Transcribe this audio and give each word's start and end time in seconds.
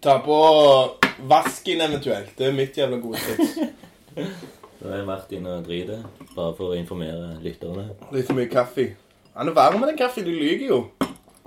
Ta 0.00 0.18
på 0.18 0.36
vasken 1.26 1.80
eventuelt. 1.80 2.30
Det 2.38 2.46
er 2.46 2.52
mitt 2.54 2.76
jævla 2.78 2.96
gode 3.02 3.18
tips. 3.18 3.58
Da 4.78 4.92
har 4.92 4.96
jeg 5.00 5.06
vært 5.08 5.32
inne 5.34 5.56
og 5.58 5.64
driti, 5.66 5.96
bare 6.36 6.52
for 6.54 6.70
å 6.70 6.76
informere 6.78 7.32
lytterne. 7.42 7.88
Litt 8.14 8.28
for 8.28 8.38
mye 8.38 8.46
kaffe. 8.52 8.92
Han 9.34 9.50
er 9.50 9.56
varm, 9.56 9.82
den 9.82 9.98
kaffen. 9.98 10.22
Du 10.26 10.30
lyver 10.30 10.66
jo. 10.68 10.78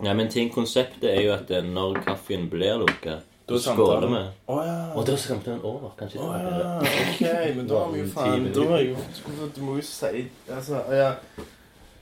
Ja, 0.03 0.13
men 0.17 0.27
ting, 0.31 0.51
konseptet 0.51 1.07
er 1.13 1.21
jo 1.23 1.31
at 1.35 1.51
eh, 1.51 1.63
når 1.63 2.01
kaffen 2.03 2.49
blir 2.51 2.79
lukka, 2.83 3.21
Da 3.47 3.57
skåler 3.59 4.07
vi. 4.07 4.19
Å 4.51 4.59
ja. 4.63 4.75
Og 4.95 5.07
da 5.07 5.15
skamte 5.19 5.51
den 5.51 5.63
over. 5.63 5.95
Kanskje 5.99 6.19
det 6.19 6.23
Å 6.23 6.29
var 6.29 6.39
ja. 6.43 6.75
Ok, 6.83 7.23
men 7.55 7.65
da 7.71 7.79
har 7.81 7.89
vi 7.91 7.99
jo 8.03 8.11
faen 8.15 8.45
Da 8.55 8.67
har 8.69 8.83
jeg 8.83 8.93
jo 8.93 9.49
Du 9.55 9.61
må 9.65 9.75
jo 9.79 9.83
si 9.87 10.23
Altså, 10.47 10.83
ja. 10.95 11.09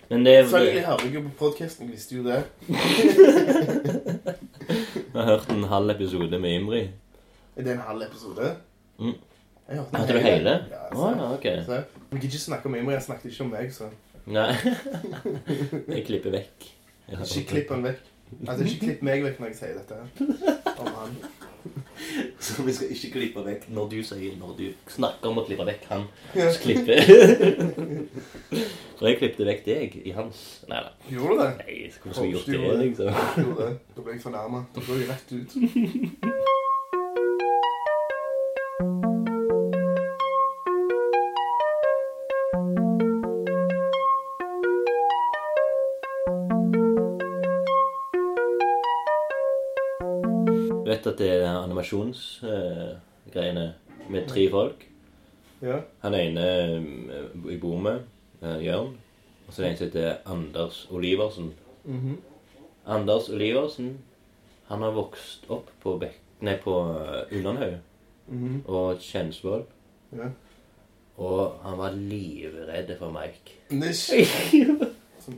Men 0.09 0.25
det 0.25 0.35
er 0.35 0.43
Selvfølgelig 0.49 0.85
hører 0.85 1.05
jeg 1.05 1.15
jo 1.15 1.23
på 1.25 1.33
podkasten. 1.45 1.89
Visste 1.93 2.17
jo 2.17 2.23
det. 2.25 2.43
Jeg 5.19 5.25
har 5.27 5.33
hørt 5.33 5.49
en 5.51 5.63
halv 5.67 5.89
episode 5.91 6.39
med 6.39 6.53
Imri. 6.55 6.79
Er 7.55 7.63
det 7.65 7.71
en 7.73 7.79
halv 7.83 8.01
episode? 8.05 8.53
Mm. 8.99 9.13
Jeg 9.69 9.77
hørte 9.79 9.97
Hørte 9.97 10.13
du 10.13 10.19
hele? 10.23 10.53
Ja, 10.71 10.77
Å 10.95 11.07
altså. 11.09 11.09
ja, 11.19 11.31
ok. 11.33 11.47
Så, 11.65 11.79
Vi 12.11 12.19
kan 12.21 12.29
ikke 12.29 12.39
snakke 12.43 12.69
om 12.71 12.75
Imri. 12.79 12.93
Jeg 12.95 13.03
snakket 13.03 13.31
ikke 13.33 13.43
om 13.43 13.49
meg, 13.51 13.73
så 13.75 13.89
Nei. 14.29 14.45
Jeg 15.97 16.05
klipper 16.07 16.31
vekk. 16.37 16.69
Jeg 17.09 17.17
har- 17.19 17.33
ikke 17.35 17.49
klipp 17.51 17.73
han 17.75 17.83
vekk. 17.83 18.07
Altså, 18.47 18.63
ikke 18.69 18.79
klipp 18.85 19.03
meg 19.09 19.23
vekk 19.25 19.39
når 19.43 19.51
jeg 19.51 19.57
sier 19.59 19.75
dette. 19.75 19.99
her. 19.99 20.73
Om 20.79 20.89
han. 21.01 21.15
Så 22.45 22.63
vi 22.63 22.73
skal 22.73 22.91
ikke 22.95 23.11
klippe 23.15 23.43
vekk 23.45 23.65
når 23.75 23.89
du 23.91 23.97
sier 24.07 24.35
Når 24.39 24.53
du 24.57 24.65
snakker 24.87 25.31
om 25.31 25.41
å 25.41 25.45
klippe 25.47 25.65
vekk 25.67 25.87
han. 25.91 26.05
Så 26.35 26.61
klipper 26.63 27.01
Så 28.99 29.07
jeg 29.07 29.19
klippte 29.19 29.47
vekk 29.47 29.65
deg 29.67 29.99
i 30.03 30.13
hans 30.15 30.45
Nei 30.71 30.83
da. 30.85 30.93
Gjorde 31.11 31.35
du 31.35 31.43
det? 31.43 31.49
Nei, 31.61 31.75
hvordan 31.99 32.15
skulle 32.15 32.29
jeg 32.29 32.35
gjort 32.37 32.47
det, 32.53 32.77
liksom? 32.85 33.43
Gjorde 33.43 33.67
det. 33.67 33.73
Da 33.95 34.05
ble 34.07 34.15
jeg 34.15 34.23
fornærma. 34.27 34.63
Da 34.75 34.87
går 34.87 35.03
jeg 35.03 35.11
rett 35.11 35.35
ut. 35.35 36.55
Du 51.19 51.25
animasjonsgreiene 51.27 53.65
uh, 53.67 54.11
med 54.11 54.27
tre 54.27 54.49
folk. 54.51 54.89
Ja. 55.61 55.77
Han 55.99 56.15
ene 56.15 56.47
eh, 56.47 56.83
jeg 57.51 57.59
bor 57.59 57.79
med, 57.83 57.99
eh, 58.41 58.65
Jørn. 58.65 58.97
Og 59.47 59.53
så 59.53 59.61
er 59.61 59.65
det 59.65 59.71
en 59.71 59.77
som 59.77 59.87
heter 59.87 60.15
Anders 60.25 60.87
Oliversen. 60.91 61.53
Mhm. 61.83 62.17
Anders 62.85 63.29
Oliversen 63.29 63.97
han 64.69 64.81
har 64.81 64.91
vokst 64.91 65.45
opp 65.49 65.69
på, 65.83 65.97
Bek 65.99 66.19
nei, 66.41 66.57
på 66.63 66.95
eh, 66.95 67.37
Ullandhaug 67.37 67.77
-hmm. 68.29 68.69
og 68.69 68.97
Kjensvoll. 68.99 69.63
Ja. 70.11 70.29
Og 71.17 71.59
han 71.63 71.77
var 71.77 71.91
livredd 71.91 72.97
for 72.97 73.11
Mike. 73.11 73.53
Nish. 73.69 74.13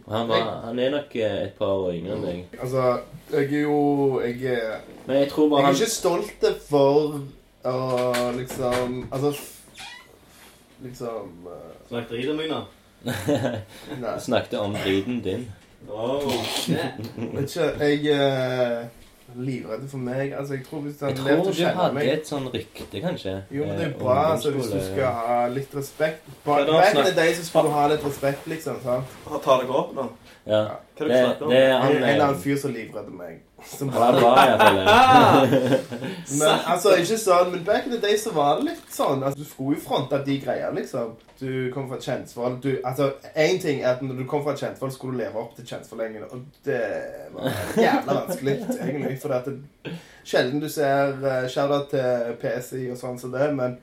Og 0.05 0.13
Han, 0.15 0.27
var, 0.29 0.49
han 0.65 0.79
er 0.79 0.91
nok 0.93 1.15
eh, 1.15 1.37
et 1.45 1.55
par 1.57 1.71
år 1.73 1.93
yngre 1.95 2.17
enn 2.17 2.25
deg. 2.25 2.57
Altså, 2.59 2.85
jeg 3.31 3.47
er 3.47 3.61
jo 3.61 4.21
Jeg 4.23 4.55
er 4.55 4.77
Men 5.07 5.17
jeg 5.21 5.31
tror 5.31 5.49
bare 5.49 5.59
Jeg 5.59 5.63
er 5.63 5.71
han 5.71 5.81
ikke 5.81 5.95
stolt 5.95 6.45
for 6.67 7.19
å 7.71 7.75
liksom 8.37 9.01
Altså 9.11 9.33
Liksom 10.81 11.47
uh... 11.47 11.57
Snakk 11.89 12.07
drit 12.09 12.29
om 12.31 12.39
meg 12.39 12.49
nå. 12.49 12.61
Nei. 14.01 14.15
snakket 14.21 14.59
om 14.59 14.73
driten 14.77 15.19
din. 15.25 15.43
Oh. 15.89 16.25
Vet 16.69 17.55
ikke, 17.55 17.67
jeg 17.81 18.13
er 18.13 18.87
livredd 19.35 19.83
for 19.89 19.97
meg. 19.97 20.33
Altså, 20.37 20.53
jeg 20.53 20.65
tror 20.65 20.79
hvis 20.85 20.99
han 21.01 21.09
Jeg 21.09 21.17
tror 21.17 21.51
du 21.51 21.63
hadde 21.65 21.93
meg 21.93 22.07
et 22.11 22.27
sånn 22.27 22.47
rykte, 22.53 23.01
kanskje. 23.03 23.33
Jo, 23.51 23.65
men 23.65 23.77
det 23.77 23.85
er 23.85 23.93
eh, 23.93 23.99
bra 23.99 24.17
altså, 24.33 24.51
hvis 24.55 24.71
du 24.71 24.79
skal 24.85 25.15
ha 25.21 25.37
litt 25.53 25.75
respekt. 25.75 26.27
Bare 26.45 26.65
Back 26.65 26.95
da? 26.95 27.03
back 27.15 27.35
som 27.35 27.45
skulle 27.49 27.73
ha 27.75 27.87
litt 27.93 28.05
respekt, 28.05 28.47
liksom. 28.47 28.81
sant? 28.83 29.15
Ta 29.45 29.57
deg 29.61 29.69
opp, 29.69 29.95
da. 29.95 30.07
Ja. 30.45 30.61
Hva 30.97 31.05
er 31.05 31.07
det 31.07 31.07
Det, 31.07 31.07
du 31.07 31.25
snakker 31.25 31.45
om? 31.45 31.49
det 31.51 31.57
er 31.61 31.71
En, 31.71 31.81
han 31.81 31.91
en 31.91 32.03
eller 32.03 32.25
annen 32.25 32.35
eh, 32.35 32.41
fyr 32.43 32.57
som 32.57 32.73
livredder 32.73 33.15
meg. 33.15 33.39
Som 33.65 33.91
var 33.93 34.13
er 34.13 34.19
bra, 34.19 34.31
iallfall. 34.45 34.79
Men 36.39 36.47
altså, 36.65 36.95
ikke 36.97 37.17
sånn, 37.19 37.51
men 37.51 37.63
back 37.65 37.85
in 37.85 37.93
the 37.93 37.99
day 38.01 38.17
så 38.19 38.33
var 38.35 38.59
det 38.59 38.71
litt 38.71 38.93
sånn. 38.93 39.21
Altså, 39.23 39.41
du 39.41 39.47
skulle 39.47 39.77
jo 39.77 39.83
fronte 39.83 40.19
de 40.25 40.37
greier, 40.41 40.71
liksom. 40.75 41.13
Du 41.41 41.69
kom 41.73 41.87
fra 41.89 41.99
Kjensvoll. 42.01 42.57
Du, 42.63 42.69
altså, 42.87 43.11
én 43.33 43.59
ting 43.61 43.81
er 43.81 43.95
at 43.95 44.01
når 44.05 44.21
du 44.21 44.25
kom 44.29 44.43
fra 44.45 44.55
Kjensvoll, 44.57 44.93
skulle 44.93 45.17
du 45.17 45.23
leve 45.23 45.41
opp 45.41 45.53
til 45.57 45.67
Kjensvoll-gjengen. 45.69 46.25
Og 46.31 46.43
det 46.65 46.81
var 47.35 47.61
jævla 47.77 48.17
vanskelig, 48.21 48.57
egentlig. 48.77 49.13
For 49.21 49.33
det 49.33 49.39
er 49.41 49.95
sjelden 50.25 50.63
du 50.63 50.69
ser 50.69 51.15
uh, 51.21 51.45
Shout-out 51.49 51.93
til 51.93 52.35
PSI 52.41 52.83
og 52.93 52.99
sånn 52.99 53.21
som 53.21 53.33
det, 53.33 53.47
men 53.57 53.77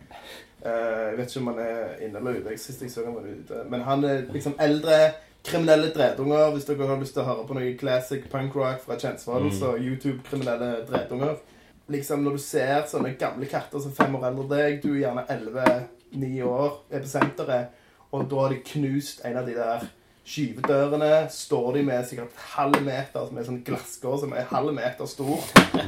uh, 0.64 0.68
Jeg 0.68 1.16
vet 1.18 1.32
ikke 1.32 1.44
om 1.44 1.52
han 1.52 1.62
er 1.64 2.04
inne 2.06 2.22
eller 2.22 2.42
ute. 2.42 2.58
Sist 2.60 2.82
jeg 2.82 2.94
så 2.94 3.06
han 3.06 3.18
var 3.18 3.26
ute. 3.30 3.64
Men 3.70 3.86
han 3.86 4.06
er 4.06 4.26
liksom 4.34 4.58
eldre 4.62 5.00
kriminelle 5.48 5.90
dretunger. 5.94 6.50
Hvis 6.54 6.66
dere 6.68 6.86
har 6.88 7.00
lyst 7.00 7.14
til 7.16 7.22
å 7.24 7.28
høre 7.28 7.46
på 7.48 7.56
noe 7.56 7.74
classic 7.80 8.26
punk 8.32 8.54
rock 8.56 8.80
fra 8.84 8.96
Kjensvoll, 9.00 9.48
Mm. 9.48 9.54
så 9.58 9.74
YouTube-kriminelle 9.78 10.86
dretunger. 10.88 11.36
Liksom 11.88 12.22
Når 12.22 12.32
du 12.32 12.38
ser 12.38 12.82
sånne 12.86 13.14
gamle 13.18 13.46
katter 13.48 13.80
som 13.80 13.92
fem 13.92 14.14
år 14.14 14.26
eldre 14.28 14.44
enn 14.44 14.50
deg, 14.50 14.82
du 14.82 14.90
er 14.94 15.00
gjerne 15.08 15.26
11-9 15.28 16.42
år, 16.44 16.72
er 16.90 17.00
på 17.00 17.08
senteret, 17.08 17.66
og 18.12 18.28
da 18.30 18.36
har 18.36 18.48
de 18.50 18.60
knust 18.64 19.24
en 19.24 19.36
av 19.36 19.46
de 19.46 19.54
der 19.54 19.88
skyvedørene, 20.28 21.10
står 21.32 21.68
de 21.76 21.82
med 21.86 22.04
sikkert 22.08 22.42
halv 22.54 22.82
meter, 22.84 23.24
som 23.28 23.38
er 23.38 23.46
sånn 23.46 23.60
glasskår 23.64 24.18
som 24.22 24.34
er 24.36 24.48
halv 24.50 24.74
meter 24.76 25.08
stor, 25.08 25.44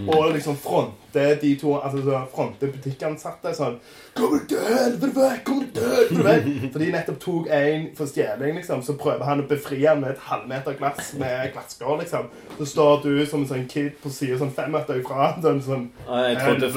og 0.07 0.31
liksom 0.35 0.57
fronter 0.61 1.35
de 1.43 1.55
to, 1.61 1.75
altså 1.77 2.01
så 2.07 2.21
fronter 2.33 2.73
butikkansatte 2.73 3.53
sånn 3.57 3.81
Kommer 4.17 4.41
du 4.41 4.47
til 4.51 4.63
helvete 4.67 5.11
vekk? 5.15 5.43
Kommer 5.47 5.67
du 5.67 5.77
til 5.77 5.85
helvete 5.87 6.25
vekk? 6.27 6.73
For 6.73 6.83
de 6.83 6.89
nettopp 6.95 7.19
tok 7.23 7.51
en 7.55 7.85
for 7.99 8.11
stjeling, 8.11 8.57
liksom, 8.59 8.83
så 8.87 8.97
prøver 8.99 9.29
han 9.29 9.45
å 9.45 9.49
befri 9.51 9.79
han 9.85 10.01
med 10.03 10.15
et 10.17 10.25
halvmeter 10.27 10.79
glass 10.81 11.13
med 11.21 11.53
glasskår, 11.55 12.01
liksom. 12.03 12.31
Så 12.59 12.69
står 12.73 13.05
du 13.05 13.13
som 13.31 13.45
en 13.45 13.51
sånn 13.53 13.69
kid 13.71 13.93
på 14.03 14.13
siden 14.15 14.41
sånn 14.41 14.55
fem 14.57 14.73
meter 14.75 14.99
ifra, 15.03 15.35
sånn 15.45 15.61
sånn 15.65 15.87
Jeg 16.09 16.41
trodde, 16.41 16.73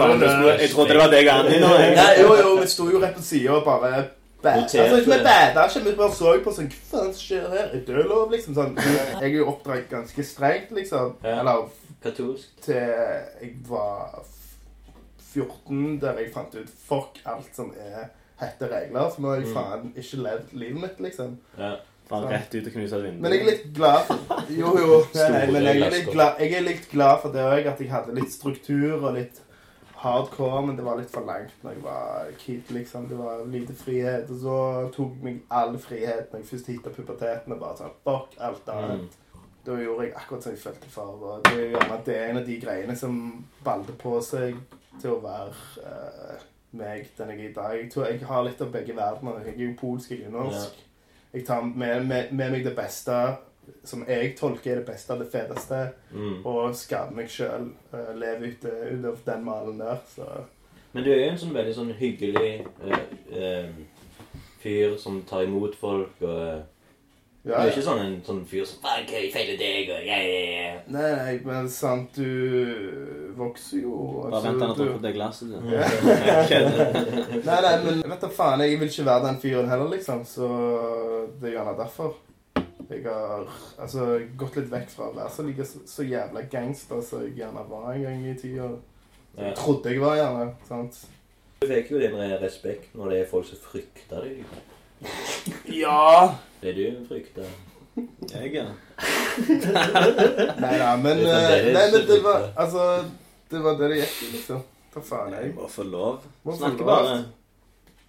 jeg 0.60 0.74
trodde 0.76 0.94
det 0.94 1.00
var 1.02 1.16
deg 1.16 1.32
Nei, 1.64 2.12
jo, 2.22 2.36
jo, 2.38 2.58
vi 2.62 2.70
sto 2.70 2.90
jo 2.92 3.02
rett 3.02 3.18
på 3.18 3.26
sida 3.26 3.58
og 3.58 3.66
bare 3.68 4.04
Altså, 4.52 4.98
ikke 5.00 5.06
vi 5.06 5.24
bæda 5.24 5.66
ikke, 5.70 5.84
vi 5.86 5.96
bare 5.96 6.14
så 6.14 6.34
på 6.44 6.52
sånn 6.54 6.68
Hva 6.74 6.82
faen 6.92 7.14
skjer 7.16 7.46
her? 7.50 7.70
Er 7.74 7.86
det 7.88 8.06
lov, 8.10 8.32
liksom? 8.32 8.54
Sånn. 8.58 8.76
Jeg 9.22 9.30
er 9.32 9.38
jo 9.38 9.48
oppdratt 9.54 9.88
ganske 9.90 10.24
strengt, 10.28 10.72
liksom. 10.76 11.16
Ja. 11.24 11.40
Eller 11.40 11.70
Katolsk. 12.04 12.50
til 12.62 12.76
jeg 12.76 13.54
var 13.70 14.24
14, 15.34 16.00
der 16.02 16.20
jeg 16.20 16.34
fant 16.34 16.56
ut 16.60 16.70
Fuck 16.88 17.22
alt 17.26 17.56
som 17.56 17.72
er 17.80 18.10
hette 18.42 18.68
regler. 18.68 19.10
For 19.14 19.22
nå 19.24 19.30
har 19.32 19.40
jeg 19.42 19.48
Mm. 19.48 19.54
faen 19.56 19.94
ikke 19.96 20.22
levd 20.26 20.54
livet 20.54 20.82
mitt, 20.82 21.00
liksom. 21.00 21.38
Ja. 21.58 21.76
Faen, 22.10 22.26
rett 22.28 22.52
ut 22.56 22.66
og 22.68 22.74
knuse 22.74 22.96
et 22.98 23.04
vindu. 23.06 23.22
Men 23.24 23.32
jeg 23.32 23.42
er 23.42 23.46
litt 23.52 23.74
glad 23.74 24.02
for 24.10 24.44
Jo, 24.52 24.74
jo. 24.78 24.98
Nei, 25.16 25.46
men 25.52 25.64
jeg 25.64 25.82
er 25.82 25.90
litt 25.96 26.12
glad, 26.12 26.40
jeg 26.44 26.52
er 26.58 26.62
litt 26.68 26.90
glad 26.92 27.22
for 27.22 27.32
det 27.32 27.42
òg, 27.42 27.66
at 27.72 27.80
jeg 27.80 27.90
hadde 27.90 28.16
litt 28.18 28.32
struktur 28.34 28.98
og 29.08 29.14
litt 29.16 29.40
hardcore, 30.04 30.62
men 30.68 30.78
det 30.78 30.84
var 30.86 31.00
litt 31.00 31.12
for 31.12 31.26
langt 31.28 31.64
når 31.64 31.78
jeg 31.78 31.84
var 31.86 32.32
kid, 32.40 32.72
liksom. 32.76 33.08
Det 33.08 33.18
var 33.18 33.44
lite 33.48 33.76
frihet. 33.78 34.30
Og 34.30 34.40
så 34.44 34.58
tok 34.96 35.18
jeg 35.18 35.26
meg 35.26 35.42
all 35.60 35.78
frihet 35.80 36.32
når 36.32 36.44
jeg 36.44 36.50
først 36.52 36.72
hitta 36.72 36.94
puberteten 36.96 37.56
og 37.56 37.62
bare 37.62 37.80
sånn 37.80 38.00
Fuck 38.04 38.40
alt 38.44 38.72
annet. 38.74 39.18
Mm. 39.20 39.44
Da 39.64 39.78
gjorde 39.80 40.08
jeg 40.08 40.16
akkurat 40.20 40.44
som 40.44 40.56
jeg 40.56 40.64
følte 40.64 40.90
for. 40.92 41.14
Og 41.16 41.46
det 41.48 41.54
er 41.56 41.76
gjerne 41.78 42.00
det 42.08 42.18
er 42.18 42.32
en 42.32 42.42
av 42.42 42.50
de 42.50 42.58
greiene 42.60 42.98
som 43.00 43.22
balte 43.64 43.96
på 44.00 44.18
seg 44.26 44.60
til 45.00 45.14
å 45.14 45.22
være 45.24 45.54
uh, 45.88 46.44
meg 46.78 47.08
den 47.18 47.32
jeg 47.32 47.40
er 47.40 47.50
i 47.50 47.56
dag. 47.56 47.78
Jeg 47.80 47.92
tror 47.94 48.10
jeg 48.10 48.28
har 48.28 48.44
litt 48.44 48.62
av 48.66 48.74
begge 48.74 48.98
verdener. 48.98 49.40
Jeg 49.48 49.56
er 49.56 49.66
jo 49.70 49.78
polsk, 49.80 50.12
jeg 50.12 50.28
er 50.28 50.36
norsk. 50.36 50.84
Jeg 51.34 51.48
tar 51.48 51.64
med, 51.64 52.04
med, 52.06 52.36
med 52.36 52.52
meg 52.54 52.68
det 52.68 52.76
beste 52.78 53.16
som 53.84 54.04
jeg 54.08 54.36
tolker 54.40 54.72
er 54.72 54.76
det 54.82 54.86
beste, 54.88 55.18
det 55.20 55.30
feteste, 55.32 55.80
Mm. 56.14 56.46
og 56.46 56.76
skape 56.76 57.16
meg 57.16 57.30
sjøl. 57.30 57.72
leve 58.16 58.48
ut, 58.52 58.66
ut 58.66 59.06
av 59.06 59.18
den 59.26 59.44
malen 59.46 59.78
der. 59.80 59.98
Så 60.16 60.28
Men 60.94 61.04
du 61.04 61.10
er 61.12 61.26
jo 61.26 61.32
en 61.32 61.38
sånn 61.42 61.54
veldig 61.56 61.74
sånn 61.76 61.94
hyggelig 61.98 62.66
uh, 62.86 62.98
uh, 63.34 63.70
fyr 64.62 64.98
som 64.98 65.22
tar 65.24 65.44
imot 65.48 65.76
folk 65.76 66.22
og 66.22 66.62
ja, 67.46 67.50
Du 67.50 67.52
er 67.60 67.72
ikke 67.74 67.82
sånn 67.84 68.00
en 68.00 68.14
sånn 68.24 68.46
fyr 68.48 68.64
som 68.64 68.78
Fuck, 68.80 69.10
jeg 69.12 69.32
feiler 69.34 69.58
deg, 69.60 69.90
og 69.92 70.06
jeg 70.06 70.28
ja, 70.30 70.44
ja. 70.64 70.76
Nei, 70.88 71.10
nei, 71.18 71.34
men 71.44 71.68
sant, 71.70 72.16
du 72.16 73.34
vokser 73.36 73.82
jo 73.82 73.98
Bare 74.30 74.38
altså, 74.38 74.46
vent 74.46 74.54
til 74.54 74.62
han 74.62 74.70
har 74.70 74.78
drukket 74.78 75.02
det 75.04 75.14
glasset. 75.18 75.48
du. 75.50 75.56
Nei, 77.50 77.58
nei, 77.66 77.74
men 77.84 78.00
vet 78.14 78.22
da 78.24 78.30
faen, 78.32 78.64
jeg 78.64 78.80
vil 78.80 78.88
ikke 78.94 79.06
være 79.10 79.26
den 79.28 79.42
fyren 79.44 79.68
heller, 79.74 79.90
liksom. 79.92 80.24
Så 80.30 80.48
det 81.42 81.50
er 81.50 81.58
gjerne 81.58 81.76
derfor. 81.82 82.14
Jeg 82.90 83.04
har 83.06 83.48
altså, 83.80 84.08
gått 84.38 84.58
litt 84.60 84.72
vekk 84.72 84.90
fra 84.92 85.10
å 85.10 85.16
være 85.16 85.32
så, 85.34 85.46
like, 85.48 85.66
så, 85.68 85.82
så 85.88 86.06
jævla 86.08 86.44
gangster 86.52 87.02
som 87.06 87.24
jeg 87.24 87.38
gjerne 87.40 87.66
var 87.70 87.92
en 87.94 88.06
gang 88.06 88.26
i 88.28 88.36
tida. 88.40 88.70
Ja. 89.34 89.50
Jeg 89.50 89.58
trodde 89.58 89.94
jeg 89.94 90.04
var 90.04 90.18
gjerne. 90.20 90.48
sant? 90.68 91.04
Du 91.64 91.68
fikk 91.70 91.94
jo 91.94 92.02
din 92.02 92.18
respekt 92.42 92.96
når 92.98 93.14
det 93.14 93.20
er 93.22 93.30
folk 93.32 93.48
som 93.48 93.62
frykter 93.64 94.26
deg. 94.26 94.44
Ja! 95.84 96.36
Det 96.62 96.72
er 96.72 96.78
du 96.78 97.06
frykter. 97.08 97.48
Jeg, 98.32 98.54
ja. 98.56 98.70
Nei 100.64 100.76
da, 100.80 100.94
men, 100.98 101.20
Det 101.20 101.34
eh, 101.34 101.68
nei, 101.76 101.84
men 101.92 102.08
det 102.08 102.20
var. 102.24 102.48
Altså, 102.58 103.04
Det 103.52 103.62
var 103.62 103.78
det 103.78 103.90
det 103.92 104.00
gikk 104.00 104.16
i, 104.24 104.30
liksom. 104.38 104.64
Hva 104.94 105.02
faen, 105.06 105.34
Jeg 105.34 105.54
må 105.58 105.68
få 105.70 105.84
lov. 105.90 106.26
Lov. 106.46 106.64
bare. 106.86 107.18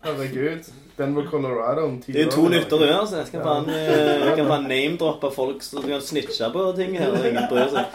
Herregud. 0.04 0.70
Denver, 0.98 1.26
Colorado 1.30 1.84
om 1.88 1.96
ti 2.02 2.12
Det 2.12 2.20
er 2.20 2.24
jo 2.28 2.30
to 2.30 2.44
år. 2.46 2.52
lyttere 2.54 2.86
her, 2.86 3.04
så 3.06 3.16
jeg 3.16 3.26
kan 3.32 3.68
jeg 3.68 4.36
kan 4.38 4.46
faen 4.46 4.68
name-droppe 4.74 5.30
folk 5.34 5.62
som 5.66 5.82
kan 5.82 6.00
snitche 6.02 6.50
på 6.54 6.64
ting 6.78 6.94
her. 6.98 7.10
og 7.10 7.26
Ingen 7.26 7.48
bryr 7.50 7.68
seg. 7.72 7.86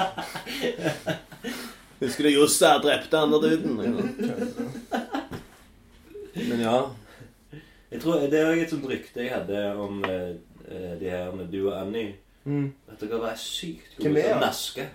Husker 2.03 2.23
du 2.23 2.29
Jossa 2.31 2.77
drepte 2.83 3.17
andre 3.19 3.39
duden? 3.43 3.75
Men 6.35 6.59
ja. 6.63 6.77
Jeg 7.91 8.01
tror 8.01 8.19
Det 8.29 8.39
er 8.39 8.51
et 8.53 8.71
sånt 8.71 8.85
rykte 8.87 9.23
jeg 9.25 9.33
hadde 9.33 9.63
om 9.75 10.03
eh, 10.05 10.35
de 10.99 11.09
her 11.09 11.31
med 11.35 11.49
du 11.51 11.63
og 11.69 11.79
Annie. 11.81 12.15
Mm. 12.45 12.71
At 12.91 13.01
dere 13.01 13.19
var 13.21 13.35
sykt 13.39 13.97
gode 13.97 14.13
til 14.13 14.33
å 14.35 14.39
naske. 14.43 14.85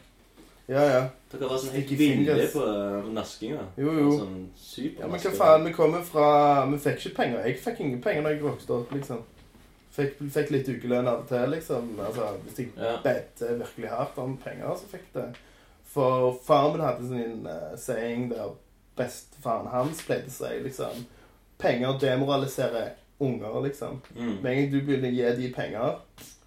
Ja, 0.66 0.80
ja. 0.88 1.00
Dere 1.28 1.48
var 1.50 1.58
sånn 1.60 1.74
helt 1.74 1.90
ville 1.98 2.46
på 2.52 2.64
naskinga. 3.12 3.64
Jo, 3.76 3.92
jo. 3.98 4.10
Sånn 4.16 4.36
Ja, 4.98 5.08
Men 5.10 5.20
hva 5.20 5.32
faen, 5.36 5.64
vi 5.66 5.72
kommer 5.76 6.04
fra 6.06 6.28
Vi 6.70 6.78
fikk 6.80 7.02
ikke 7.02 7.16
penger. 7.18 7.46
Jeg 7.48 7.58
fikk 7.60 7.80
ingen 7.84 8.00
penger 8.04 8.24
da 8.24 8.32
jeg 8.32 8.44
vokste 8.44 8.78
opp, 8.78 8.92
liksom. 8.96 9.22
Fikk, 9.94 10.16
fikk 10.34 10.50
litt 10.50 10.68
ukelønn 10.72 11.06
av 11.06 11.20
og 11.22 11.28
til, 11.28 11.44
liksom. 11.52 11.92
Altså, 12.00 12.30
hvis 12.46 12.58
jeg 12.58 12.70
Ja. 12.80 12.96
bedte 13.04 13.58
virkelig 13.60 13.90
hardt 13.90 14.18
om 14.18 14.36
penger, 14.36 14.74
så 14.74 14.88
fikk 14.90 15.12
det. 15.14 15.26
For 15.84 16.38
faren 16.46 16.72
min 16.72 16.86
hadde 16.86 17.08
sin 17.08 17.46
uh, 17.46 17.76
saying 17.76 18.30
der 18.30 18.56
bestefaren 18.96 19.68
hans 19.70 20.02
pleide 20.06 20.26
å 20.26 20.30
si, 20.30 20.62
liksom 20.64 21.04
Penger 21.58 21.98
demoraliserer 22.00 22.94
unger, 23.20 23.60
liksom. 23.62 24.00
Mm. 24.16 24.42
Med 24.42 24.50
en 24.52 24.56
gang 24.58 24.70
du 24.72 24.80
begynner 24.80 25.08
å 25.08 25.14
gi 25.14 25.42
dem 25.42 25.52
penger, 25.54 26.00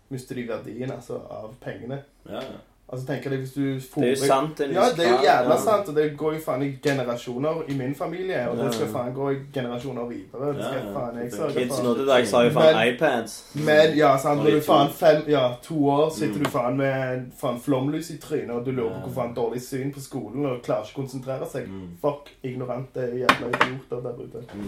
mister 0.10 0.36
de 0.36 0.48
verdien 0.50 0.92
altså, 0.92 1.22
av 1.31 1.54
pengene. 1.64 2.02
Ja, 2.25 2.42
ja. 2.42 2.58
Altså, 2.89 3.04
tenker 3.07 3.31
jeg, 3.31 3.39
hvis 3.39 3.51
du 3.51 3.62
Det 4.01 4.04
er 4.04 4.10
jo 4.10 4.16
sant. 4.16 4.60
Ja, 4.60 4.84
det 4.95 5.06
er 5.06 5.10
jo 5.12 5.18
jævla 5.24 5.56
sant, 5.60 5.89
og 5.89 5.95
det 5.95 6.06
går 6.18 6.34
jo 6.34 6.39
faen 6.45 6.62
i 6.63 6.69
generasjoner 6.84 7.57
i 7.68 7.75
min 7.75 7.95
familie, 7.95 8.45
og 8.50 8.57
det 8.57 8.74
skal 8.74 8.88
faen 8.94 9.13
gå 9.13 9.31
i 9.34 9.39
generasjoner 9.54 10.06
videre. 10.07 10.54
Det 10.56 10.63
skal 10.69 10.86
faen 10.94 11.18
jeg 11.19 11.31
sørge 11.34 11.54
Kids 11.57 11.81
nå 11.84 11.94
til 11.98 12.07
dags 12.07 12.31
har 12.31 12.44
jo 12.48 12.54
faen 12.56 12.80
iPads. 12.94 13.36
Men 13.56 13.98
ja, 13.98 14.13
sant, 14.18 14.39
når 14.44 14.56
du 14.56 14.62
faen 14.69 14.89
fem, 15.01 15.22
ja, 15.28 15.44
to 15.63 15.81
år 15.89 16.10
sitter 16.16 16.38
Mm. 16.39 16.44
du 16.44 16.50
faen 16.50 16.78
med 16.78 17.25
faen 17.42 17.60
flomlys 17.60 18.10
i 18.10 18.18
trynet, 18.24 18.56
og 18.56 18.66
du 18.66 18.72
lurer 18.72 19.01
på 19.04 19.10
hvor 19.10 19.22
faen 19.22 19.36
dårlig 19.36 19.62
syn 19.62 19.92
på 19.94 20.00
skolen, 20.00 20.45
og 20.45 20.63
klarer 20.63 20.88
ikke 20.88 20.95
å 20.95 21.01
konsentrere 21.04 21.50
seg. 21.51 21.68
Mm. 21.68 21.90
Fuck 22.01 22.31
ignorante 22.44 23.00
jævla 23.19 23.48
idioter 23.51 24.01
der 24.07 24.24
ute. 24.24 24.45
Mm. 24.56 24.68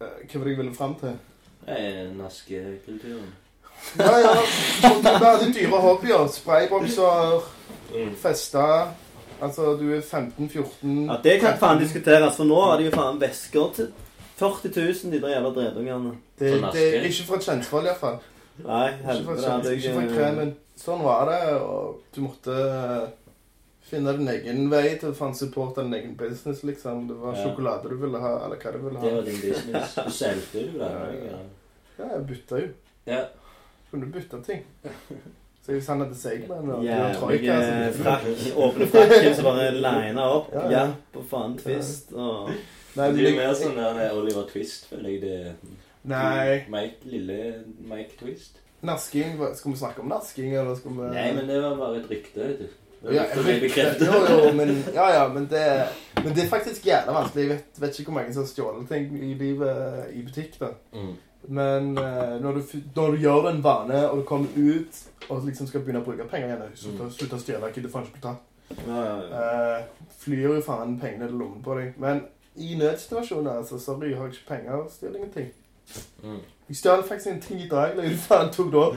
Eh, 0.00 0.06
Hva 0.30 0.38
var 0.38 0.44
det 0.44 0.50
jeg 0.54 0.58
ville 0.58 0.74
fram 0.74 0.94
til? 1.00 1.18
Naskekulturen. 2.18 3.32
Ja, 3.98 4.18
ja. 4.18 4.34
Du 5.02 5.08
hadde 5.24 5.52
dyre 5.54 5.80
hobbyer. 5.80 6.26
Spraybokser, 6.28 7.40
feste 7.90 8.20
festa 8.22 8.66
Altså, 9.42 9.74
du 9.76 9.88
er 9.92 10.00
15-14 10.00 11.08
Ja, 11.10 11.16
Det 11.24 11.40
kan 11.42 11.56
faen 11.58 11.80
diskuteres, 11.82 12.36
for 12.36 12.44
nå 12.48 12.60
har 12.64 12.78
de 12.80 12.84
jo 12.88 12.92
faen 12.94 13.18
vesker 13.20 13.72
til 13.76 13.88
40 14.38 14.70
000, 14.76 15.10
de 15.12 15.20
der 15.22 15.34
jævla 15.34 15.50
dredungene. 15.54 16.12
Det, 16.38 16.52
Sånn 16.54 16.72
det 16.74 16.84
er 16.96 17.04
ikke 17.08 17.26
fra 17.28 17.38
Kjensvoll, 17.44 17.84
iallfall. 17.90 18.16
Nei, 18.64 18.86
Ikke 18.94 19.26
fra, 19.26 19.36
helvete. 19.42 19.74
Ikke 19.76 19.92
fra 19.98 20.06
kremen. 20.14 20.54
Sånn 20.78 21.04
var 21.06 21.28
det, 21.30 21.40
og 21.62 22.00
du 22.14 22.20
måtte 22.24 22.56
eh, 22.56 23.04
finne 23.90 24.14
din 24.18 24.30
egen 24.32 24.64
vei 24.72 24.96
til 24.98 25.12
å 25.14 25.28
supporte 25.38 25.84
din 25.84 25.94
egen 26.00 26.16
business, 26.18 26.64
liksom. 26.66 27.06
Det 27.10 27.18
var 27.20 27.36
Ja. 27.36 27.44
sjokolade 27.44 27.90
du 27.90 27.96
ville 28.00 28.18
ha, 28.18 28.32
eller 28.46 28.56
hva 28.56 28.72
du 28.72 28.78
ville 28.88 28.98
ha. 28.98 29.04
Det 29.06 29.14
var 29.14 29.22
din 29.28 29.40
business. 29.44 29.94
Du 29.94 30.10
solgte 30.10 30.64
jo 30.64 30.78
det. 30.78 30.90
Ja, 30.90 31.06
Ja, 31.30 31.38
Ja, 31.98 32.10
jeg 32.16 32.26
bytta 32.26 32.58
jo. 32.64 32.68
ja. 33.06 33.22
Kunne 33.94 34.10
bytte 34.12 34.42
ting. 34.42 34.64
Så 35.64 35.72
hvis 35.72 35.86
han 35.86 36.00
hadde 36.02 36.16
seigmenn 36.18 36.70
og 36.74 36.82
du 36.82 37.18
troika, 37.18 37.54
eh, 37.62 37.84
du. 37.86 38.00
frakk, 38.02 38.24
åpne 38.66 38.88
frakken, 38.90 39.34
så 39.38 39.44
bare 39.46 39.68
lina 39.78 40.24
opp. 40.26 40.50
Ja, 40.52 40.64
ja. 40.64 40.72
Ja, 40.74 40.82
på 41.14 41.22
faen 41.30 41.54
twist 41.60 42.10
og 42.12 42.50
Nei, 42.94 43.06
Det 43.10 43.22
er 43.24 43.30
jo 43.30 43.38
mer 43.38 43.54
sånn 43.58 43.78
der 43.78 44.12
Oliver 44.14 44.44
Twist, 44.50 44.84
føler 44.90 45.14
jeg 45.14 45.22
det 45.22 45.38
Nei. 46.10 46.64
Mike, 46.70 47.06
lille 47.08 47.38
Mike 47.86 48.18
Twist. 48.20 48.60
Nasking 48.84 49.38
Skal 49.56 49.72
vi 49.72 49.78
snakke 49.80 50.02
om 50.04 50.10
nasking, 50.12 50.52
eller 50.52 50.76
skal 50.78 50.98
vi 50.98 51.12
Nei, 51.14 51.28
men 51.38 51.48
det 51.48 51.62
var 51.62 51.78
bare 51.80 52.02
et 52.02 52.10
rykte. 52.10 52.40
vet 52.44 52.58
du. 52.66 53.14
Ja, 53.14 53.24
bekreftet. 53.34 54.06
jo, 54.06 54.20
jo, 54.28 54.52
men, 54.56 54.84
ja, 54.94 55.08
ja, 55.14 55.28
men 55.28 55.46
det, 55.50 55.64
men 56.24 56.34
det 56.34 56.44
er 56.44 56.48
faktisk 56.48 56.86
jævla 56.86 57.12
vanskelig. 57.12 57.42
Jeg 57.42 57.50
vet, 57.50 57.80
vet 57.80 57.98
ikke 58.00 58.12
hvor 58.12 58.20
mange 58.20 58.32
som 58.36 58.44
har 58.44 58.48
stjålet 58.52 58.88
ting 58.88 59.16
i 59.18 59.34
livet 59.34 60.12
i 60.12 60.22
butikk. 60.24 60.58
da. 60.60 60.70
Mm. 60.92 61.16
Men 61.48 61.98
eh, 61.98 62.40
når, 62.40 62.52
du, 62.52 62.62
når 62.96 63.10
du 63.10 63.16
gjør 63.16 63.48
en 63.50 63.62
vane, 63.64 64.10
og 64.10 64.16
du 64.18 64.22
kommer 64.22 64.48
ut 64.56 65.02
og 65.28 65.44
liksom 65.46 65.66
skal 65.66 65.80
begynne 65.80 66.00
å 66.00 66.04
bruke 66.06 66.24
penger 66.28 66.46
igjen 66.56 66.76
Slutt 66.76 67.00
å- 67.00 67.10
slutt 67.12 67.32
å 67.36 67.40
stjele, 67.40 67.70
gidder 67.74 67.90
faen 67.92 68.06
ikke 68.08 68.22
tatt. 68.22 68.40
ja, 68.88 69.02
ja, 69.04 69.16
ja. 69.18 69.42
Eh, 69.78 70.08
flyr 70.24 70.42
jo 70.48 70.60
faen 70.64 70.98
pengene 71.00 71.28
til 71.28 71.36
lommen 71.38 71.62
på 71.64 71.74
deg. 71.78 71.92
Men 72.00 72.22
i 72.56 72.74
nødsituasjoner, 72.80 73.58
altså, 73.58 73.78
sorry, 73.78 74.08
jeg 74.10 74.18
har 74.18 74.26
ikke 74.32 74.48
penger, 74.48 74.84
stjel 74.94 75.16
ingenting. 75.16 75.50
Mm. 76.24 76.38
Jeg 76.68 76.76
stjal 76.76 77.02
faktisk 77.04 77.26
en 77.34 77.40
ting 77.40 77.60
i 77.60 77.68
dag. 77.68 77.90
Eller 77.92 78.08
hva 78.08 78.16
faen 78.28 78.50
tok 78.54 78.70
det 78.72 78.80
opp? 78.80 78.94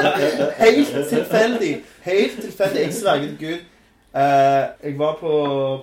Helt 0.64 0.94
tilfeldig. 1.10 1.72
Helt 2.02 2.40
tilfeldig. 2.42 2.80
Jeg 2.86 2.94
sverger 2.94 3.28
til 3.28 3.38
Gud. 3.38 3.64
Eh, 4.14 4.64
jeg 4.84 4.98
var 4.98 5.16
på, 5.20 5.32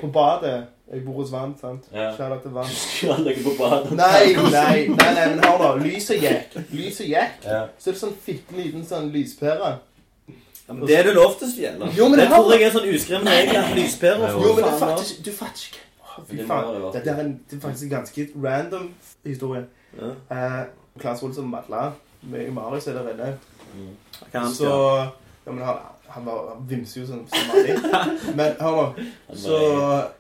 på 0.02 0.08
badet. 0.08 0.64
Jeg 0.92 1.06
bor 1.06 1.14
hos 1.22 1.30
Vann, 1.32 1.54
sant? 1.62 1.86
Ja. 1.94 2.10
Kjære 2.18 2.42
til 2.44 2.52
Vann. 2.52 2.68
Skal 2.68 3.14
han 3.14 3.24
legge 3.24 3.44
på 3.46 3.54
badet? 3.60 3.92
Nei, 3.96 4.34
nei, 4.36 4.88
nei, 4.92 5.14
nei, 5.16 5.28
men 5.32 5.40
hør 5.46 5.58
da. 5.62 5.70
Lyset 5.80 6.20
gikk. 6.20 6.58
Lyset 6.76 7.06
gikk. 7.08 7.46
Ja. 7.46 7.62
Så 7.80 7.90
er 7.90 7.96
det 7.96 8.02
sånn 8.02 8.18
fitten 8.26 8.58
liten 8.60 8.84
sånn 8.90 9.08
lyspære. 9.14 9.70
Ja, 10.68 10.74
men 10.74 10.84
Det 10.88 10.98
er 11.00 11.04
det 11.08 11.14
lov 11.16 11.38
til 11.40 11.48
å 11.48 11.52
stjele. 11.54 11.88
Jo, 11.96 12.10
men 12.10 12.20
det 12.20 12.26
det 12.28 12.34
har- 12.34 12.44
tror 12.44 12.52
jeg 12.58 12.68
er 12.68 12.72
sånn 12.76 12.90
uskreven 12.92 13.28
regel 13.32 13.56
at 13.62 13.72
lyspærer 13.78 14.28
Jo, 14.36 14.54
men 14.54 14.64
du 14.64 14.70
faen 14.70 14.80
fatter 14.80 15.04
ikke 15.04 15.24
Du 15.24 15.32
fatter 15.32 15.64
ikke. 15.70 15.82
Å, 16.12 16.26
Fy 16.28 16.36
Det 16.38 16.46
må 16.46 16.48
faen. 16.54 16.74
det 16.76 16.82
være. 16.84 16.94
Dette 16.94 17.10
er, 17.16 17.20
en, 17.24 17.32
det 17.50 17.58
er 17.58 17.62
faktisk 17.70 17.84
en 17.84 17.90
ganske 17.96 18.28
random 18.44 18.90
historie. 19.26 19.64
Ja. 20.02 20.12
Eh, 20.36 20.66
Klaas 21.00 21.24
Olsson 21.24 21.48
Madla 21.48 21.92
med 22.22 22.52
Marius 22.54 22.88
er 22.88 22.94
der 23.00 23.10
inne. 23.14 23.38
Mm. 23.74 23.96
Hva 24.32 24.40
han 24.40 24.52
Så 24.54 24.56
skal. 24.56 25.12
Ja, 25.48 25.52
men 25.56 25.64
han, 25.66 25.76
han, 26.16 26.26
var, 26.28 26.50
han 26.54 26.66
vimser 26.70 27.02
jo 27.02 27.08
sånn 27.10 27.24
som 27.30 27.54
vanlig. 27.54 27.78
Men 28.40 28.58
hør 28.62 28.78
nå. 28.78 29.06
Så 29.38 29.60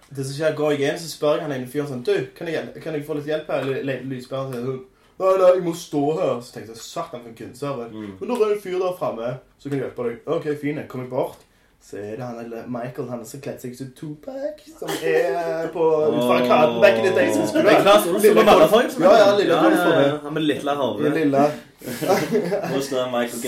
det 0.10 0.26
som 0.26 0.36
skjer, 0.36 0.56
går 0.58 0.76
jeg 0.76 0.88
inn, 0.88 1.02
så 1.02 1.12
spør 1.12 1.38
jeg 1.38 1.48
han 1.48 1.56
ene 1.58 1.70
fyren 1.72 1.92
sånn 1.92 2.06
Du, 2.08 2.16
kan 2.38 2.50
jeg, 2.52 2.72
kan 2.84 2.98
jeg 2.98 3.06
få 3.08 3.20
litt 3.20 3.30
hjelp 3.32 3.52
her? 3.52 3.70
Eller 3.82 4.04
lyspærer 4.08 4.56
til 4.56 4.66
hun, 4.70 4.82
Nei, 5.22 5.36
nei, 5.38 5.50
jeg 5.54 5.64
må 5.66 5.74
stå 5.78 6.02
her. 6.18 6.34
Så 6.42 6.56
tenkte 6.56 6.74
jeg 6.74 6.82
satan 6.82 7.22
for 7.22 7.30
en 7.30 7.38
kunstner. 7.38 7.82
Mm. 7.94 8.14
Men 8.18 8.32
da 8.32 8.38
er 8.38 8.42
det 8.42 8.56
en 8.56 8.64
fyr 8.64 8.78
der 8.82 8.98
framme 8.98 9.32
som 9.62 9.70
kan 9.70 9.84
hjelpe 9.84 10.08
deg. 10.08 10.22
OK, 10.38 10.48
fine 10.62 10.86
Kommer 10.90 11.06
jeg 11.06 11.14
bort. 11.14 11.44
Så 11.82 11.98
er 11.98 12.16
det 12.16 12.24
han 12.24 12.38
eller 12.40 12.68
Michael 12.70 13.10
han 13.10 13.24
som 13.26 13.42
kledde 13.42 13.64
seg 13.64 13.74
som 13.76 13.88
Tupac, 13.98 14.62
som 14.80 14.92
er 15.02 15.68
på 15.76 15.86
ut 16.14 16.20
fra 16.30 16.60
back 16.82 17.00
in 17.00 17.08
the 17.08 17.16
days. 17.16 17.40
Det 17.52 17.64
er 17.64 17.70
det? 17.70 17.76
Klaas 17.82 18.06
Olsson 18.06 18.22
Lille 18.22 18.46
på. 18.46 18.68
Golf. 18.76 19.00
Ja, 19.02 19.16
ja, 19.18 19.32
lille 19.40 19.58
ja, 19.58 19.74
ja, 19.74 20.02
ja. 20.06 20.18
Han 20.24 20.34
med 20.34 20.46
lille 20.46 20.72
Det 20.72 20.78
hode. 20.78 21.10
lille 21.16 21.50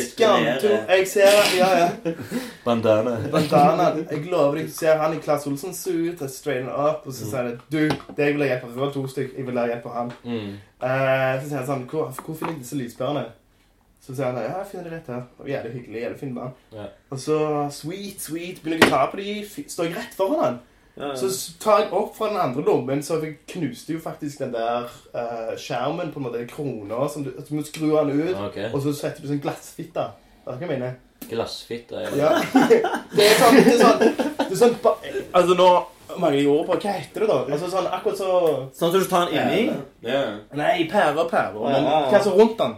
Skamto. 0.09 0.71
Jeg 0.89 1.07
ser 1.07 1.37
Ja, 1.57 1.69
ja. 1.77 2.13
Bandana. 2.65 3.17
Bandana. 3.31 3.87
Jeg 4.11 4.25
lover 4.31 4.57
deg, 4.57 4.65
du 4.65 4.73
ser 4.73 4.97
han 4.97 5.13
i 5.13 5.21
Klaas 5.21 5.45
Olsens 5.47 5.83
suit, 5.85 6.21
og 6.21 6.29
straightener 6.29 6.73
opp, 6.73 7.05
og 7.05 7.13
så 7.13 7.29
sier 7.29 7.51
han 7.51 7.61
Du, 7.69 7.77
det 8.17 8.25
jeg 8.25 8.33
vil 8.33 8.41
ha 8.47 8.49
hjelp 8.55 8.63
av. 8.65 8.73
Det 8.73 8.81
var 8.81 8.91
to 8.97 9.05
stykker. 9.13 9.37
Jeg 9.37 9.47
vil 9.47 9.61
ha 9.61 9.67
hjelp 9.69 9.85
av 9.91 9.95
han. 9.99 10.11
Mm. 10.25 10.51
Uh, 10.81 10.89
så 10.89 11.45
sier 11.47 11.57
han 11.61 11.69
sånn 11.69 11.85
Hvor, 11.91 12.09
hvor 12.25 12.35
finner 12.41 12.57
jeg 12.57 12.63
disse 12.65 12.79
lyspærene? 12.81 13.27
Så 14.03 14.11
sier 14.11 14.27
han 14.27 14.35
ja, 14.35 14.57
jeg 14.59 14.67
finner 14.71 14.89
det 14.89 14.97
rett 14.97 15.09
her. 15.13 15.23
Og 15.39 15.47
Jævlig 15.47 15.73
hyggelig. 15.77 16.01
Jævlig 16.01 16.19
fin 16.19 16.33
mann. 16.35 16.55
Ja. 16.75 16.89
Og 17.09 17.19
så 17.23 17.39
sweet, 17.71 18.19
sweet. 18.21 18.59
Begynner 18.63 18.83
jeg 18.83 18.91
å 18.91 18.97
ta 18.97 19.05
på 19.11 19.19
de. 19.21 19.35
Står 19.71 19.87
jeg 19.87 19.95
rett 19.95 20.17
foran 20.17 20.43
han. 20.43 20.57
Ja, 20.97 21.07
ja. 21.07 21.15
Så 21.17 21.29
tar 21.63 21.79
jeg 21.81 21.93
opp 21.95 22.11
fra 22.17 22.27
den 22.29 22.37
andre 22.37 22.61
lommen, 22.67 22.99
så 23.03 23.15
jeg 23.23 23.39
knuste 23.49 23.95
jo 23.95 24.01
faktisk 24.03 24.43
den 24.43 24.51
der 24.53 24.91
uh, 25.15 25.55
skjermen, 25.57 26.11
på 26.13 26.19
en 26.19 26.27
måte, 26.27 26.43
krona, 26.51 27.07
som 27.09 27.23
du, 27.25 27.31
så 27.39 27.55
må 27.55 27.63
skru 27.65 27.87
den 27.95 28.11
ut, 28.19 28.35
okay. 28.37 28.67
og 28.69 28.83
så 28.83 28.93
setter 28.93 29.23
du 29.23 29.31
sånn 29.31 29.41
glassfitte. 29.41 30.05
Hva 30.45 30.59
jeg 30.61 30.69
mener? 30.69 30.99
Glassfitte. 31.31 32.03
Ja. 32.19 32.35
Det 33.15 33.25
er 33.25 33.35
sånn, 33.39 33.57
det 33.57 33.73
er 33.73 33.79
sånn, 33.79 33.99
det 34.37 34.45
er 34.51 34.57
sånn 34.57 34.77
ba, 34.83 34.91
Altså 35.37 35.53
nå 35.57 35.67
mangler 36.17 36.39
jeg 36.39 36.47
ord 36.49 36.63
på 36.67 36.77
Hva 36.81 36.93
heter 36.97 37.23
det, 37.23 37.27
da? 37.29 37.35
Altså 37.55 37.69
sånn 37.69 37.89
akkurat 37.93 38.17
så 38.17 38.29
Sånn 38.75 38.89
at 38.89 38.95
du 38.97 39.09
tar 39.09 39.29
den 39.29 39.37
inni. 39.37 39.75
Ja. 40.05 40.23
Nei, 40.57 40.87
pære 40.91 41.13
og 41.13 41.29
pære. 41.31 41.53
Men 41.61 41.85
hva 41.87 42.17
er 42.17 42.25
så 42.25 42.33
rundt 42.35 42.57
den? 42.59 42.73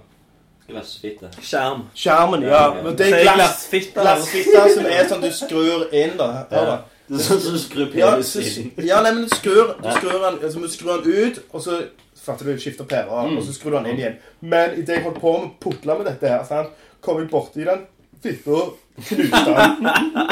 Glassfitte. 0.67 1.29
Skjerm. 1.41 1.83
Skjermen, 1.95 2.41
ja. 2.41 2.49
Ja. 2.49 2.83
Men 2.83 2.95
det 2.97 3.11
er 3.13 3.23
glassfitte. 3.35 4.01
glassfitte 4.01 4.63
som 4.73 4.85
er 4.89 5.07
sånn 5.11 5.21
du 5.21 5.29
skrur 5.31 5.83
inn, 5.93 6.15
da. 6.17 6.29
Hør 6.51 6.65
da. 6.71 6.77
Det 7.07 7.19
er 7.19 7.25
sånn 7.27 7.41
som 7.43 7.53
du 7.53 7.59
skrur 7.61 7.91
Ja, 7.93 8.11
penis 8.15 8.31
inn. 8.57 8.71
ja 8.81 9.01
nei, 9.05 9.11
men 9.13 9.27
du 9.29 9.35
skrur, 9.35 9.75
du 9.77 9.89
skrur 9.93 10.15
den, 10.23 10.39
altså, 10.41 10.59
du 10.63 10.67
skrur 10.73 11.03
den 11.03 11.27
ut, 11.27 11.37
og 11.53 11.61
så 11.61 11.81
fatter 12.25 12.45
du 12.49 12.57
skifter 12.57 12.83
pære, 12.89 13.27
Mm. 13.29 13.37
og 13.37 13.43
så 13.45 13.53
skrur 13.53 13.75
du 13.75 13.77
den 13.77 13.91
inn 13.93 13.99
igjen. 14.01 14.15
Men 14.41 14.73
idet 14.79 14.95
jeg 14.97 15.03
holdt 15.03 15.19
på 15.21 15.35
med 15.37 15.51
å 15.51 15.59
putle 15.61 15.97
med 15.99 16.05
dette 16.09 16.27
her, 16.27 16.41
sant, 16.49 16.69
kom 17.01 17.19
jeg 17.21 17.29
borti 17.29 17.63
den 17.67 17.85
fitta, 18.23 18.63
knuste 19.05 19.45
den. 19.45 19.85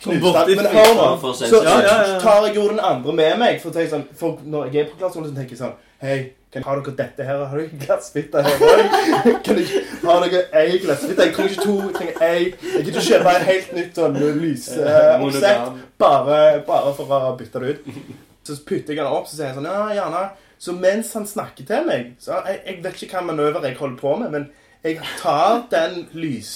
Knuste 0.00 0.46
den. 0.46 0.56
Men 0.56 0.66
hør 0.72 0.94
nå, 0.96 1.32
så, 1.34 1.60
Ja, 1.64 1.80
ja, 1.80 1.96
ja. 2.14 2.18
tar 2.20 2.46
jeg 2.46 2.54
jo 2.56 2.68
den 2.70 2.80
andre 2.80 3.12
med 3.12 3.38
meg, 3.38 3.60
for, 3.60 3.70
sånn, 3.76 4.06
for 4.16 4.38
når 4.44 4.72
jeg 4.72 4.86
er 4.86 4.90
på 4.92 4.98
klasserommet, 5.02 5.32
så 5.32 5.36
tenker 5.36 5.50
jeg 5.56 5.60
sånn 5.60 5.76
Hei, 6.00 6.16
Kan 6.56 6.64
Har 6.64 6.80
dere 6.80 6.94
dette 6.96 7.24
her? 7.24 7.44
Har 7.44 7.58
dere 7.58 7.80
glassfitte 7.82 8.42
her 8.42 8.62
òg? 8.64 8.94
Kan 9.44 9.58
jeg 9.60 10.30
dere 10.32 10.42
ei 10.56 10.78
glassfitte? 10.80 11.26
Jeg 11.26 11.34
trenger 11.36 11.52
ikke 11.52 11.66
to. 11.66 11.74
Jeg 11.82 11.94
trenger 11.98 12.22
ei. 12.24 12.44
Jeg 12.62 12.86
gidder 12.86 12.94
ikke 12.94 13.04
kjøpe 13.10 13.34
et 13.34 13.46
helt 13.50 13.74
nytt 13.76 14.00
sånn 14.00 14.16
lyseoppsett 14.40 15.82
bare, 16.02 16.40
bare 16.66 16.94
for 16.96 17.16
å 17.18 17.34
bytte 17.36 17.62
det 17.62 17.74
ut. 17.76 17.92
Så 18.46 18.56
putter 18.64 18.94
jeg 18.94 19.02
den 19.02 19.10
opp, 19.10 19.28
så 19.28 19.36
sier 19.36 19.50
jeg 19.50 19.58
sånn 19.58 19.68
Ja, 19.68 19.84
gjerne. 19.98 20.24
Så 20.58 20.72
mens 20.72 21.12
han 21.12 21.26
snakker 21.28 21.68
til 21.68 21.84
meg 21.84 22.14
så 22.22 22.38
jeg, 22.46 22.62
jeg 22.64 22.80
vet 22.84 23.02
ikke 23.04 23.18
hva 23.18 23.26
manøver 23.28 23.68
jeg 23.68 23.76
holder 23.76 24.00
på 24.00 24.14
med, 24.22 24.32
men 24.32 24.48
jeg 24.86 25.00
tar 25.20 25.66
den 25.68 26.06
lys, 26.16 26.54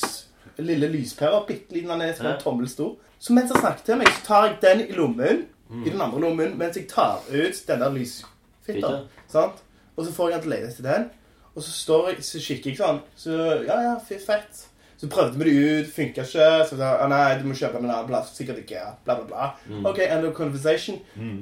lille 0.56 0.88
lyspæra, 0.88 1.42
bitte 1.48 1.74
liten 1.74 1.90
den 1.92 2.04
er 2.06 2.14
som 2.14 2.24
en 2.26 2.38
tommel 2.38 2.44
tommelstor. 2.44 2.94
Så 3.20 3.34
mens 3.36 3.52
han 3.52 3.60
snakker 3.60 3.84
til 3.84 3.98
meg, 4.00 4.08
så 4.16 4.22
tar 4.24 4.46
jeg 4.46 4.60
den 4.62 4.84
i 4.86 4.96
lommen, 4.96 5.42
i 5.84 5.90
den 5.90 6.00
andre 6.00 6.20
lommen, 6.24 6.54
mens 6.58 6.78
jeg 6.78 6.88
tar 6.88 7.20
ut 7.28 7.60
den 7.68 7.82
der 7.82 7.92
lysfitta. 7.92 8.92
Sant? 9.28 9.60
Og 10.00 10.06
så 10.08 10.12
får 10.16 10.30
jeg 10.32 10.40
han 10.40 10.72
til 10.72 10.84
den. 10.88 11.06
Og 11.52 11.62
så 11.66 11.70
står 11.76 12.08
jeg, 12.08 12.24
så 12.24 12.40
kikker 12.40 12.70
jeg 12.70 12.78
sånn. 12.80 13.00
Så 13.20 13.36
ja, 13.68 13.76
ja, 13.84 13.94
fett. 14.08 14.66
Så 15.00 15.08
prøvde 15.08 15.38
vi 15.40 15.46
det 15.48 15.80
ut, 15.80 15.86
funka 15.94 16.22
ikke. 16.24 16.24
Så 16.68 16.76
sa 16.76 16.88
ah, 17.00 17.06
nei, 17.08 17.38
du 17.40 17.46
må 17.48 17.54
kjøpe 17.56 17.78
en 17.80 17.86
annen 17.88 18.08
plass. 18.08 18.34
Sikkert 18.36 18.58
ikke. 18.62 18.82
Bla, 19.06 19.14
bla, 19.16 19.24
bla. 19.30 19.46
Mm. 19.68 19.86
OK, 19.88 19.98
end 20.04 20.26
of 20.28 20.34
conversation. 20.36 20.98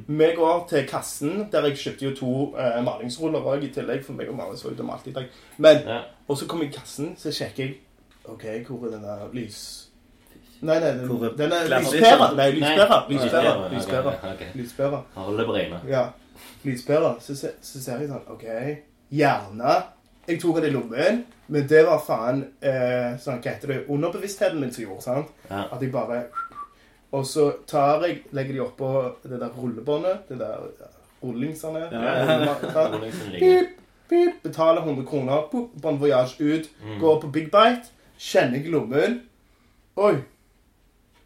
Vi 0.07 0.29
går 0.37 0.61
til 0.71 0.87
kassen, 0.91 1.49
der 1.53 1.67
jeg 1.67 1.81
kjøpte 1.81 2.07
jo 2.07 2.13
to 2.21 2.31
eh, 2.59 2.79
malingsruller 2.87 3.43
òg 3.51 3.67
i 3.67 3.73
tillegg. 3.75 4.05
For 4.07 4.15
meg 4.19 4.31
og 4.31 4.39
Marius 4.39 4.63
var 4.65 4.77
ute 4.77 4.87
og 4.87 4.91
malte 4.93 5.11
i 5.11 5.17
dag. 5.19 5.27
Men, 5.59 5.83
Ja. 5.87 6.01
og 6.29 6.39
så 6.39 6.47
kommer 6.47 6.65
jeg 6.69 6.75
i 6.75 6.79
kassen, 6.79 7.13
så 7.19 7.35
sjekker 7.35 7.65
jeg 7.65 7.77
OK, 8.29 8.45
hvor 8.69 8.87
er 8.87 8.95
den 8.95 9.03
der 9.09 9.27
lys... 9.35 9.61
Nei, 10.61 10.81
nei, 10.83 10.89
den, 10.91 11.05
Hvor 11.07 11.25
er 11.25 11.37
den 11.39 11.53
er 11.55 11.69
lyspæra. 11.71 12.33
Nei, 12.35 12.49
lyspæra. 12.57 12.97
Lyspæra. 13.11 13.53
Lyspæra. 13.75 14.15
ok. 14.33 14.41
Lyspæra. 14.55 15.03
Holde 15.15 15.45
på 15.47 15.53
beina. 15.55 15.79
Ja. 15.89 16.07
Lyspæra. 16.65 17.15
Så, 17.21 17.37
se- 17.37 17.55
så 17.63 17.81
ser 17.83 17.99
jeg 18.03 18.09
sånn 18.09 18.29
OK. 18.35 18.45
Gjerne. 19.15 19.77
Jeg 20.29 20.41
tok 20.43 20.57
den 20.61 20.69
i 20.69 20.75
lommen, 20.75 21.23
men 21.49 21.67
det 21.69 21.87
var 21.87 22.03
faen 22.05 22.43
eh, 22.61 23.15
sånn, 23.23 23.39
Hva 23.41 23.55
heter 23.55 23.71
det? 23.73 23.79
Underbevisstheten 23.89 24.61
min 24.61 24.73
som 24.73 24.85
gjorde. 24.85 25.03
sant? 25.07 25.31
Ja. 25.51 25.63
At 25.73 25.81
jeg 25.83 25.93
bare 25.93 26.25
Og 27.13 27.25
så 27.27 27.47
tar 27.67 28.03
jeg 28.05 28.19
Legger 28.37 28.53
de 28.59 28.61
oppå 28.67 28.91
det 29.25 29.39
der 29.41 29.49
rullebåndet. 29.57 30.27
Det 30.29 30.39
der 30.39 30.67
rullingsene. 31.23 31.87
Ja, 31.93 32.99
ligger. 33.33 33.71
Pip, 34.09 34.43
betaler 34.43 34.81
100 34.83 35.07
kroner. 35.09 35.49
Pop, 35.53 35.71
Bon 35.83 35.97
Voyage 36.01 36.41
ut. 36.41 36.69
Mm. 36.85 36.99
Går 37.01 37.21
på 37.21 37.29
Big 37.33 37.49
Bite. 37.53 37.89
Kjenner 38.19 38.59
jeg 38.61 38.71
lommen. 38.73 39.19
Oi. 39.97 40.15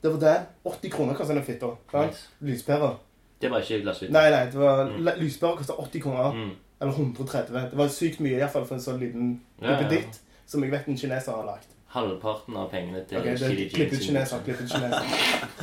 Det 0.03 0.11
var 0.13 0.19
den. 0.21 0.47
80 0.65 0.91
kroner 0.95 1.15
koster 1.15 1.35
den 1.35 1.45
fitta. 1.47 1.69
Nice. 1.95 2.29
Lyspæra. 2.41 2.95
Det 3.43 3.51
var 3.51 3.65
ikke 3.65 3.81
glassfitte. 3.83 4.13
Nei, 4.15 4.29
nei, 4.31 4.45
det 4.53 4.61
var 4.61 4.85
Mm. 4.87 5.09
lyspæra 5.19 5.57
kosta 5.59 5.73
80 5.79 6.01
kroner. 6.07 6.33
Mm. 6.33 6.51
Eller 6.81 6.93
130. 6.93 7.55
Det 7.71 7.79
var 7.79 7.89
sykt 7.89 8.21
mye 8.21 8.35
i 8.39 8.41
hvert 8.43 8.53
fall 8.53 8.67
for 8.67 8.75
en 8.75 8.81
sånn 8.83 8.99
liten 9.03 9.41
duppeditt 9.63 10.17
ja, 10.17 10.19
ja. 10.19 10.47
som 10.47 10.63
jeg 10.65 10.73
vet 10.73 10.89
en 10.89 10.99
kineser 10.99 11.33
har 11.33 11.45
lagt. 11.47 11.69
Halvparten 11.93 12.57
av 12.57 12.71
pengene 12.73 13.03
til 13.09 13.19
okay, 13.19 13.35
det 13.37 13.39
Chili 13.39 13.69
Klipp 13.69 13.93
ut 13.93 14.01
kineser. 14.01 14.39
Klipp 14.45 14.61
ut 14.63 14.71
kineser. 14.73 15.03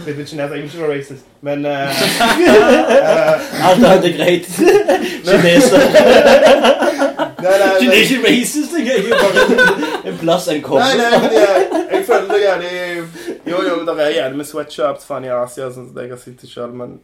Klipp 0.03 0.19
ut 0.19 0.27
kineser. 0.29 0.55
Jeg 0.55 0.63
vil 0.63 0.69
ikke 0.69 0.81
være 0.83 0.97
racist, 0.99 1.25
men 1.41 1.65
eh, 1.65 1.89
Alt 3.67 3.83
annet 3.83 4.05
er 4.05 4.13
greit. 4.17 4.45
Kineser. 5.25 5.81
Nei, 7.39 7.55
nei, 7.59 7.67
Det 7.79 7.87
er 7.87 8.03
ikke 8.03 8.19
racist 8.27 8.73
engang. 8.77 10.05
En 10.05 10.17
plass 10.19 10.47
en 10.47 10.61
kommer. 10.61 10.95
nei, 10.97 11.19
men 11.23 11.31
jeg, 11.33 11.67
jeg 11.91 12.05
føler 12.05 12.27
det 12.33 12.39
gjerne 12.43 12.71
Jo, 13.47 13.61
jo, 13.69 13.75
men 13.79 13.87
det 13.87 13.95
er 14.05 14.11
gjerne 14.17 14.37
med 14.37 14.45
sweatshops 14.49 15.07
faen 15.07 15.25
i 15.27 15.31
Asia, 15.33 15.69
sånn 15.71 15.87
som 15.89 15.97
jeg 16.03 16.11
har 16.11 16.19
sett 16.19 16.43
selv, 16.43 16.51
sjøl, 16.53 16.73
men 16.81 16.97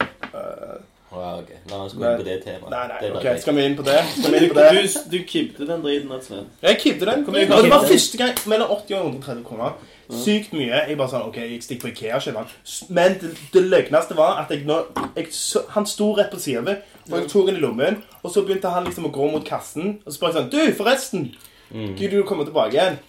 Wow. 1.16 1.44
La 1.70 1.78
oss 1.86 1.94
gå 1.96 2.02
inn 2.04 2.18
på 2.20 2.24
det 2.28 2.34
temaet. 2.44 2.72
Nei, 2.74 2.80
nei, 2.90 3.10
bare 3.14 3.20
ok, 3.22 3.40
skal 3.40 3.56
vi 3.56 3.66
inn 3.70 3.76
på 3.78 3.84
det? 3.88 4.00
Skal 4.18 4.34
vi 4.34 4.40
inn 4.42 4.50
på 4.52 4.56
Du, 4.58 4.62
det? 4.66 4.82
du, 4.84 5.12
du 5.14 5.20
kibbte 5.30 5.68
den 5.70 5.84
driten, 5.86 6.10
rett 6.12 6.26
og 6.26 6.32
slett. 6.32 6.48
Jeg 6.66 6.80
kibde 6.82 7.08
den. 7.08 7.22
Og 7.30 7.38
det 7.38 7.70
var 7.72 7.86
første 7.88 8.20
gang 8.20 8.42
mellom 8.52 8.74
80 8.74 8.98
og 8.98 9.06
130 9.14 9.44
kroner. 9.46 9.78
Sykt 10.10 10.52
mye. 10.54 10.82
Jeg 10.90 10.98
bare 11.00 11.14
sånn, 11.14 11.30
ok, 11.30 11.38
jeg 11.46 11.62
stikker 11.64 11.86
på 11.88 11.92
Ikea 11.94 12.18
og 12.18 12.26
kjøper 12.26 12.42
den. 12.50 12.74
Men 12.98 13.16
det, 13.22 13.32
det 13.54 13.64
løgneste 13.64 14.18
var 14.18 14.42
at 14.44 14.52
jeg 14.54 14.66
nå 14.68 14.82
jeg, 15.16 15.30
Han 15.78 15.88
sto 15.90 16.12
rett 16.18 16.34
på 16.34 16.42
siden, 16.42 16.82
og 17.08 17.16
jeg 17.22 17.30
tok 17.32 17.48
den 17.50 17.62
i 17.62 17.64
lommen. 17.64 18.02
Og 18.22 18.34
så 18.34 18.44
begynte 18.46 18.74
han 18.74 18.86
liksom 18.90 19.08
å 19.08 19.14
gå 19.16 19.30
mot 19.38 19.46
kassen, 19.48 20.00
og 20.04 20.10
så 20.12 20.18
spør 20.18 20.34
jeg 20.34 20.38
sånn 20.42 20.52
Du, 20.54 20.62
forresten! 20.82 21.30
Mm. 21.72 21.94
Gidder 21.98 22.20
du 22.20 22.26
å 22.26 22.28
komme 22.30 22.46
tilbake 22.46 22.76
igjen? 22.76 23.00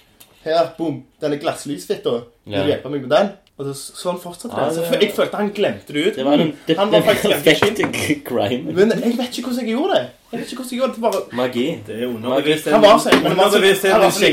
Her, 0.47 0.71
bom. 0.79 1.03
Denne 1.21 1.41
glasslysfitta. 1.43 2.21
Vil 2.47 2.63
du 2.63 2.71
hjelpe 2.71 2.93
meg 2.93 3.03
med 3.09 3.13
den? 3.13 3.35
Og 3.57 3.65
så, 3.73 3.93
sånn 3.97 4.19
fortsatte 4.21 4.53
Ja, 4.53 4.67
det. 4.69 4.83
Så 4.85 4.99
jeg 5.01 5.13
følte 5.17 5.39
han 5.41 5.47
glemte 5.57 5.95
det 5.97 6.01
ut. 6.07 6.17
Det 6.19 6.25
var 6.27 6.43
en, 6.43 6.51
det, 6.67 6.75
Han 6.77 6.91
var 6.93 7.01
faktisk 7.07 7.45
ganske 7.47 8.17
crime. 8.27 8.75
Men 8.77 8.91
jeg 8.93 9.15
vet 9.17 9.39
ikke 9.39 9.49
hvordan 9.49 9.63
jeg 9.65 9.73
gjorde 9.73 9.95
det. 9.95 10.03
Jeg 10.33 10.41
vet 10.41 10.51
ikke 10.53 10.59
hvordan 10.61 10.73
jeg 10.75 10.81
gjorde 10.83 10.93
det. 10.93 11.01
det. 11.01 11.03
Bare, 11.07 11.39
Magi. 11.41 11.65
Det 11.87 11.97
er 12.03 12.07
underbevisst. 12.11 12.69
Han 12.69 12.83
var 12.83 12.99
så- 12.99 13.11
liten. 13.15 13.27
han 13.27 13.37
var 13.37 13.45
så- 13.45 13.57
Underbevisst 13.57 13.83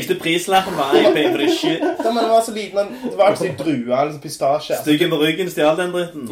den 0.09 0.17
så- 0.17 0.21
prislappen 0.23 0.75
var 0.77 0.91
jeg 0.93 1.31
for 1.31 1.37
this 1.39 1.59
shit. 1.59 1.79
ja, 1.79 2.11
men 2.11 2.17
han 2.23 2.29
var 2.35 2.43
så 2.43 2.53
liten. 2.53 2.91
Det 3.03 3.17
var 3.17 3.31
ikke 3.31 3.43
sånn 3.45 3.57
drue. 3.63 4.01
eller 4.01 4.19
pistasje. 4.19 4.75
Stygge 4.81 5.07
med 5.07 5.17
ryggen 5.23 5.49
stjal 5.49 5.77
den 5.77 5.91
dritten. 5.95 6.27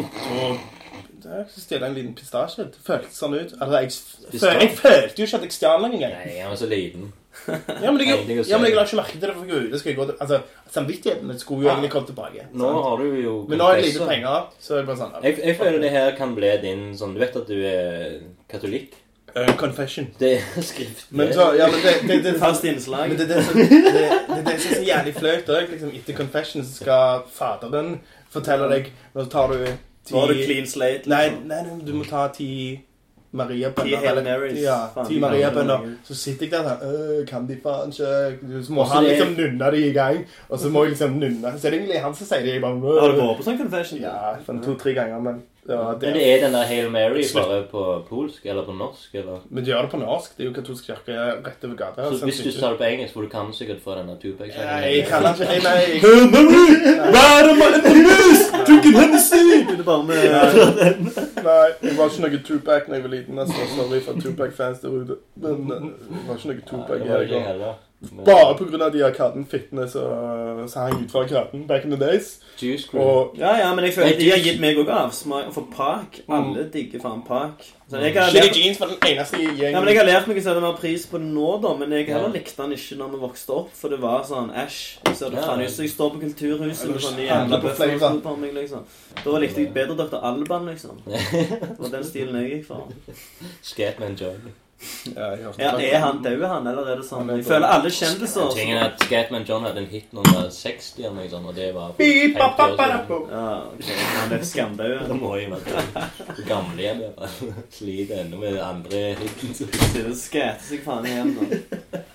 Det 1.23 1.31
er 1.31 1.39
ikke 1.45 1.61
stjele 1.61 1.85
en 1.85 1.93
liten 1.93 2.13
pistasje. 2.15 2.63
Det 2.63 2.79
føltes 2.85 3.15
sånn 3.23 3.33
ut. 3.39 3.53
Altså, 3.61 3.77
jeg, 3.79 4.61
jeg 4.61 4.69
følte 4.77 5.15
jo 5.21 5.23
ikke 5.23 5.35
at 5.35 5.41
jeg 5.47 5.51
stjal 5.51 5.79
noen 5.81 5.93
engang. 5.93 6.11
Nei, 6.25 6.39
han 6.41 6.49
var 6.49 6.57
så 6.57 6.67
liten. 6.67 7.13
Ja, 7.47 7.91
men 7.91 8.01
jeg, 8.03 8.25
Nei, 8.27 8.35
jo 8.37 8.43
ja, 8.47 8.57
men 8.59 8.67
jeg 8.67 8.75
la 8.75 8.83
ikke 8.85 8.97
merke 8.99 9.13
til 9.15 9.21
det. 9.23 9.35
for 9.37 9.45
Gud. 9.47 9.67
Det 9.71 9.79
skal 9.79 9.89
jeg 9.91 9.97
gå 9.97 10.05
til. 10.09 10.15
Altså, 10.21 10.39
Samvittigheten 10.71 11.39
skulle 11.39 11.61
jo 11.63 11.67
Ja. 11.69 11.73
egentlig 11.75 11.91
kommet 11.91 12.07
tilbake. 12.11 12.47
Nå 12.53 12.65
sant? 12.67 12.83
har 12.85 12.97
du 12.97 13.21
jo 13.23 13.35
Men 13.49 13.57
nå 13.57 13.63
har 13.69 13.75
jeg 13.79 13.85
lite 13.85 14.07
penger, 14.07 14.49
så 14.59 14.73
er 14.75 14.77
det 14.81 14.87
bare 14.87 14.97
sånn 14.99 15.23
Jeg, 15.23 15.37
jeg 15.45 15.55
føler 15.57 15.79
det 15.81 15.91
her 15.91 16.11
kan 16.17 16.35
bli 16.35 16.51
din 16.61 16.83
sånn 16.99 17.13
Du 17.15 17.19
vet 17.23 17.35
at 17.35 17.47
du 17.47 17.55
er 17.63 18.19
katolikk? 18.51 18.93
Uh, 19.31 19.47
Confession. 19.55 20.09
Det 20.19 20.31
er 20.41 20.61
skrift 20.71 21.05
Men 21.15 21.31
så, 21.33 21.53
ja, 21.55 21.69
men 21.71 21.79
det, 21.79 21.93
det, 22.07 22.17
det, 22.25 22.33
Fast 22.39 22.65
innslag. 22.67 23.07
men 23.09 23.17
det, 23.17 23.29
det, 23.29 23.37
det, 23.47 23.69
det, 23.69 24.09
det, 24.27 24.43
det 24.45 24.57
som 24.59 24.71
er 24.73 24.75
så 24.75 24.87
jævlig 24.89 25.13
flaut 25.15 25.49
òg. 25.55 25.69
Liksom, 25.71 25.93
etter 25.95 26.17
confession 26.17 26.65
så 26.67 26.73
skal 26.83 27.23
faderen 27.31 27.93
fortelle 28.33 28.67
deg 28.73 28.91
Nå 29.15 29.25
tar 29.31 29.47
du 29.55 29.63
ti 30.03 30.13
Nå 30.13 30.19
har 30.25 30.33
du 30.33 30.43
clean 30.43 30.67
slate. 30.67 31.07
Nei, 31.07 31.29
liksom. 31.29 31.47
nei, 31.47 31.61
nei, 31.63 31.79
du 31.87 31.93
må 31.95 32.03
ta 32.03 32.27
ti 32.35 32.49
Maria-bønner. 33.31 33.87
Ti 33.87 34.05
Hail 34.05 34.23
Marys. 34.23 34.57
Ja, 34.59 34.77
ti 35.07 35.19
Maria-bønner. 35.19 35.85
Så 36.03 36.15
sitter 36.19 36.49
jeg 36.49 36.51
der 36.51 36.65
sånn 36.67 37.27
Kan 37.29 37.45
de 37.47 37.55
faen 37.63 37.93
ikke 37.93 38.63
Så 38.65 38.75
må 38.75 38.83
han 38.91 39.07
liksom 39.07 39.35
nunne 39.37 39.71
de 39.71 39.85
i 39.87 39.93
gang, 39.95 40.25
og 40.49 40.59
så 40.59 40.71
må 40.73 40.83
jeg 40.83 40.97
liksom 40.97 41.15
nunne. 41.21 41.53
Så 41.55 41.69
er 41.69 41.75
det 41.75 41.79
egentlig 41.79 42.01
han 42.03 42.17
som 42.17 42.27
sier 42.27 42.43
det. 42.43 42.57
Jeg 42.57 42.65
bare 42.65 42.99
Har 42.99 43.13
du 43.13 43.15
øh. 43.15 43.21
vært 43.23 43.39
på 43.39 43.47
sånn 43.47 43.61
confession? 43.61 44.03
Ja, 44.03 44.35
to-tre 44.65 44.95
ganger, 44.97 45.23
men 45.23 45.41
det 45.67 45.77
var 45.77 45.91
Men 45.91 45.99
det. 46.01 46.13
det 46.13 46.21
er 46.33 46.39
den 46.45 46.53
der 46.53 46.63
Hail 46.65 46.87
Mary 46.91 47.23
bare 47.33 47.57
på 47.71 47.81
polsk 48.09 48.45
eller 48.45 48.63
på 48.65 48.73
norsk? 48.73 49.15
eller? 49.15 49.43
Men 49.49 49.63
de 49.65 49.69
gjør 49.71 49.81
det 49.81 49.91
på 49.91 49.97
norsk. 50.01 50.37
Det 50.37 50.43
er 50.43 50.47
jo 50.49 50.53
katolsk 50.55 50.87
kirke 50.89 51.17
rett 51.45 51.65
over 51.67 51.75
gata. 51.75 52.07
Så 52.17 52.25
hvis 52.25 52.39
du 52.41 52.51
sa 52.51 52.69
det 52.71 52.77
på 52.79 52.83
engelsk, 52.87 53.13
for 53.13 53.21
du 53.21 53.29
kan 53.29 53.53
sikkert 53.53 53.81
få 53.83 53.95
denne 53.99 54.15
Tupac 54.21 54.47
Nei, 54.57 54.79
jeg 54.95 55.05
kan 55.07 55.27
ikke 55.29 55.45
jeg, 55.51 55.61
Nei, 55.67 55.75
jeg, 55.77 56.01
Right 57.13 57.51
on 57.51 57.57
my 57.61 57.69
enemies! 57.77 58.41
Drinking 58.67 58.97
Hennessy! 58.99 59.43
Begynner 59.67 59.83
bare 59.83 60.03
med 60.03 60.17
nei, 61.45 61.67
jeg 61.83 61.97
var 61.97 62.09
ikke 62.09 62.25
noe 62.25 62.41
Tupac 62.49 62.89
da 62.89 62.97
jeg 62.97 63.03
var 63.05 63.13
liten. 63.15 63.39
Altså, 63.45 63.69
sorry 63.75 64.01
for 64.05 64.13
Tupac-fans 64.25 64.79
der 64.81 64.89
ute. 64.97 65.15
Men 65.35 65.69
det 65.69 66.25
var 66.27 66.35
ikke 66.41 66.53
noe 66.53 66.67
Tupac. 66.73 66.99
Det 67.05 67.09
var 67.13 67.21
ikke 67.29 67.35
jeg 67.39 67.47
heller. 67.47 67.79
Bare 68.01 68.83
av 68.83 68.91
de 68.91 69.03
Arkaden 69.05 69.45
fittene 69.45 69.87
som 69.89 70.67
som 70.67 70.81
hang 70.81 71.03
ut 71.03 71.11
fra 71.11 71.21
Arkaden 71.21 71.67
back 71.67 71.83
in 71.85 71.91
the 71.91 71.97
days. 71.97 72.39
Juice 72.57 72.87
Crew. 72.89 72.99
Og 73.01 73.35
Ja, 73.37 73.55
ja, 73.57 73.75
men 73.75 73.85
jeg 73.85 73.93
føler 73.93 74.09
Nei, 74.09 74.17
de 74.17 74.29
har 74.31 74.39
gitt 74.39 74.59
meg 74.59 74.77
òg 74.77 74.89
avsmak. 74.89 75.51
For 75.53 75.67
Park 75.75 76.21
Alle 76.29 76.65
digger 76.73 76.99
faen 77.03 77.21
Park. 77.27 77.61
Så 77.91 77.99
jeg 78.01 78.13
har 78.15 78.31
lært 78.31 78.55
Jeans 78.57 78.79
var 78.79 78.87
den 78.87 78.97
eneste 79.05 79.37
gjengen. 79.37 79.71
ja, 79.75 79.79
men 79.79 79.89
jeg 79.89 79.97
har 79.97 80.07
lært 80.07 80.27
meg 80.27 80.37
å 80.37 80.43
sette 80.45 80.61
mer 80.63 80.77
pris 80.79 81.05
på 81.11 81.19
det 81.19 81.27
nå, 81.27 81.51
da. 81.61 81.73
Men 81.77 81.91
jeg 81.91 82.07
heller 82.07 82.33
likte 82.33 82.57
den 82.63 82.71
ikke 82.77 82.97
når 82.97 83.11
vi 83.11 83.19
vokste 83.25 83.53
opp, 83.53 83.69
for 83.75 83.89
det 83.93 83.99
var 84.01 84.23
sånn 84.23 84.49
æsj. 84.49 84.79
Så 85.13 85.29
det 85.29 85.37
Ja. 85.37 85.45
faen 85.47 85.61
ut 85.61 85.69
som 85.69 85.83
jeg 85.85 85.91
står 85.93 86.09
på 86.15 86.21
Kulturhuset 86.21 86.89
med 86.89 87.01
sånne 87.05 87.27
jævla 87.27 87.61
på 87.61 87.67
bøffer 87.67 88.21
på 88.23 88.35
meg, 88.39 88.53
liksom. 88.53 88.83
Da 89.25 89.37
likte 89.37 89.61
jeg 89.61 89.73
bedre 89.73 89.95
Dr. 89.97 90.17
Alban, 90.23 90.65
liksom. 90.65 90.97
Det 91.05 91.79
var 91.79 91.89
den 91.89 92.03
stilen 92.03 92.35
jeg 92.41 92.51
gikk 92.51 92.65
for. 92.67 92.87
Scatman 93.61 94.15
John. 94.15 94.53
Ja, 95.15 95.27
Ja, 95.59 95.71
det. 95.77 95.87
er 95.93 95.99
han 95.99 96.21
død, 96.23 96.43
han, 96.49 96.67
eller 96.67 96.87
er 96.91 97.01
det 97.01 97.05
sånn? 97.05 97.29
Jeg 97.35 97.45
føler 97.45 97.67
alle 97.75 97.89
kjendiser 97.93 98.49
Tingen 98.55 98.77
er 98.77 98.87
at 98.91 99.03
Gatman 99.09 99.45
John 99.47 99.63
hadde 99.67 99.83
en 99.83 99.89
hit 99.91 100.13
nummer 100.13 100.47
60 100.49 101.03
eller 101.03 101.15
noe 101.19 101.29
sånt, 101.29 101.49
og 101.51 101.55
det 101.55 101.67
var 101.75 101.93
Beep, 101.97 102.37
50 102.37 102.39
bap, 102.39 102.57
bap, 102.57 102.71
år 102.71 102.77
siden. 102.79 103.27
Ja, 103.31 103.51
okay. 103.73 104.07
Han 104.17 104.33
er 104.37 104.45
skamdød. 104.51 104.95
Da 105.11 105.17
må 105.19 105.35
jo 105.37 105.49
være 105.53 105.75
det. 105.75 106.45
Gamlehjem. 106.47 107.03
Sliter 107.77 108.23
ennå 108.25 108.41
med 108.41 108.57
andre 108.65 109.03
hiten. 109.21 109.53
Sitter 109.61 110.09
og 110.09 110.17
skater 110.17 110.65
seg 110.71 110.83
faen 110.85 111.05
igjen 111.11 111.35
nå. 111.37 111.51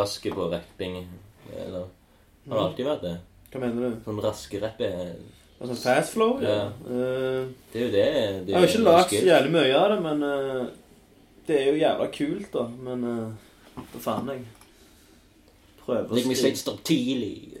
raske 0.00 0.32
på 0.34 0.48
rapping, 0.52 0.96
eller? 1.54 1.86
Har 2.48 2.56
du 2.56 2.62
alltid 2.64 2.86
vært 2.88 3.04
det? 3.06 3.14
Hva 3.52 3.60
mener 3.62 3.88
du? 3.90 4.00
Sånn 4.06 4.20
raske 4.24 4.60
rapp 4.62 4.80
er 4.86 5.14
Altså 5.60 5.74
fast 5.76 6.14
flow? 6.14 6.38
Ja. 6.40 6.70
Uh, 6.86 7.50
Det 7.72 7.76
er 7.76 7.84
jo 7.84 7.90
det. 7.92 8.04
det 8.46 8.54
jeg 8.54 8.56
har 8.56 8.68
ikke 8.70 8.84
lagd 8.86 9.10
så 9.12 9.26
jævlig 9.26 9.50
mye 9.52 9.74
av 9.76 9.90
det, 9.92 9.98
men 10.06 10.22
uh, 10.24 10.62
det 11.46 11.58
er 11.58 11.66
jo 11.68 11.80
jævla 11.82 12.06
kult, 12.14 12.46
da. 12.54 12.62
Men 12.86 13.04
uh, 13.04 13.82
hva 13.92 14.00
faen, 14.06 14.30
jeg. 14.32 14.46
Prøver 15.84 16.08
å 16.08 16.16
Like 16.16 16.30
meg 16.30 16.38
skrive- 16.38 16.56
say 16.56 16.62
stop 16.62 16.80
tidlig. 16.88 17.34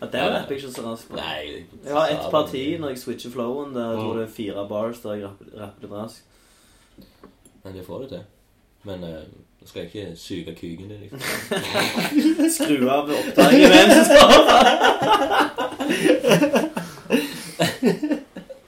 Ja, 0.00 0.06
der 0.06 0.28
rapper 0.30 0.54
jeg 0.54 0.60
ikke 0.62 0.72
så 0.72 0.82
raskt 0.84 1.08
på. 1.10 1.16
Nei. 1.18 1.64
Jeg 1.84 1.94
har 1.96 2.12
ett 2.12 2.26
parti 2.30 2.60
når 2.78 2.92
jeg 2.92 3.00
switcher 3.02 3.32
flowen, 3.34 3.72
der 3.74 3.88
jeg 3.88 3.96
Mm. 3.98 4.02
tror 4.04 4.14
det 4.20 4.22
er 4.28 4.32
fire 4.36 4.66
bars 4.68 5.00
der 5.02 5.14
jeg 5.14 5.24
rapper, 5.24 5.46
rapper 5.60 5.82
litt 5.82 5.92
raskt. 5.92 6.22
Men 7.64 7.74
det 7.74 7.84
får 7.86 7.98
du 8.04 8.06
til. 8.12 8.22
Men 8.88 9.04
eh, 9.04 9.24
nå 9.60 9.66
skal 9.68 9.82
jeg 9.82 9.88
ikke 9.90 10.16
suge 10.16 10.54
kuken 10.56 10.88
din, 10.88 11.00
liksom. 11.04 11.20
Skru 12.56 12.88
av 12.88 13.10
opptaket 13.12 13.60
imens. 13.66 14.08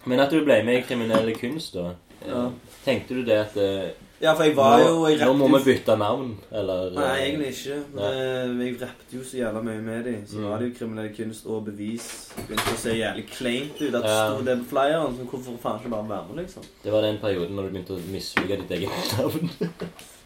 Men 0.06 0.20
at 0.20 0.30
du 0.34 0.40
ble 0.44 0.58
med 0.66 0.78
i 0.80 0.84
kriminell 0.86 1.32
kunst, 1.38 1.74
da. 1.78 1.84
eh, 2.22 2.28
Ja. 2.28 2.48
Tenkte 2.84 3.14
du 3.14 3.22
det 3.24 3.36
at 3.38 3.56
eh, 3.56 3.90
Ja, 4.22 4.32
for 4.38 4.44
jeg 4.46 4.54
var 4.54 4.78
jo 4.78 5.06
jeg 5.10 5.18
Nå 5.26 5.32
må 5.34 5.48
vi 5.58 5.64
bytte 5.72 5.96
navn, 5.98 6.28
eller 6.54 6.92
eh, 6.92 6.94
Nei, 6.94 7.14
egentlig 7.24 7.48
ikke. 7.56 7.78
Men 7.96 8.60
jeg 8.62 8.76
rappet 8.80 9.14
jo 9.16 9.22
så 9.26 9.36
jævla 9.40 9.62
mye 9.66 9.80
med 9.82 10.04
dem. 10.06 10.20
Så 10.30 10.36
Mm. 10.38 10.44
var 10.50 10.58
det 10.62 10.68
jo 10.68 10.74
kriminell 10.78 11.08
kunst 11.16 11.46
og 11.50 11.64
bevis. 11.66 12.06
Begynte 12.46 12.70
å 12.76 12.78
se 12.78 12.94
jævlig 12.94 13.24
kleint 13.32 13.80
ut 13.82 13.94
at 13.94 14.02
det 14.06 14.12
Ja. 14.12 14.28
sto 14.30 14.44
det 14.46 14.58
på 14.60 14.68
flyeren. 14.76 15.16
Så 15.18 15.26
hvorfor 15.26 15.58
faen 15.64 15.80
ikke 15.80 15.90
bare 15.90 16.08
være 16.08 16.24
med, 16.28 16.44
liksom? 16.44 16.62
Det 16.84 16.92
var 16.92 17.00
den 17.02 17.18
perioden 17.18 17.56
når 17.56 17.62
du 17.62 17.70
begynte 17.74 17.96
å 17.98 18.00
mislike 18.12 18.60
ditt 18.62 18.70
eget 18.78 18.90
navn. 19.18 19.50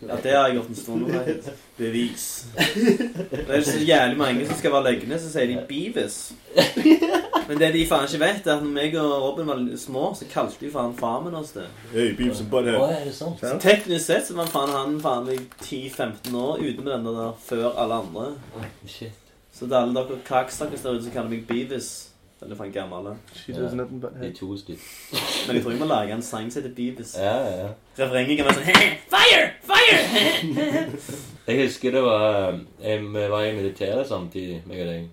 Ja, 0.06 0.16
det 0.22 0.32
har 0.36 0.48
jeg 0.48 0.56
gjort 0.58 0.68
en 0.68 0.74
stund 0.74 1.06
nå. 1.08 1.52
Bevis. 1.78 2.26
Det 2.54 3.48
er 3.48 3.60
så 3.64 3.78
jævlig 3.80 4.18
mange 4.18 4.46
som 4.46 4.56
skal 4.60 4.72
være 4.72 4.92
løgne, 4.92 5.18
så 5.18 5.30
sier 5.32 5.46
de 5.46 5.56
Beavis. 5.66 6.32
Men 7.48 7.58
det 7.60 7.68
de 7.74 7.82
faen 7.86 8.06
ikke 8.08 8.18
vet, 8.24 8.46
er 8.46 8.56
at 8.56 8.62
når 8.64 8.72
meg 8.74 8.96
og 8.98 9.12
Robin 9.22 9.46
var 9.46 9.60
små, 9.78 10.08
så 10.18 10.26
kalte 10.30 10.58
de 10.64 10.70
faen 10.72 10.96
farmen 10.98 11.34
oss 11.38 11.52
det. 11.54 11.66
Hey, 11.92 12.14
Beavis 12.18 12.40
and 12.42 12.48
Å, 12.48 12.50
Butthead. 12.56 12.96
er 12.96 13.04
det 13.06 13.14
sant? 13.14 13.38
Så 13.42 13.58
teknisk 13.62 14.06
sett 14.08 14.26
så 14.26 14.34
var 14.38 14.50
faen 14.50 14.72
han 14.74 14.96
faen 15.04 15.28
meg 15.28 15.44
10-15 15.62 16.34
år 16.40 16.58
ute 16.64 16.82
med 16.82 16.92
den 16.96 17.06
der 17.06 17.32
før 17.46 17.68
alle 17.78 18.00
andre. 18.02 18.26
Shit. 18.90 19.14
Så 19.54 19.68
det 19.70 19.76
er 19.78 19.86
alle 19.86 19.94
dere 20.02 20.18
kakstakkers 20.26 20.82
der 20.84 20.98
ute 20.98 21.06
som 21.06 21.14
kaller 21.14 21.32
meg 21.36 21.46
Beavis. 21.48 21.90
Eller 22.42 22.58
faen 22.58 22.72
gamle. 22.74 23.14
She 23.32 23.54
doesn't 23.54 23.78
have 23.80 24.00
but 24.00 24.18
De 24.20 24.28
to 24.36 24.50
stykker. 24.60 24.82
Men 25.46 25.56
jeg 25.56 25.62
tror 25.64 25.72
jeg 25.72 25.80
må 25.80 25.86
lage 25.88 26.12
en 26.18 26.22
sang 26.22 26.50
som 26.52 26.62
heter 26.62 26.74
Beavis. 26.76 27.14
Ja, 27.16 27.36
ja, 27.46 27.54
ja. 27.62 27.68
Refrenget 28.02 28.36
kan 28.42 28.50
være 28.50 28.58
sånn 28.58 28.98
Fire! 29.14 29.46
Fire! 29.70 30.02
Jeg 31.46 31.62
husker 31.62 31.94
det 31.94 32.02
var 32.02 32.58
eh, 32.82 33.00
Vi 33.00 33.28
var 33.30 33.44
i 33.46 33.54
militæret 33.56 34.08
samtidig, 34.10 34.60
meg 34.66 34.82
og 34.82 34.90
deg. 34.90 35.06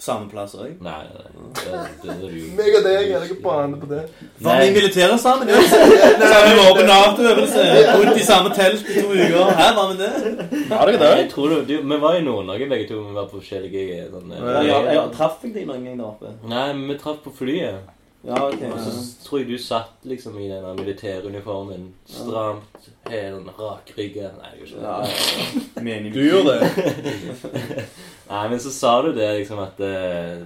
Samme 0.00 0.30
plass 0.30 0.54
òg. 0.56 0.78
Nei, 0.80 1.02
nei. 1.12 1.26
Det, 1.58 1.72
det, 2.02 2.14
det 2.20 2.28
er 2.30 2.36
jo 2.38 2.46
Meg 2.56 2.76
og 2.78 2.86
deg 2.86 3.10
er 3.12 3.26
ikke 3.26 3.36
bane 3.44 3.80
på 3.82 3.88
det. 3.90 3.98
Var 4.40 4.62
vi 4.62 4.70
i 4.70 4.72
militæret 4.78 5.20
sammen? 5.20 5.50
Ja. 5.52 5.60
Vi 5.60 6.54
var 6.56 6.72
på 6.78 6.86
Nato-øvelse, 6.88 7.66
bodd 7.92 8.16
i 8.16 8.24
samme 8.24 8.54
telt 8.56 8.88
i 8.88 9.02
to 9.02 9.12
uker. 9.12 9.52
Her 9.60 9.74
var 9.76 9.92
vi 9.92 9.98
det. 10.00 10.64
Har 10.72 10.88
dere 10.88 11.12
Jeg 11.18 11.30
tror 11.34 11.52
du, 11.52 11.56
du, 11.68 11.76
Vi 11.92 12.00
var 12.06 12.16
i 12.16 12.24
Nord-Norge 12.24 12.68
begge 12.72 12.88
to. 12.88 13.02
Vi 13.10 13.14
var 13.14 13.28
på 13.28 13.42
forskjellige 13.42 14.08
sånne 14.14 14.40
Jeg, 14.40 14.66
jeg, 14.70 14.90
jeg 14.96 15.16
traff 15.18 15.44
jeg 15.44 15.54
deg 15.58 15.68
noen 15.68 15.84
gang 15.84 16.00
der 16.00 16.08
oppe? 16.08 16.32
Nei, 16.48 16.68
men 16.72 16.88
vi 16.94 17.00
traff 17.02 17.20
på 17.26 17.34
flyet. 17.36 17.90
Ja, 18.24 18.36
ok. 18.46 18.62
Og 18.72 18.80
så 18.84 18.90
tror 19.24 19.38
jeg 19.40 19.48
du 19.48 19.58
satt 19.60 20.08
liksom 20.08 20.34
i 20.40 20.48
den 20.50 20.64
militæruniformen. 20.76 21.86
Stramt, 22.08 22.88
helt 23.08 23.48
rakrygga 23.58 24.32
Nei, 24.36 24.50
jeg 24.60 24.72
gjorde 24.72 24.82
Ja, 24.84 24.96
ikke 25.04 25.84
det. 25.84 25.94
ja. 25.94 26.10
Du 26.16 26.20
gjorde 26.24 26.56
det. 26.60 27.84
Nei, 28.30 28.44
men 28.52 28.60
så 28.62 28.70
sa 28.70 28.92
du 29.02 29.10
det 29.12 29.26
liksom 29.40 29.58
at 29.58 29.80
eh, 29.82 30.42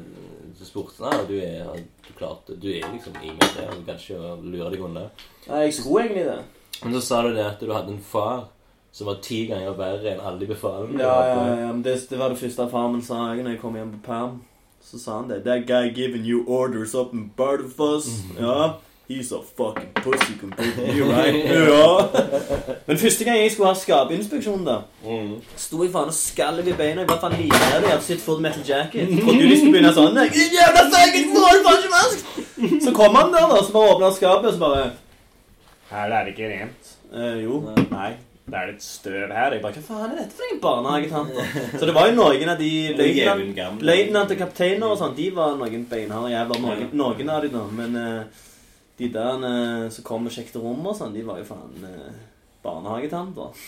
Du 0.56 0.64
spurte 0.64 1.04
Nei, 1.04 1.18
du 1.28 1.34
er 1.36 1.82
du 2.04 2.12
klarte, 2.16 2.56
du 2.56 2.68
er 2.72 2.86
liksom 2.92 3.16
i 3.20 3.32
det, 3.32 3.68
kan 3.86 3.96
ikke 3.96 4.34
lure 4.44 4.70
deg 4.72 4.82
unna. 4.84 5.06
Nei, 5.48 5.64
jeg 5.66 5.74
skulle 5.78 6.04
egentlig 6.04 6.26
det. 6.28 6.38
Men 6.82 6.96
så 6.96 7.00
sa 7.04 7.22
du 7.24 7.32
det 7.34 7.44
at 7.46 7.60
du 7.60 7.72
hadde 7.72 7.94
en 7.94 8.02
far 8.04 8.46
som 8.94 9.08
var 9.08 9.18
ti 9.24 9.40
ganger 9.50 9.74
verre 9.74 10.12
enn 10.12 10.20
alle 10.22 10.38
de 10.44 10.48
befalene. 10.52 11.00
Ja, 11.02 11.14
ja, 11.26 11.46
ja, 11.64 11.70
men 11.72 11.82
det, 11.82 11.96
det 12.10 12.18
var 12.20 12.30
det 12.30 12.38
første 12.38 12.68
far 12.70 12.90
min 12.92 13.02
sa 13.02 13.24
når 13.32 13.54
jeg 13.56 13.60
kom 13.62 13.78
hjem 13.78 13.96
på 13.96 14.04
perm. 14.06 14.36
Så 14.84 15.00
sa 15.00 15.16
han 15.18 15.30
det. 15.32 15.40
That 15.46 15.64
guy 15.66 15.88
giving 15.96 16.26
you 16.28 16.44
orders 16.46 16.94
up 16.94 17.14
in 17.16 17.30
Bardufoss. 17.36 18.10
Ja. 18.38 18.76
He's 19.06 19.32
a 19.32 19.38
fucking 19.42 19.90
pussy 20.00 20.34
completely 20.40 21.02
right? 21.02 21.44
Ja. 21.68 22.08
Men 22.86 22.96
første 22.98 23.24
gang 23.24 23.36
jeg 23.42 23.50
skulle 23.52 23.68
ha 23.68 23.74
skapinspeksjon, 23.76 24.64
da 24.64 24.78
Mm. 25.04 25.34
sto 25.60 25.82
jeg 25.84 25.92
faen 25.92 26.08
og 26.08 26.14
skalv 26.16 26.66
i 26.68 26.72
beina. 26.72 27.02
Jeg 27.02 27.08
var 27.10 27.18
faen 27.20 27.34
livredd. 27.36 27.82
Jeg 27.84 27.90
hadde 27.90 28.02
sett 28.06 28.20
Full 28.24 28.40
Metal 28.40 28.62
Jacket. 28.68 29.08
Trodde 29.20 29.42
jo 29.42 29.48
de 29.50 29.56
skulle 29.60 29.72
begynne 29.76 29.92
sånn. 29.92 30.16
Jævla 30.16 30.84
hvorfor 30.88 31.44
har 31.44 31.56
du 31.58 31.64
faen 31.68 31.80
ikke 31.82 31.96
vask?» 31.98 32.84
Så 32.86 32.94
kom 32.96 33.14
han 33.20 33.32
der, 33.34 33.48
da, 33.52 33.58
så 33.66 33.72
bare 33.76 33.90
åpna 33.96 34.10
skapet, 34.16 34.46
og 34.46 34.54
så 34.54 34.58
bare 34.62 34.84
Her 35.90 36.12
er 36.20 36.24
det 36.24 36.32
ikke 36.34 36.48
rent. 36.54 36.94
eh, 37.12 37.42
Jo. 37.44 37.60
Nei. 37.90 38.14
Det 38.46 38.54
er 38.60 38.66
litt 38.72 38.82
støv 38.84 39.30
her. 39.32 39.52
Jeg 39.52 39.62
bare, 39.62 39.72
Hva 39.72 39.82
faen 39.90 40.10
er 40.12 40.16
dette 40.22 40.36
for 40.36 40.48
en 40.52 40.60
barnehagetante? 40.60 41.44
Så 41.80 41.86
det 41.88 41.94
var 41.96 42.08
jo 42.08 42.16
noen 42.18 42.48
av 42.52 42.58
de 42.58 42.72
løytnant- 43.80 44.30
og 44.34 44.38
kapteiner 44.38 44.86
og 44.90 44.98
sånn, 45.00 45.14
de 45.16 45.30
var 45.36 45.54
noen 45.60 45.86
beinharde 45.88 46.32
jævler. 46.32 46.60
Noen, 46.60 46.90
noen 46.92 47.30
av 47.36 47.42
de 47.42 47.48
da. 47.54 47.62
Men 47.72 47.96
eh, 47.96 48.42
de 48.98 49.10
der 49.12 49.46
eh, 49.48 49.88
som 49.90 50.06
kom 50.06 50.28
og 50.28 50.34
sjekket 50.34 50.60
rom 50.62 50.86
og 50.86 50.96
sånn, 50.98 51.14
de 51.16 51.24
var 51.26 51.40
jo 51.40 51.48
faen 51.48 51.82
uh, 51.82 52.12
barnehagetanter. 52.62 53.64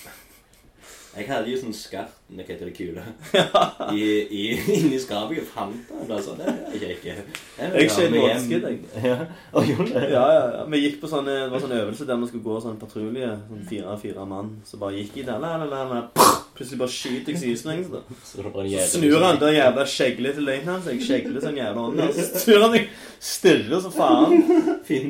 Jeg 1.16 1.28
hadde 1.30 1.48
jo 1.48 1.58
sånn 1.60 1.74
skart 1.76 2.16
Hva 2.28 2.44
heter 2.44 2.68
det 2.68 2.74
kule? 2.76 3.02
I, 3.96 4.02
i, 4.26 4.42
inni 4.74 4.98
skapet. 5.00 5.38
Jeg 5.38 5.46
fant 5.48 5.90
den. 5.90 6.10
Altså. 6.10 6.34
Det 6.36 6.48
er 6.48 6.82
jeg 6.82 6.96
ikke. 6.98 7.14
Jeg 7.62 7.92
skjøt 7.94 8.16
vådeskudd, 8.16 8.66
jeg. 8.66 8.80
Ja. 9.04 9.18
Og 9.52 9.70
gjorde 9.70 9.86
det? 9.92 10.02
Ja, 10.10 10.24
ja, 10.34 10.42
ja. 10.56 10.64
Vi 10.72 10.82
gikk 10.82 10.98
på 11.04 11.10
sånne, 11.10 11.36
det 11.44 11.52
var 11.54 11.62
sånn 11.62 11.76
øvelse 11.78 12.08
der 12.08 12.18
vi 12.20 12.30
skulle 12.32 12.48
gå 12.48 12.56
sånn 12.64 12.80
patrulje. 12.80 13.30
Sånn 13.46 13.68
fire-fire 13.70 14.26
mann. 14.28 14.56
Så 14.66 14.80
bare 14.82 14.98
gikk 14.98 15.20
jeg 15.22 15.28
der. 15.30 15.38
La, 15.42 15.54
la, 15.62 15.68
la, 15.70 15.84
la. 15.92 16.26
Plutselig 16.56 16.80
bare 16.80 16.92
skyter 16.92 17.36
jeg 17.36 17.56
da. 17.92 18.00
Så 18.24 18.40
det 18.40 18.50
en 18.50 18.70
Så 18.88 18.98
snur 18.98 19.24
han 19.24 19.38
den 19.40 19.54
jævla 19.58 19.84
skjeglet 19.92 20.38
til 20.38 20.48
løgnen 20.48 20.72
hans. 20.72 20.88
Jeg 20.90 21.04
skjegler 21.04 21.44
sånn 21.44 21.60
jævla 21.60 21.84
ånd. 21.90 22.02
Så 22.16 22.42
snur 22.46 22.64
han 22.64 22.74
seg, 22.76 22.88
stirrer 23.30 23.84
så 23.84 23.92
faen. 23.92 24.40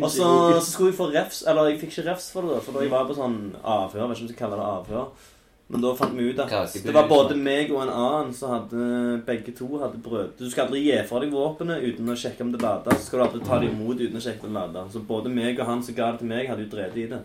Og 0.02 0.10
så, 0.10 0.26
så 0.58 0.66
skulle 0.66 0.90
jeg 0.90 0.98
få 0.98 1.08
refs, 1.14 1.44
eller 1.46 1.70
jeg 1.70 1.80
fikk 1.84 1.94
ikke 1.94 2.10
refs 2.10 2.28
for 2.34 2.46
det, 2.46 2.56
da, 2.56 2.64
for 2.66 2.76
da 2.76 2.84
jeg 2.84 2.92
var 2.92 3.06
på 3.08 3.16
sånn 3.16 3.38
avhør. 3.62 4.02
Jeg 4.02 4.10
vet 4.10 4.18
ikke 4.18 4.26
om 4.26 4.28
jeg 4.28 4.34
skal 4.34 4.42
kalle 4.42 4.60
det 4.60 4.68
avhør. 4.74 5.32
Men 5.68 5.82
da 5.82 5.90
fant 5.98 6.12
vi 6.14 6.28
ut 6.30 6.38
at 6.38 6.50
Kakebus. 6.50 6.82
det 6.86 6.92
var 6.94 7.08
både 7.10 7.34
meg 7.36 7.72
og 7.74 7.80
en 7.82 7.90
annen 7.90 8.28
som 8.34 8.52
hadde 8.52 9.22
Begge 9.26 9.50
to 9.56 9.66
hadde 9.80 9.98
brød. 9.98 10.36
Du 10.38 10.44
skal 10.50 10.68
aldri 10.68 10.84
gi 10.84 10.98
fra 11.08 11.18
deg 11.24 11.32
våpenet 11.34 11.82
uten 11.82 12.12
å 12.12 12.14
sjekke 12.14 12.44
om 12.46 12.52
det 12.52 12.60
lader. 12.62 12.94
Så 12.94 13.08
skal 13.08 13.18
du 13.18 13.24
aldri 13.24 13.40
ta 13.48 13.58
det 13.58 13.72
imot 13.72 13.98
uten 13.98 14.20
å 14.20 14.22
sjekke 14.22 14.46
om 14.46 14.54
det 14.54 14.60
lader. 14.60 14.92
Så 14.94 15.02
både 15.08 15.32
meg 15.32 15.58
og 15.58 15.66
han 15.66 15.82
som 15.82 15.96
ga 15.98 16.12
det 16.12 16.22
til 16.22 16.30
meg, 16.30 16.46
hadde 16.52 16.62
jo 16.68 16.70
drevet 16.76 17.00
i 17.02 17.08
det. 17.10 17.18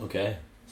Ok. 0.00 0.16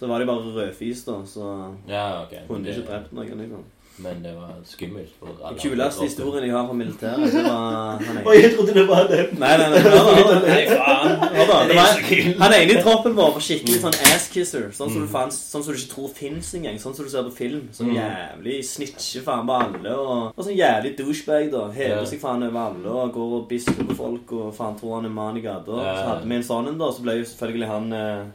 Så 0.00 0.08
var 0.08 0.22
det 0.22 0.30
bare 0.30 0.54
rødfis, 0.56 1.04
da, 1.04 1.18
så 1.28 1.74
Ja, 1.90 2.22
okay. 2.24 2.46
kunne 2.48 2.72
ikke 2.72 2.86
drept 2.88 3.12
noen. 3.12 3.36
liksom. 3.44 3.64
Men 4.00 4.22
det 4.24 4.32
var 4.36 4.52
skummelt. 4.64 5.12
for 5.18 5.28
alle 5.28 5.54
Den 5.54 5.58
kuleste 5.62 6.06
historien 6.06 6.44
jeg 6.46 6.54
har 6.54 6.66
fra 6.66 6.76
militæret, 6.76 7.32
det 7.32 7.42
var 7.44 8.00
han 8.00 8.20
ene 8.20 8.34
jeg 8.40 8.52
trodde 8.56 8.74
det 8.78 8.84
var 8.88 9.08
den. 9.10 9.34
Nei, 9.42 9.50
nei, 9.60 9.68
nei, 9.74 9.82
hør 9.84 10.22
da, 10.30 10.38
nei 10.46 10.62
faen. 10.70 11.14
Hør 11.36 11.50
da. 11.50 11.58
Det 11.68 11.76
var, 11.78 12.02
han 12.44 12.56
ene 12.56 12.76
i 12.76 12.82
troppen 12.84 13.16
vår 13.18 13.34
var 13.36 13.44
skikkelig 13.44 13.80
sånn 13.84 13.98
asskisser. 14.10 14.66
Sånn 14.76 14.92
som 14.94 15.04
du, 15.04 15.08
faen, 15.12 15.34
sånn 15.34 15.66
som 15.66 15.76
du 15.76 15.78
ikke 15.80 15.92
tror 15.94 16.10
fins 16.16 16.52
engang. 16.58 16.80
Sånn 16.82 16.96
som 16.96 17.06
du 17.08 17.12
ser 17.12 17.28
på 17.28 17.34
film. 17.42 17.68
Sånn 17.76 17.92
jævlig 17.94 18.58
snitcher 18.66 19.26
faen 19.26 19.46
på 19.48 19.60
alle. 19.60 19.94
Og, 19.94 20.32
og 20.34 20.42
sånn 20.46 20.56
jævlig 20.58 20.94
douchebag, 20.98 21.50
da. 21.52 21.66
Hever 21.76 22.08
seg 22.08 22.22
faen 22.22 22.46
over 22.48 22.60
alle 22.66 22.96
og 23.04 23.14
går 23.16 23.36
og 23.40 23.48
bisker 23.50 23.84
på 23.92 23.96
folk 23.98 24.32
og 24.36 24.50
faen 24.56 24.76
tror 24.80 24.98
han 24.98 25.08
er 25.10 25.16
mann 25.20 25.38
i 25.40 25.44
gata. 25.44 25.76
Så 25.76 26.04
hadde 26.08 26.28
vi 26.30 26.38
en 26.40 26.46
sånn 26.46 26.72
en, 26.72 26.78
da, 26.80 26.90
så 26.94 27.04
ble 27.04 27.20
jo 27.20 27.28
selvfølgelig 27.28 27.68
han 27.70 27.92
eh, 27.96 28.28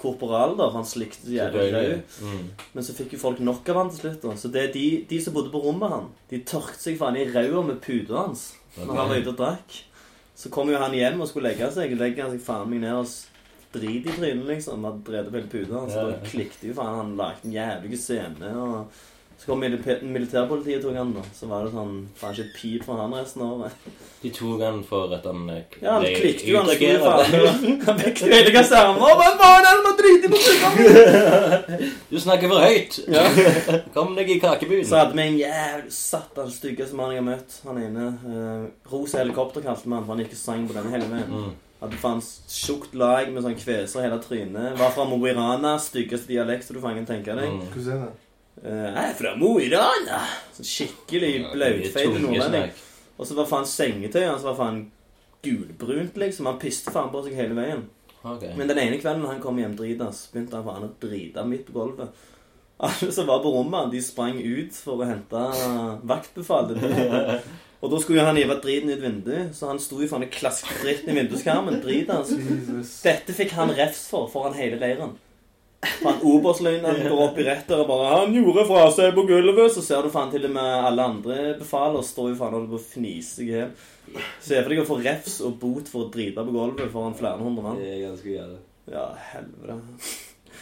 korporal, 0.00 0.56
da. 0.58 0.70
Han 0.74 0.86
slikte 0.88 1.30
jævlig 1.32 1.68
rød. 1.74 2.16
Mm. 2.24 2.48
Men 2.74 2.86
så 2.86 2.96
fikk 2.96 3.14
jo 3.16 3.22
folk 3.22 3.42
nok 3.44 3.68
av 3.72 3.82
han 3.82 3.92
til 3.92 4.02
slutt. 4.04 4.22
da 4.24 4.36
Så 4.40 4.50
det 4.52 4.64
er 4.64 4.72
de, 4.74 4.86
de 5.10 5.20
som 5.22 5.36
bodde 5.36 5.52
på 5.52 5.62
rommet 5.64 5.92
han, 5.92 6.08
de 6.32 6.42
tørket 6.48 6.82
seg 6.82 6.98
faen 7.00 7.18
i 7.20 7.28
ræva 7.28 7.64
med 7.66 7.82
puta 7.84 8.18
hans 8.22 8.50
når 8.76 8.94
han 8.94 9.10
var 9.10 9.18
ute 9.18 9.32
og 9.32 9.40
drakk. 9.40 9.78
Så 10.40 10.48
kom 10.52 10.70
jo 10.72 10.78
han 10.80 10.94
hjem 10.96 11.20
og 11.20 11.28
skulle 11.28 11.50
legge 11.50 11.68
seg. 11.74 11.92
Legger 12.00 12.26
han 12.26 12.34
seg 12.34 12.44
faen 12.44 12.70
meg 12.70 12.84
ned 12.84 12.96
og 13.02 13.08
driter 13.74 14.10
i 14.10 14.16
trynet, 14.16 14.46
liksom. 14.48 14.86
Hadde 14.88 15.06
drevet 15.06 15.30
på 15.30 15.40
hele 15.40 15.52
puta 15.52 15.80
hans. 15.82 15.96
Ja, 15.96 16.04
ja. 16.06 16.16
da 16.16 16.30
klikket 16.32 16.68
jo 16.70 16.76
faen. 16.78 17.00
Han 17.02 17.16
lagde 17.18 17.48
en 17.48 17.56
jævlig 17.58 18.00
scene. 18.00 18.52
og 18.56 19.00
militær- 19.58 20.02
militærpolitiet 20.04 20.82
tok 20.84 20.94
han, 20.98 21.12
da. 21.16 21.22
Så 21.34 21.48
var 21.50 21.64
det 21.64 21.72
sånn 21.74 21.94
Faen 22.20 22.34
ikke 22.34 22.46
et 22.46 22.54
pip 22.56 22.84
for 22.86 23.00
han 23.00 23.14
resten 23.14 23.42
av 23.46 23.60
året. 23.60 23.90
De 24.20 24.30
tok 24.36 24.60
han 24.60 24.82
for 24.84 25.14
at 25.16 25.24
han 25.24 25.46
eh, 25.48 25.62
Ja, 25.80 25.94
han 25.96 26.04
klikket 26.04 26.44
jo. 26.50 26.58
Han 26.60 26.68
skulle 26.68 26.98
faen 27.00 27.80
Han 27.86 28.00
vekket 28.02 28.26
jo 28.26 28.34
hele 28.34 28.52
kasernen. 28.54 29.00
Å, 29.00 29.14
Hva 29.16 29.30
faen 29.40 29.68
er 29.70 29.78
det 29.78 29.86
med 29.86 30.02
drit 30.02 30.26
i 30.28 30.32
musikken? 30.34 31.88
Du 32.10 32.18
snakker 32.20 32.52
for 32.52 32.66
høyt! 32.66 33.00
Ja. 33.10 33.24
Kom 33.94 34.12
deg 34.18 34.30
i 34.34 34.38
kakebuen. 34.42 34.84
Så 34.86 35.00
hadde 35.00 35.16
vi 35.16 35.24
en 35.24 35.40
jævlig 35.40 35.94
satan 35.96 36.52
styggeste 36.52 36.98
mann 36.98 37.14
jeg 37.14 37.22
har 37.22 37.28
møtt. 37.30 37.58
Han 37.64 37.80
ene. 37.80 38.06
Uh, 38.26 38.92
Rosa 38.92 39.22
helikopter 39.22 39.64
kalte 39.64 39.88
vi 39.88 39.94
han, 39.96 40.04
for 40.04 40.14
han 40.14 40.24
gikk 40.24 40.36
og 40.36 40.42
sang 40.44 40.68
på 40.68 40.76
denne 40.76 40.94
hele 40.94 41.08
veien. 41.10 41.30
Mm. 41.32 41.52
At 41.80 41.94
det 41.94 42.00
fantes 42.02 42.42
tjukt 42.52 42.92
lag 42.98 43.30
med 43.32 43.40
sånn 43.44 43.56
kveser 43.56 44.02
i 44.02 44.04
hele 44.04 44.18
trynet. 44.20 44.74
Var 44.76 44.90
fra 44.92 45.06
Mo 45.08 45.16
i 45.24 45.32
Rana. 45.32 45.78
Styggeste 45.80 46.28
dialekt 46.34 46.68
du 46.68 46.80
faen 46.82 47.00
tenker 47.08 47.32
tenke 47.32 47.38
deg. 47.40 47.54
Mm. 47.56 47.70
Hvordan 47.72 47.94
er 47.94 48.10
det? 48.10 48.29
Eh, 48.60 48.86
jeg 48.86 49.04
er 49.08 49.14
fra 49.16 49.34
Mo 49.40 49.54
i 49.62 49.70
Rana! 49.72 50.20
Sånn 50.56 50.68
skikkelig 50.68 51.32
blautfeit 51.54 52.16
nordlending. 52.16 52.74
Og 53.16 53.28
så 53.28 53.36
var 53.38 53.48
faen 53.48 53.68
sengetøyet 53.68 54.28
hans 54.28 54.44
var 54.44 54.58
faen 54.58 54.82
gulbrunt, 55.44 56.18
liksom. 56.20 56.48
Han 56.50 56.60
piste 56.60 56.92
faen 56.92 57.12
på 57.12 57.22
seg 57.24 57.38
hele 57.38 57.56
veien. 57.56 57.86
Okay. 58.20 58.52
Men 58.56 58.68
den 58.68 58.82
ene 58.82 58.98
kvelden 59.00 59.24
han 59.28 59.40
kom 59.40 59.56
hjem 59.60 59.78
dritas, 59.78 60.26
begynte 60.32 60.58
han 60.58 60.66
faen 60.66 60.84
å 60.90 60.92
drite 61.00 61.46
midt 61.48 61.70
på 61.70 61.78
gulvet. 61.78 62.26
Alle 62.80 63.10
som 63.12 63.28
var 63.28 63.42
på 63.44 63.52
rommet, 63.52 63.90
de 63.92 64.00
sprang 64.04 64.38
ut 64.40 64.76
for 64.76 65.00
å 65.00 65.08
hente 65.08 65.40
vaktbefalet. 66.08 66.84
Og 67.80 67.92
da 67.92 67.98
skulle 68.00 68.24
han 68.24 68.36
hive 68.36 68.58
driten 68.60 68.92
ut 68.92 69.00
vinduet, 69.00 69.54
så 69.56 69.70
han 69.70 69.80
sto 69.80 70.02
jo 70.02 70.08
faen 70.08 70.26
og 70.26 70.32
klasket 70.34 70.82
dritten 70.84 71.14
i 71.14 71.16
vinduskarmen. 71.16 71.78
Driten 71.80 72.84
Dette 72.84 73.36
fikk 73.36 73.54
han 73.56 73.72
refs 73.72 74.02
for 74.12 74.28
foran 74.32 74.56
hele 74.56 74.76
leiren. 74.80 75.16
For 75.80 76.12
han 76.12 77.00
går 77.08 77.22
opp 77.24 77.38
i 77.40 77.44
retter 77.46 77.80
og 77.80 77.86
bare 77.88 78.08
'Han 78.12 78.34
gjorde 78.36 78.66
fra 78.68 78.90
seg 78.92 79.14
på 79.16 79.24
gulvet.' 79.28 79.72
Så 79.72 79.82
ser 79.82 80.02
du 80.02 80.10
faen 80.12 80.30
til 80.30 80.44
og 80.44 80.52
med 80.52 80.84
alle 80.84 81.02
andre 81.02 81.54
befal 81.58 81.96
og 81.96 82.04
står 82.04 82.30
jo 82.30 82.40
faen 82.40 82.54
og 82.60 82.80
fniser 82.80 83.42
i 83.42 83.46
hjel. 83.46 83.70
Se 84.40 84.60
for 84.60 84.68
deg 84.68 84.82
å 84.82 84.88
få 84.88 84.98
refs 85.00 85.40
og 85.40 85.58
bot 85.60 85.88
for 85.88 86.04
å 86.04 86.10
drite 86.12 86.44
på 86.44 86.52
gulvet 86.52 86.92
foran 86.92 87.16
flere 87.16 87.38
hundre 87.38 87.62
mann. 87.62 87.78
Det 87.78 87.94
er 87.94 88.08
ganske 88.08 88.28
jævlig. 88.28 88.60
Ja, 88.90 89.06
helvete. 89.32 89.78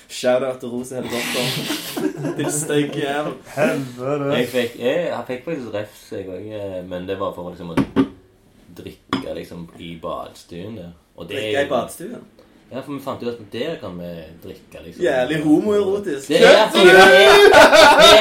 Shout-out 0.09 0.61
til 0.61 0.69
Rose 0.69 0.95
Helikopter. 0.95 2.37
Din 2.39 2.51
stygge 2.51 3.03
jævel. 3.03 3.35
Helvete. 3.57 4.31
Jeg 4.37 4.49
fikk, 4.49 4.79
jeg, 4.81 5.07
jeg 5.11 5.25
fikk 5.27 5.45
faktisk 5.45 5.75
refs, 5.75 6.13
jeg 6.13 6.29
òg, 6.33 6.49
men 6.89 7.09
det 7.09 7.19
var 7.21 7.35
for 7.37 7.51
liksom 7.51 7.75
å 7.75 8.07
drikke 8.79 9.35
liksom 9.35 9.69
i 9.79 9.97
badstuen 10.03 10.79
der. 10.79 10.93
Og 11.17 11.29
det 11.29 11.37
er 11.37 11.49
Drikke 11.49 11.67
i 11.67 11.71
badstuen. 11.73 12.27
Ja, 12.73 12.81
for 12.85 12.93
vi 12.93 13.01
fant 13.01 13.23
ut 13.23 13.29
at 13.29 13.35
der 13.53 13.75
kan 13.81 13.91
vi 13.97 14.05
drikke, 14.45 14.79
liksom. 14.85 15.03
Jævlig 15.05 15.43
homoerotisk. 15.45 16.29
Det 16.29 16.37
er, 16.37 16.43
det, 16.75 16.83
det 16.85 16.93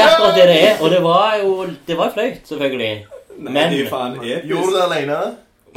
akkurat 0.05 0.35
det 0.35 0.43
det 0.47 0.63
er. 0.69 0.75
Og 0.81 0.89
det 0.91 1.03
var 1.03 1.35
jo 1.43 1.65
Det 1.87 1.97
var 1.97 2.11
flaut, 2.13 2.33
selvfølgelig. 2.47 3.05
Nei, 3.37 3.51
Men- 3.53 3.87
faen 3.89 4.15
episk. 4.15 4.45
Gjorde 4.47 4.67
du 4.67 4.73
det 4.75 4.83
alene? 4.91 5.17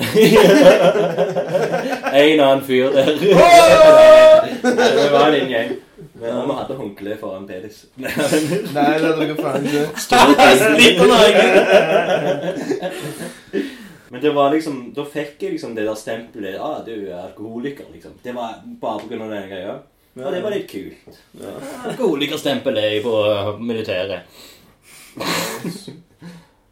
En 2.15 2.41
annen 2.41 2.65
fyr 2.65 2.91
der. 2.95 3.05
det 5.01 5.11
var 5.13 5.29
en 5.29 5.49
gjeng. 5.51 5.71
Men 6.21 6.31
vi 6.47 6.53
hadde 6.61 6.75
håndkle 6.77 7.17
foran 7.21 7.47
penis. 7.49 7.85
Nei, 7.97 8.11
det 8.73 8.77
hadde 8.77 9.17
dere 9.21 9.37
faen 9.43 9.67
ikke. 9.67 9.87
Av 10.17 10.29
Norge. 11.11 11.45
Men 14.11 14.23
det 14.23 14.33
var 14.35 14.51
liksom, 14.51 14.79
da 14.95 15.05
fikk 15.07 15.43
jeg 15.45 15.55
liksom 15.55 15.75
det 15.77 15.87
der 15.87 15.99
stempelet 15.99 16.59
ah, 16.59 16.81
du 16.83 16.93
er 16.97 17.29
alkoholiker. 17.29 17.87
liksom. 17.95 18.17
Det 18.23 18.35
var 18.35 18.59
bare 18.83 19.07
pga. 19.07 19.19
den 19.31 19.49
greia. 19.49 19.79
Og 20.19 20.33
det 20.35 20.41
var 20.43 20.51
litt 20.51 20.67
kult. 20.71 21.19
Ja. 21.39 21.53
Alkoholikerstempelet 21.93 22.85
er 22.97 23.03
på 23.05 23.15
militæret. 23.63 24.27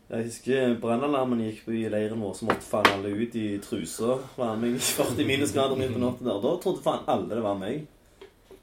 Jeg 0.09 0.25
husker 0.25 0.75
brannalarmen 0.81 1.43
gikk 1.45 1.67
på 1.67 1.75
i 1.77 1.83
leiren 1.93 2.23
vår, 2.25 2.33
så 2.35 2.47
måtte 2.49 2.65
faen 2.65 2.87
alle 2.95 3.11
ut 3.13 3.35
i 3.37 3.59
truser. 3.61 4.23
Var 4.39 4.55
med 4.57 4.79
40 4.81 5.27
minusgrader 5.29 5.77
midt 5.77 5.93
på 5.93 6.01
natta 6.01 6.25
der. 6.25 6.39
Da 6.43 6.53
trodde 6.63 6.83
faen 6.83 7.05
alle 7.07 7.29
det 7.29 7.45
var 7.45 7.59
meg. 7.61 7.83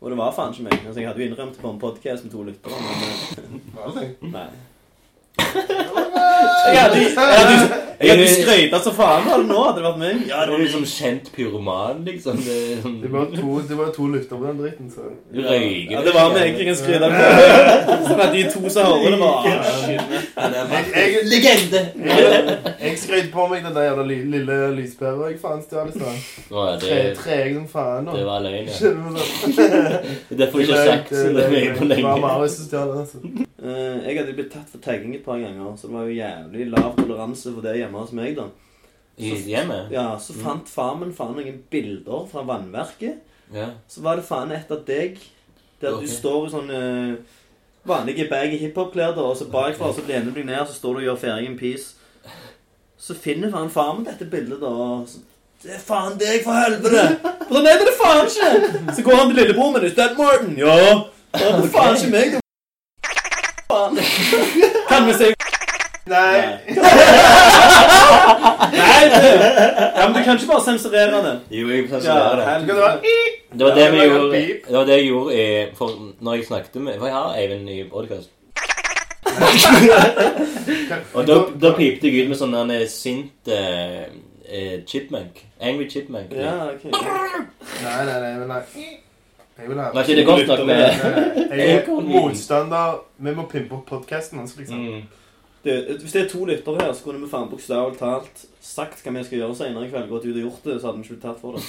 Og 0.01 0.09
det 0.09 0.17
var 0.19 0.33
faen 0.33 0.55
ikke 0.55 0.65
meg. 0.67 0.79
Altså, 0.81 0.99
jeg 0.99 1.07
hadde 1.11 1.21
jo 1.21 1.27
innrømt 1.29 1.55
det 1.55 1.61
på 1.61 1.69
en 1.71 1.83
podkast 1.85 2.25
med 2.25 2.33
to 2.33 2.43
lyttere, 2.49 2.81
men 2.81 4.01
eh, 4.01 4.17
nei. 4.33 4.49
Jeg 5.55 6.77
hadde, 6.81 6.97
jeg 6.99 7.15
hadde, 7.15 7.81
jeg 8.01 8.09
hadde 8.11 8.25
skrøyta 8.27 8.79
så 8.83 8.91
faen 8.97 9.23
var 9.27 9.37
det 9.39 9.45
nå, 9.47 9.57
hadde 9.67 9.77
det 9.79 9.83
vært 9.85 9.99
meg. 10.01 10.23
Ja, 10.27 10.39
det 10.45 10.51
var 10.55 10.61
liksom 10.63 10.85
kjent 10.89 11.29
pyroman, 11.35 12.01
liksom. 12.07 12.39
Det, 12.43 12.55
sånn, 12.83 12.95
Det 13.03 13.11
var 13.13 13.29
to, 13.31 13.53
det 13.69 13.77
var 13.79 13.91
to 13.95 14.07
lytter 14.11 14.35
på 14.41 14.47
den 14.49 14.57
dritten, 14.63 14.89
så 14.91 15.05
du 15.31 15.39
røyker. 15.45 15.93
Ja, 15.93 16.01
det 16.07 16.13
var 16.17 16.33
meg 16.33 16.49
jeg 16.59 16.67
kan 16.67 16.79
skryte 16.79 17.09
på. 17.13 17.21
Sånn 18.09 18.21
at 18.25 18.33
de 18.35 18.41
to 18.51 18.61
som 18.73 18.89
hører 18.89 19.15
det, 19.15 19.19
var 19.21 19.33
ah, 20.35 20.49
Legende! 21.29 21.81
jeg 22.81 22.97
skrøt 23.01 23.29
på 23.33 23.47
meg 23.53 23.63
den 23.65 23.73
der 23.77 23.87
jævla 23.89 24.05
li- 24.09 24.19
lille 24.35 24.57
lyspæra 24.75 25.29
jeg 25.31 25.39
faen 25.41 25.61
stjal 25.65 25.89
i 25.89 25.95
stad. 25.95 26.19
Å, 26.51 26.65
Tre- 26.81 26.99
det, 26.99 27.15
Treg 27.21 27.55
som 27.55 27.67
faen 27.71 28.09
nå. 28.09 28.17
det 28.17 28.25
var 28.27 28.43
løgn, 28.45 28.67
ja. 28.67 28.75
Skjønner 28.75 29.09
du? 29.15 29.21
Det 30.35 30.49
får 30.51 30.59
derfor 30.59 30.59
jeg 30.59 30.67
ikke 30.67 30.83
sagt 30.85 31.09
det 31.11 31.45
på 31.45 31.85
var 31.85 31.89
lenge. 31.93 32.15
Marius 32.25 32.57
som 32.59 32.65
stjal 32.69 32.87
den, 32.91 32.99
altså. 33.05 33.17
Eh, 33.65 33.95
Jeg 34.09 34.17
hadde 34.19 34.33
blitt 34.37 34.51
tatt 34.53 34.67
for 34.69 34.79
tagging 34.83 35.11
et 35.15 35.23
par 35.25 35.37
ganger, 35.39 35.44
så 35.77 35.87
det 35.87 35.95
var 35.95 36.07
jo 36.07 36.17
jævlig 36.17 36.69
lav 36.71 36.95
toleranse 36.97 37.53
for 37.53 37.65
det 37.65 37.77
hjemme 37.79 38.01
hos 38.01 38.13
meg, 38.15 38.35
da. 38.37 38.49
I 39.17 39.31
hjemmet? 39.47 39.91
Ja, 39.91 40.17
Så 40.19 40.33
fant 40.33 40.69
far 40.69 40.95
min 40.99 41.13
faen 41.15 41.37
noen 41.37 41.61
bilder 41.71 42.25
fra 42.31 42.43
vannverket. 42.43 43.21
Ja. 43.53 43.69
Så 43.87 44.01
var 44.03 44.19
det 44.19 44.25
faen 44.27 44.51
et 44.51 44.71
av 44.71 44.81
deg, 44.87 45.19
der 45.81 45.93
okay. 45.93 46.07
du 46.07 46.11
står 46.11 46.47
i 46.47 46.51
sånn 46.51 46.73
uh, 46.73 47.37
vanlige 47.87 48.27
baggy 48.29 48.57
hiphop-klær, 48.59 49.15
og 49.21 49.37
så 49.37 49.47
bakfra 49.51 49.93
så 49.93 50.03
lener 50.07 50.33
du 50.33 50.41
deg 50.41 50.49
ned, 50.49 50.65
så 50.67 50.75
står 50.75 50.97
du 50.97 51.03
og 51.03 51.07
gjør 51.09 51.21
ferdig 51.23 51.51
en 51.51 51.57
piece. 51.59 51.95
Så 52.97 53.15
finner 53.15 53.53
faen 53.53 53.71
far 53.71 53.93
min 53.95 54.07
dette 54.07 54.27
bildet, 54.27 54.59
da. 54.59 54.67
og 54.67 55.07
så, 55.09 55.23
det 55.63 55.77
er 55.77 55.83
faen 55.83 56.17
deg, 56.19 56.41
for 56.43 56.57
helvete! 56.57 57.05
For 57.47 57.61
det 57.61 57.71
er 57.71 57.83
det 57.85 57.97
faen 57.99 58.25
ikke! 58.27 58.95
Så 58.97 59.05
går 59.05 59.21
han 59.21 59.29
til 59.31 59.39
lillebroren 59.43 59.77
min. 59.77 59.85
Is 59.87 59.95
that 59.95 60.17
Martin? 60.17 60.57
Ja. 60.59 60.75
Det 61.35 61.51
er 61.51 61.69
faen 61.71 61.95
ikke 61.95 62.11
meg. 62.11 62.35
du 62.35 62.41
Faen. 63.71 64.01
Kan 64.95 65.07
vi 65.07 65.13
si 65.13 65.33
Nei. 66.05 66.39
Nei, 68.71 69.05
du. 69.09 69.25
Ja, 69.95 70.03
men 70.07 70.13
du 70.13 70.23
kan 70.23 70.37
ikke 70.37 70.47
bare 70.51 70.63
sensurere 70.63 71.21
det. 71.25 71.39
Jo, 71.49 71.69
jeg 71.69 71.89
sensurerer 71.89 72.35
det. 72.35 72.45
Kan 72.45 72.67
det 72.67 72.75
Det 73.57 73.65
var 73.65 73.75
det 73.75 73.91
vi 73.91 74.03
gjorde. 74.03 74.37
Det 74.67 74.77
var 74.77 74.85
det 74.85 74.97
jeg 74.97 75.07
gjorde 75.07 75.33
i, 75.35 75.65
for 75.75 75.87
når 76.21 76.33
jeg 76.33 76.45
snakket 76.45 76.75
med 76.75 76.99
For 76.99 77.05
jeg 77.05 77.15
har 77.15 77.35
Eivind 77.39 77.69
i 77.69 77.83
podkast. 77.89 78.29
Og 81.15 81.27
da, 81.27 81.39
da 81.61 81.73
pipte 81.75 82.07
jeg 82.07 82.23
ut 82.23 82.29
med 82.29 82.39
sånn 82.39 82.55
der 82.69 82.85
sint 82.91 83.51
eh, 83.51 84.05
eh, 84.45 84.77
chipmunk. 84.87 85.41
Angry 85.59 85.89
chipmunk. 85.89 86.31
Ja, 86.37 86.69
ok. 86.69 86.85
Nei, 86.93 88.05
nei, 88.05 88.19
nei, 88.21 88.33
men 88.37 88.47
nei. 88.53 88.61
Jeg 89.55 89.69
vil 89.69 89.79
ha 89.79 89.91
Var 89.93 90.03
ikke 90.03 90.15
det 90.19 90.25
godt 90.27 90.47
nok 90.47 90.65
med 90.67 90.81
Jeg 91.49 91.75
er 91.75 92.01
motstander. 92.15 92.97
Vi 93.17 93.35
må 93.35 93.45
pimpe 93.51 93.77
opp 93.77 93.85
podkasten 93.89 94.41
hans, 94.41 94.57
liksom. 94.59 94.81
mm. 94.81 95.05
Du, 95.65 95.71
hvis 96.01 96.11
det 96.13 96.21
er 96.21 96.27
to 96.29 96.45
lyttere 96.45 96.83
her, 96.83 96.91
så 96.93 97.03
kunne 97.03 97.23
vi 97.23 97.29
faen 97.31 97.47
bokstavelig 97.49 97.97
talt 97.97 98.43
sagt 98.61 98.99
hva 99.01 99.13
vi 99.15 99.23
skal 99.25 99.39
gjøre 99.39 99.55
senere 99.57 99.87
i 99.87 99.89
kveld. 99.89 100.09
Gått 100.11 100.27
ut 100.27 100.35
og 100.35 100.43
gjort 100.43 100.67
det, 100.67 100.75
så 100.81 100.91
hadde 100.91 100.99
vi 100.99 101.07
ikke 101.07 101.15
blitt 101.15 101.23
tatt 101.25 101.39
for 101.41 101.57
det. 101.57 101.63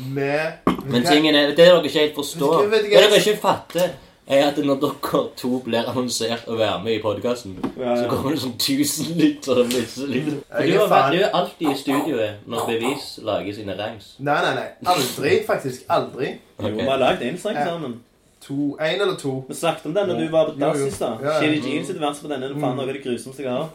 Men 0.00 0.76
Men 0.84 1.06
tingen 1.06 1.34
er, 1.34 1.48
det 1.48 1.56
dere 1.56 1.80
ikke 1.80 1.98
helt 1.98 2.14
forstår 2.14 2.66
Det 2.70 2.82
er 2.84 3.06
dere 3.08 3.18
ikke 3.22 3.40
fatter, 3.40 3.94
er 4.30 4.44
at 4.46 4.58
når 4.62 4.76
dere 4.84 5.22
to 5.36 5.48
blir 5.64 5.88
annonsert 5.90 6.46
å 6.46 6.56
være 6.58 6.82
med 6.84 6.92
i 6.96 7.00
podkasten, 7.02 7.56
Ja, 7.78 7.96
så 7.98 8.04
kommer 8.10 8.34
det 8.34 8.42
sånn 8.44 8.54
tusen 8.62 9.16
lyttere 9.18 9.64
plutselig. 9.68 10.20
Du 10.26 10.36
er 10.50 10.76
har 10.78 10.92
vært 10.92 11.16
du 11.16 11.22
er 11.24 11.34
alltid 11.40 11.70
i 11.70 11.78
studioet 11.80 12.44
når 12.46 12.68
bevis 12.68 13.08
lager 13.26 13.56
sine 13.56 13.74
rhymes. 13.78 14.12
Nei, 14.18 14.36
nei, 14.44 14.52
nei. 14.60 14.68
Aldri, 14.94 15.34
faktisk. 15.48 15.82
Aldri. 15.90 16.36
Jo, 16.60 16.70
vi 16.76 16.86
har 16.86 17.02
lagd 17.02 17.24
én 17.26 17.38
sang 17.40 17.58
sammen. 17.58 17.98
To, 18.40 18.76
En 18.80 19.00
eller 19.00 19.16
to. 19.20 19.44
Vi 19.48 19.54
snakket 19.54 19.86
om 19.90 19.94
den 19.94 20.08
da 20.08 20.14
du 20.16 20.28
var 20.32 20.46
på 20.48 20.54
dass 20.60 20.78
i 20.80 20.90
stad. 20.90 21.18
Ja, 21.22 21.34
ja. 21.34 21.40
Chili 21.40 21.58
Jeans 21.60 21.90
sitt 21.90 21.98
vers 22.00 22.22
på 22.22 22.28
denne 22.30 22.46
er 22.48 22.54
faen 22.56 22.76
noe 22.78 22.86
av 22.86 22.92
det 22.94 23.02
grusomste 23.04 23.42
jeg 23.44 23.52
har. 23.52 23.68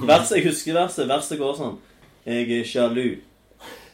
Verset, 0.00 0.36
Jeg 0.38 0.46
husker 0.48 0.74
verset. 0.74 1.06
Verset 1.08 1.38
går 1.38 1.54
sånn. 1.60 1.76
Jeg 2.26 2.48
er 2.58 2.64
sjalu. 2.66 3.06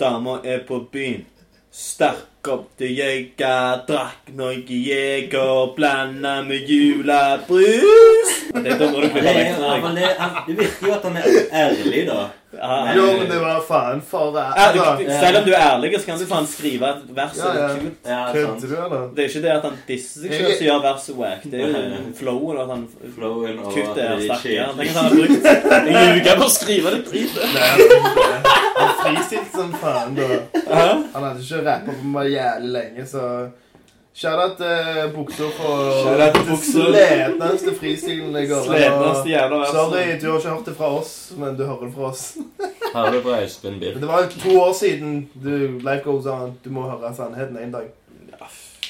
Dama 0.00 0.38
er 0.44 0.62
på 0.68 0.78
byen. 0.92 1.26
Stakk 1.74 2.22
opp 2.46 2.68
til 2.78 2.94
jeger. 2.94 3.82
Drakk 3.88 4.30
noe 4.38 4.62
jeger. 4.62 5.74
Blanda 5.76 6.42
med 6.46 6.68
julebrus. 6.70 8.34
Det 8.54 8.72
er 8.72 8.78
da 8.78 8.90
du 8.90 8.98
blir 9.12 9.22
vekk. 9.22 9.94
det, 9.94 10.10
det 10.46 10.58
virker 10.58 10.86
jo 10.86 10.92
at 10.94 11.08
han 11.08 11.16
er 11.16 11.32
ærlig, 11.52 12.04
da. 12.08 12.26
Ah, 12.62 12.96
Jo, 12.96 13.02
men 13.18 13.28
det 13.28 13.38
var 13.42 13.58
faen 13.68 13.98
for 14.00 14.32
Ja, 14.38 14.52
altså, 14.56 14.96
du, 14.98 15.10
selv 15.20 15.38
om 15.38 15.44
du 15.44 15.50
er 15.52 15.60
ærlig, 15.60 15.90
så 16.00 16.06
kan 16.06 16.18
du 16.18 16.24
faen 16.26 16.46
skrive 16.48 16.88
et 16.88 17.02
vers. 17.16 17.36
Ja, 17.36 17.50
ja. 17.58 17.66
Det 17.74 17.92
Ja, 18.06 18.32
Kødder 18.32 18.68
du, 18.68 18.74
eller? 18.84 19.02
er 19.18 19.28
ikke 19.28 19.42
det 19.42 19.50
at 19.52 19.66
han 19.68 19.76
disser 19.88 20.20
seg 20.22 20.32
selv 20.32 20.54
som 20.56 20.64
gjør 20.66 20.80
verset 20.86 21.18
wack. 21.18 21.44
Det 21.44 21.60
er 21.60 21.66
jo 21.68 22.00
flowen 22.16 22.62
at 22.62 22.72
han 22.72 22.86
Flowen 23.18 23.58
og 23.58 23.72
kutter 23.74 24.02
er 24.06 24.24
stakkar. 24.24 24.72
Tenk 24.78 24.88
at 24.88 24.96
han 24.96 25.04
har 25.04 25.12
brukt 25.18 25.46
en 25.98 26.20
uke 26.22 26.36
på 26.40 26.48
å 26.48 26.54
skrive 26.56 26.94
det 26.96 27.02
dritet. 27.10 27.42
Han 28.78 28.88
han 28.88 28.94
fristilte 29.02 29.50
som 29.52 29.72
faen, 29.82 30.16
da. 30.16 30.40
Han 30.72 31.24
hadde 31.28 31.44
ikke 31.44 31.62
rappa 31.68 31.98
på 32.00 32.12
meg 32.16 32.27
jævlig 32.32 32.70
lenge, 32.72 33.06
så 33.06 33.24
Shout-out 34.18 34.56
til 34.58 35.10
buksa 35.14 35.46
for 35.54 35.90
Shout-out 36.02 36.34
til 36.34 36.46
buksa. 36.48 36.86
sletneste 36.88 37.74
fristilen 37.78 38.36
jeg 38.36 38.48
har. 38.48 38.64
Sletneste 38.64 39.30
jævla 39.30 39.60
verset. 39.60 39.74
Sorry, 39.74 40.06
du 40.22 40.30
har 40.30 40.38
ikke 40.38 40.48
hørt 40.48 40.66
det 40.66 40.76
fra 40.76 40.88
oss, 40.98 41.12
men 41.36 41.56
du 41.58 41.62
hører 41.64 41.84
det 41.86 41.94
fra 41.94 42.10
oss. 42.10 42.24
Har 42.94 43.12
det 43.12 43.22
fra 43.22 43.36
Men 43.68 43.80
Bill? 43.80 44.00
det 44.00 44.08
var 44.08 44.28
to 44.42 44.60
år 44.60 44.72
siden 44.72 45.28
du, 45.44 45.78
Life 45.78 46.02
Goes 46.04 46.26
On. 46.26 46.52
Du 46.64 46.70
må 46.70 46.82
høre 46.90 47.14
sannheten 47.14 47.58
en 47.62 47.72
dag. 47.72 47.86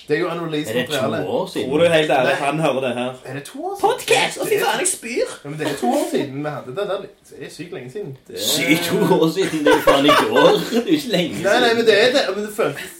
Det 0.09 0.17
er 0.17 0.21
jo 0.21 0.29
unreleased 0.29 0.77
Er 0.77 0.87
det 0.87 0.89
to 0.89 1.31
år 1.31 1.47
siden? 1.47 1.71
Tror 1.71 1.79
du 1.79 1.85
helt 1.85 2.11
ærlig 2.11 2.35
han 2.35 2.61
hører 2.61 2.81
det 2.81 2.95
her? 2.95 3.11
Er 3.25 3.35
det 3.35 3.43
to 3.43 3.65
år 3.65 3.75
siden? 3.81 3.91
Podcast! 3.91 4.39
Å, 4.41 4.47
fy 4.49 4.61
faen, 4.63 4.81
jeg 4.81 4.89
spyr! 4.89 5.35
Ja, 5.45 5.51
men 5.51 5.59
det 5.59 5.67
er 5.69 5.75
to 5.81 5.91
år 5.99 6.07
siden 6.13 6.39
vi 6.45 6.53
hadde 6.55 6.77
det 6.79 6.87
der. 6.93 7.03
Det 7.31 7.47
er 7.47 7.51
sykt 7.53 7.75
lenge 7.77 7.93
siden. 7.93 8.15
Sykt 8.37 8.89
to 8.89 9.03
år 9.19 9.29
siden. 9.37 9.61
Det 9.67 9.75
er 9.75 9.77
jo 9.77 9.85
faen 9.91 10.09
i 10.09 10.15
går. 10.23 10.49
Det 10.71 10.81
er 10.87 10.95
ikke 10.97 11.13
lenge 11.13 11.43
Nei, 11.45 11.59
nei, 11.67 11.75
men 11.77 11.85
det 11.91 11.99
er 12.05 12.17
det. 12.17 12.25
Men 12.37 12.47
det 12.47 12.55
føles 12.57 12.98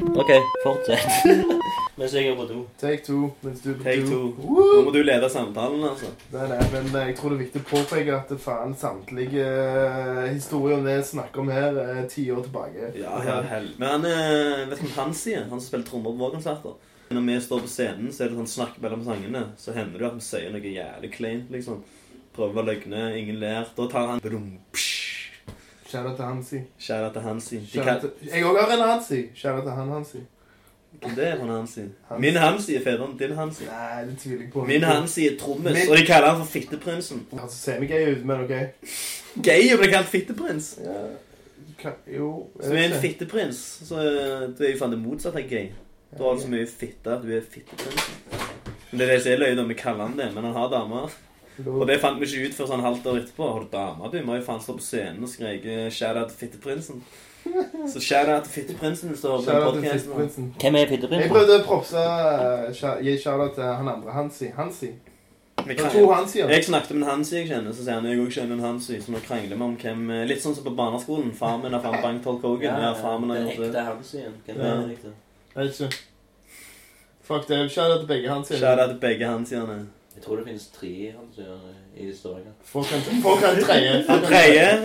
OK, 0.00 0.30
fortsett. 0.64 1.06
Mens 1.98 2.14
jeg 2.16 2.30
er 2.30 2.36
på 2.38 2.46
do. 2.48 2.62
Take 2.80 3.02
two 3.04 3.26
mens 3.44 3.60
du 3.60 3.68
er 3.70 3.74
på 3.76 3.84
Take 3.84 4.04
do. 4.08 4.08
two. 4.08 4.46
Nå 4.48 4.84
må 4.86 4.92
du 4.94 5.02
lede 5.04 5.28
samtalen, 5.30 5.82
altså. 5.84 6.08
Nei, 6.32 6.46
nei, 6.48 6.60
men 6.72 6.88
eh, 6.96 7.10
jeg 7.10 7.16
tror 7.18 7.34
det 7.34 7.36
er 7.36 7.42
viktig 7.42 7.60
å 7.60 7.66
påpeke 7.68 8.14
at 8.16 8.32
faen 8.40 8.72
samtlige 8.80 9.44
eh, 9.44 10.30
historier 10.32 10.80
vi 10.86 10.94
snakker 11.12 11.44
om 11.44 11.52
her, 11.52 11.76
er 11.82 12.08
ti 12.10 12.24
år 12.32 12.40
tilbake. 12.46 12.94
Ja, 12.96 13.18
ja, 13.26 13.36
hell. 13.50 13.68
Men 13.76 13.92
han, 13.98 14.08
eh, 14.08 14.64
vet 14.72 14.80
du 14.80 14.88
hva 14.88 15.04
han 15.04 15.14
sier? 15.18 15.44
Han 15.50 15.60
som 15.60 15.66
spiller 15.68 15.86
trommer 15.90 16.16
på 16.16 16.22
våre 16.24 16.38
konserter. 16.38 16.78
Når 17.12 17.26
vi 17.28 17.36
står 17.44 17.60
på 17.66 17.72
scenen, 17.74 18.08
så 18.16 18.24
er 18.24 18.32
det 18.32 18.40
sånn 18.40 18.52
snakk 18.54 18.80
mellom 18.80 19.04
sangene. 19.04 19.44
Så 19.60 19.76
hender 19.76 20.00
det 20.00 20.06
jo 20.06 20.12
at 20.14 20.18
vi 20.22 20.26
sier 20.30 20.48
noe 20.56 20.72
jævlig 20.78 21.12
kleint, 21.18 21.52
liksom. 21.52 21.84
Prøver 22.32 22.62
å 22.64 22.68
løgne, 22.72 23.04
ingen 23.20 23.36
ler. 23.44 23.68
Da 23.76 23.90
tar 23.92 24.14
han 24.14 24.24
brum, 24.24 24.54
psh. 24.72 24.91
Kjære 25.92 26.12
til 26.16 26.24
Hansi. 26.24 26.58
Kjære 26.80 27.12
til 27.12 27.20
Hansi. 27.22 27.58
Kjære 27.72 28.00
til... 28.00 28.10
Jeg 28.32 28.44
òg 28.44 28.60
har 28.60 28.70
en 28.76 28.84
Hansi. 28.88 29.22
Kjære 29.36 29.64
til 29.64 29.70
han 29.76 29.90
Hansi. 29.92 30.20
Det 31.02 31.26
er 31.26 31.36
han 31.40 31.48
Hansi? 31.48 31.80
Hansi. 32.08 32.20
Min 32.20 32.36
Hansi 32.36 32.76
er 32.76 32.84
federen 32.84 33.18
din 33.18 33.34
Hansi. 33.36 33.64
Nei, 33.64 34.04
det 34.08 34.14
tviler 34.18 34.44
jeg 34.44 34.52
på. 34.52 34.64
Min 34.64 34.82
Hansi 34.82 35.26
er 35.28 35.36
trommis, 35.40 35.72
Min- 35.72 35.90
og 35.90 35.96
de 35.98 36.06
kaller 36.06 36.28
han 36.30 36.38
for 36.38 36.52
Fitteprinsen. 36.52 37.26
Altså, 37.32 37.58
semi-gay 37.58 38.12
ut, 38.12 38.24
men 38.24 38.44
OK. 38.44 38.54
Gay 39.48 39.68
å 39.74 39.80
bli 39.80 39.90
kalt 39.92 40.08
Fitteprins. 40.12 40.78
Ja. 40.84 41.02
Jo 42.16 42.28
Så 42.60 42.70
du 42.70 42.76
er 42.76 42.84
en 42.84 43.00
fitteprins. 43.00 43.60
Så 43.88 43.98
eh, 43.98 44.48
du 44.58 44.64
er 44.64 44.70
jo 44.70 44.78
faen 44.78 44.92
det 44.94 45.00
motsatte 45.02 45.40
av 45.42 45.48
gay. 45.50 45.72
Du 46.12 46.22
har 46.22 46.38
så 46.38 46.50
mye 46.52 46.68
fitte 46.68 47.16
at 47.16 47.24
du 47.24 47.32
er 47.34 47.42
fitteprins. 47.42 48.10
Men 48.90 49.00
det 49.00 49.08
er 49.08 49.12
det 49.12 49.22
som 49.24 49.32
er 49.32 49.56
da. 49.58 49.64
Vi 49.66 49.78
kaller 49.80 50.06
han 50.06 50.18
det, 50.20 50.28
men 50.34 50.44
han 50.44 50.54
har 50.54 50.70
damer. 50.70 51.16
Og 51.66 51.86
det 51.86 52.00
fant 52.00 52.20
vi 52.20 52.26
ikke 52.26 52.48
ut 52.48 52.54
før 52.56 52.66
sånn 52.70 52.80
halvt 52.84 53.06
år 53.06 53.18
etterpå. 53.20 53.48
Har 53.52 53.60
du 53.60 53.68
dame, 53.72 54.08
du? 54.12 54.18
Må 54.24 54.38
jo 54.38 54.42
faen 54.46 54.60
stå 54.64 54.72
på 54.78 54.82
scenen 54.86 55.22
og 55.22 55.28
skreke 55.28 55.90
'shout-out 55.90 56.32
til 56.32 56.38
fitteprinsen'. 56.48 57.02
Så 57.92 58.00
shout-out 58.00 58.44
til 58.46 58.52
fitteprinsen 58.52 59.08
hvis 59.10 59.20
du 59.20 59.28
hører 59.28 59.72
på 59.72 59.80
fiskeprinsen. 59.82 60.54
Hvem 60.60 60.74
er 60.74 60.86
fitteprinsen? 60.86 61.22
Jeg 61.26 61.30
prøvde 61.30 61.60
å 61.60 61.64
propse 61.66 61.98
eh, 61.98 63.02
gi 63.04 63.16
shout-out 63.18 63.54
til 63.54 63.64
han 63.64 63.88
andre 63.88 64.12
Hansi. 64.12 64.48
Hansi. 64.56 64.86
Jeg, 65.66 65.76
Det 65.76 65.84
er 65.84 65.90
to 65.90 66.12
Hansier. 66.12 66.48
Jeg 66.48 66.64
snakket 66.64 66.90
med 66.96 67.02
en 67.02 67.08
Hansi 67.08 67.36
jeg 67.36 67.48
kjenner, 67.48 67.72
så 67.72 67.84
sier 67.84 67.94
han 67.94 68.06
jeg 68.06 68.18
også 68.20 68.40
kjenner 68.40 68.56
en 68.56 68.64
Hansi. 68.64 69.00
Så 69.00 69.12
nå 69.12 69.18
krangler 69.26 69.56
vi 69.56 69.62
om 69.62 69.76
hvem 69.76 70.10
eh, 70.10 70.24
Litt 70.26 70.42
sånn 70.42 70.54
som 70.56 70.64
på 70.64 70.72
barneskolen. 70.74 71.32
Far 71.34 71.58
min 71.62 71.72
har 71.76 71.82
faen 71.84 72.02
bankt 72.06 72.24
Hulk 72.24 72.42
Hogan. 72.42 72.80
Ja, 72.80 72.94
ja, 72.94 72.94
ja. 72.96 73.18
den 73.18 73.48
ekte 73.52 73.84
Hansien. 73.90 74.32
Hvem 74.46 74.56
Ja. 74.56 74.64
er 74.72 74.80
det 74.80 74.88
riktig? 74.88 75.12
Jeg 75.54 75.64
vet 75.66 75.80
ikke. 75.80 75.98
Fuck 77.22 77.48
det. 77.48 77.70
Shout-out 77.70 78.00
til 78.00 78.08
begge 78.08 78.28
Hansier. 78.28 78.58
Shout-out 78.58 78.88
til 78.94 78.98
begge 79.00 79.26
Hansiene. 79.26 79.78
Jeg 80.22 80.26
tror 80.26 80.36
det 80.36 80.44
finnes 80.46 80.66
tre 80.70 81.14
Hansen 81.18 81.44
i 81.96 82.04
historien. 82.06 82.52
Folk 82.64 82.86
kan, 82.86 83.00
folk 83.22 83.40
kan 83.40 83.56
treie. 83.66 83.94
Han 84.08 84.20
vet 84.22 84.28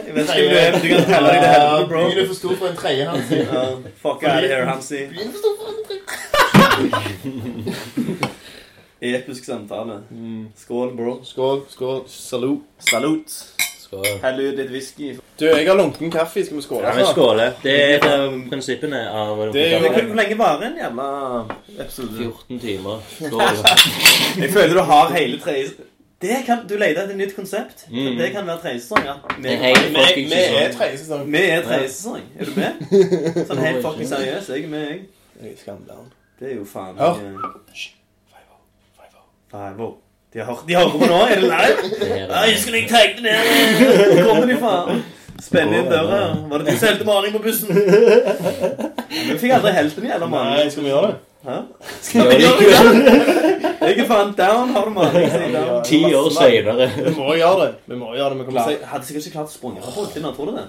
ikke 0.02 0.14
hvem 0.14 0.26
du 0.26 0.56
er, 0.58 0.72
du 0.82 0.88
kan 0.88 1.04
telle 1.06 1.28
deg 1.30 1.38
til 1.44 1.52
helvete, 1.52 1.88
bro. 1.92 2.00
Byen 2.08 2.18
er 2.18 2.28
for 2.28 2.38
stor 2.40 2.56
for 2.62 2.68
en 2.72 2.80
tredje 2.80 3.04
Hansi. 3.06 3.38
Uh, 3.42 3.86
fuck 4.02 4.24
out 4.24 4.44
of 4.44 4.50
here, 4.50 4.66
Hansi. 4.66 5.04
Byen 5.12 5.28
er 5.28 5.32
for 5.36 5.42
stor 5.44 5.54
for 5.60 5.68
en 5.70 5.78
tredje. 5.86 6.08
Episk 9.14 9.46
samtale. 9.46 10.00
Skål, 10.64 10.96
bro. 10.98 11.14
Skål, 11.24 11.62
skål. 11.70 12.02
Salut. 12.08 12.60
Salut. 12.90 13.38
Skål. 13.88 14.06
Hell 14.22 14.40
ut 14.44 14.58
litt 14.60 14.72
whisky. 14.72 15.14
Du, 15.40 15.46
jeg 15.46 15.68
har 15.68 15.78
lunken 15.80 16.12
kaffe. 16.12 16.44
Skal 16.46 16.58
vi 16.58 16.64
skåle? 16.66 16.88
Ja, 16.88 16.96
vi 16.98 17.06
skåler. 17.08 17.54
Det 17.64 17.76
er 17.84 17.94
et 17.96 18.08
av 18.08 18.34
prinsippene 18.50 19.04
av 19.10 19.44
Det 19.56 19.64
er 19.64 19.86
Det 19.86 20.06
Hvor 20.10 20.18
lenge 20.20 20.38
varer 20.40 20.66
en 20.68 20.80
jævla 20.82 21.06
episode? 21.78 22.18
14 22.18 22.60
timer. 22.60 23.06
Jeg 24.42 24.50
føler 24.52 24.74
du 24.76 24.82
har 24.92 25.14
hele 25.16 25.40
tredje 25.40 25.88
det 26.22 26.38
kan, 26.46 26.64
Du 26.70 26.74
leter 26.78 27.04
etter 27.04 27.14
et 27.14 27.18
nytt 27.18 27.36
konsept. 27.36 27.86
Mm. 27.92 28.16
Det 28.18 28.32
kan 28.34 28.48
være 28.48 28.62
tredje 28.64 28.80
sesong. 28.82 29.04
Ja. 29.06 29.14
Vi, 29.38 29.52
er 29.54 29.68
er 30.66 30.72
tredje 30.74 30.98
sesong. 30.98 31.28
vi 31.32 31.44
er 31.46 31.62
tredje 31.62 31.92
sesong. 31.94 32.24
Er 32.40 32.50
du 32.50 32.56
med? 32.58 32.82
Sånn 33.52 33.62
helt 33.62 33.86
fucking 33.86 34.10
seriøs. 34.10 34.50
Jeg 34.50 34.66
er 34.66 34.74
med, 34.74 34.88
jeg. 34.90 35.06
Jeg. 35.44 35.78
Det 36.40 36.52
er 36.52 36.56
jo 36.58 36.66
faen 36.66 36.98
Ja. 36.98 37.14
ikke 37.14 37.94
Five-o. 39.52 39.94
De 40.38 40.44
har 40.44 40.58
de 40.68 40.76
hører 40.76 40.90
på 40.94 40.98
nå? 41.10 41.20
Er 41.26 41.40
det 41.42 41.48
live? 41.50 41.78
Ja, 42.14 42.42
jeg 42.46 42.52
husker 42.54 42.76
ikke 42.78 42.92
tenke 42.94 43.16
det 43.18 43.24
ned. 43.26 44.20
Kommer 44.28 44.46
de, 44.46 44.58
faen? 44.62 45.00
Spenne 45.42 45.80
inn 45.80 45.88
døra. 45.90 46.20
Var 46.52 46.62
det 46.62 46.68
du 46.68 46.78
som 46.78 46.88
helte 46.92 47.08
maling 47.08 47.34
på 47.34 47.42
bussen? 47.42 47.72
Vi 49.10 49.38
fikk 49.42 49.56
aldri 49.56 49.72
helt 49.74 49.98
den 49.98 50.06
jævla 50.12 50.28
Nei, 50.36 50.68
skal 50.70 50.86
vi 50.86 50.92
gjøre 50.92 51.10
det? 51.10 51.18
Hæ? 51.48 51.58
Skal 52.06 52.30
vi 52.30 52.38
gjøre 52.44 52.94
det? 53.08 53.18
Jeg 53.82 53.98
er 54.04 54.10
faen 54.12 54.36
down, 54.38 54.76
har 54.78 54.86
du 54.86 54.94
maling? 55.00 55.26
jeg. 55.26 55.82
Ti 55.90 56.04
år 56.22 56.30
senere. 56.38 56.90
Vi 57.00 57.16
må 57.18 57.34
gjøre 57.40 57.58
det. 57.64 57.74
Vi 57.90 57.96
må 58.04 58.14
gjøre 58.20 58.38
det. 58.38 58.48
Vi. 58.54 58.78
Hadde 58.94 59.10
sikkert 59.10 59.26
ikke 59.32 59.38
klart 59.40 59.50
å 59.50 59.56
sprunge 59.58 59.82
fra 59.88 59.96
politiet, 59.98 60.30
tror 60.38 60.52
du 60.52 60.60
det? 60.60 60.68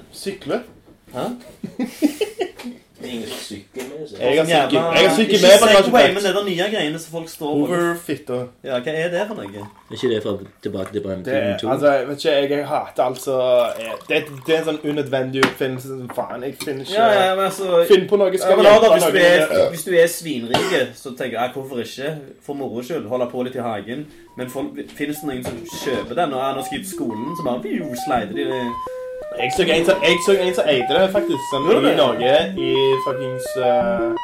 Si 3.00 3.06
er 3.06 3.12
Ingen 3.12 3.28
sykkel 3.28 3.84
med 3.88 4.08
seg. 4.08 4.18
Jeg 4.20 4.38
har 4.38 4.44
Sånn 4.44 5.16
sykkel- 5.16 5.42
med, 5.42 5.50
jeg 5.50 5.60
Ikke. 5.60 5.84
Segway, 5.84 6.06
men 6.14 6.22
det 6.22 6.34
der 6.34 6.44
nye 6.44 6.66
greiene 6.72 6.98
som 6.98 7.12
folk 7.12 7.28
står 7.28 7.52
på. 7.54 7.66
Overfitter. 7.68 8.46
Ja, 8.64 8.80
hva 8.80 8.92
er 8.92 9.08
det 9.12 9.26
for 9.28 9.34
noe? 9.34 9.44
Er 9.88 9.94
ikke 9.94 10.10
det 10.14 10.22
fra 10.22 10.32
tilbake 10.62 10.92
til 10.92 11.32
er, 11.32 11.58
2? 11.60 11.68
altså, 11.70 11.92
jeg 11.92 12.08
vet 12.08 12.24
ikke, 12.24 12.56
jeg 12.56 12.66
hater 12.66 13.02
altså 13.04 13.36
eh, 13.78 13.92
Det, 14.08 14.24
det 14.46 14.54
er 14.54 14.58
en 14.58 14.64
sånn 14.70 14.80
unødvendig 14.90 15.44
oppfinnelse 15.46 15.88
som 15.88 16.10
faen. 16.16 16.42
Jeg 16.42 16.54
finner 16.64 16.82
ikke 16.84 16.98
Ja, 16.98 17.08
ja, 17.28 17.34
men 17.38 17.44
altså 17.44 17.84
Finn 17.88 18.08
på 18.10 18.16
noe. 18.20 18.30
Ja, 18.32 18.42
Skal 18.42 18.56
men 18.56 18.64
da, 18.64 18.74
da, 18.74 18.80
hjelpe 18.80 18.94
hvis, 18.94 19.06
du 19.06 19.18
noen? 19.18 19.62
er, 19.62 19.70
hvis 19.70 19.84
du 19.84 19.92
er 19.94 20.12
svinrike, 20.18 20.82
så 20.98 21.14
tenker 21.16 21.38
jeg 21.40 21.54
hvorfor 21.54 21.80
ikke 21.86 22.12
for 22.42 22.54
moro 22.54 22.82
skyld 22.82 23.06
holde 23.08 23.30
på 23.30 23.42
litt 23.46 23.56
i 23.56 23.64
hagen. 23.64 24.06
Men 24.36 24.50
folk, 24.50 24.74
finnes 24.98 25.22
det 25.22 25.26
noen 25.30 25.44
som 25.44 25.56
kjøper 25.84 26.14
den, 26.14 26.32
og 26.34 26.40
er 26.44 26.54
nå 26.58 26.62
skal 26.66 26.84
skolen, 26.86 27.34
så 27.38 27.46
bare 27.46 27.62
view, 27.62 27.90
slider 28.04 28.34
de 28.34 28.44
det. 28.52 28.97
Jeg 29.38 29.52
så 29.56 29.62
en 29.62 29.84
som- 29.86 30.02
jeg 30.02 30.18
så 30.26 30.32
en 30.32 30.68
eide 30.74 30.94
det, 31.00 31.10
faktisk. 31.12 31.42
Som 31.52 31.70
I? 31.70 31.94
Norge. 31.96 32.34
I 32.58 32.74
fuckings 33.06 33.46
uh, 33.56 34.14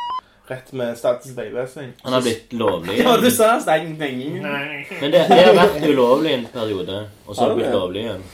Rett 0.51 0.73
med 0.73 0.97
Statens 0.99 1.37
vegvesen. 1.37 1.93
Han 2.05 2.13
har 2.13 2.21
blitt 2.21 2.53
lovlig. 2.53 2.99
Ja, 2.99 3.17
du 3.17 3.31
sa? 3.31 3.59
Stein 3.61 3.97
penger. 3.97 4.43
Men 5.01 5.13
det, 5.13 5.23
det 5.29 5.39
har 5.47 5.55
vært 5.57 5.87
ulovlig 5.89 6.35
en 6.35 6.47
periode, 6.53 7.07
og 7.27 7.35
så 7.37 7.41
har 7.41 7.49
det 7.49 7.57
blitt 7.63 7.73
lovlig 7.73 8.03
igjen. 8.03 8.25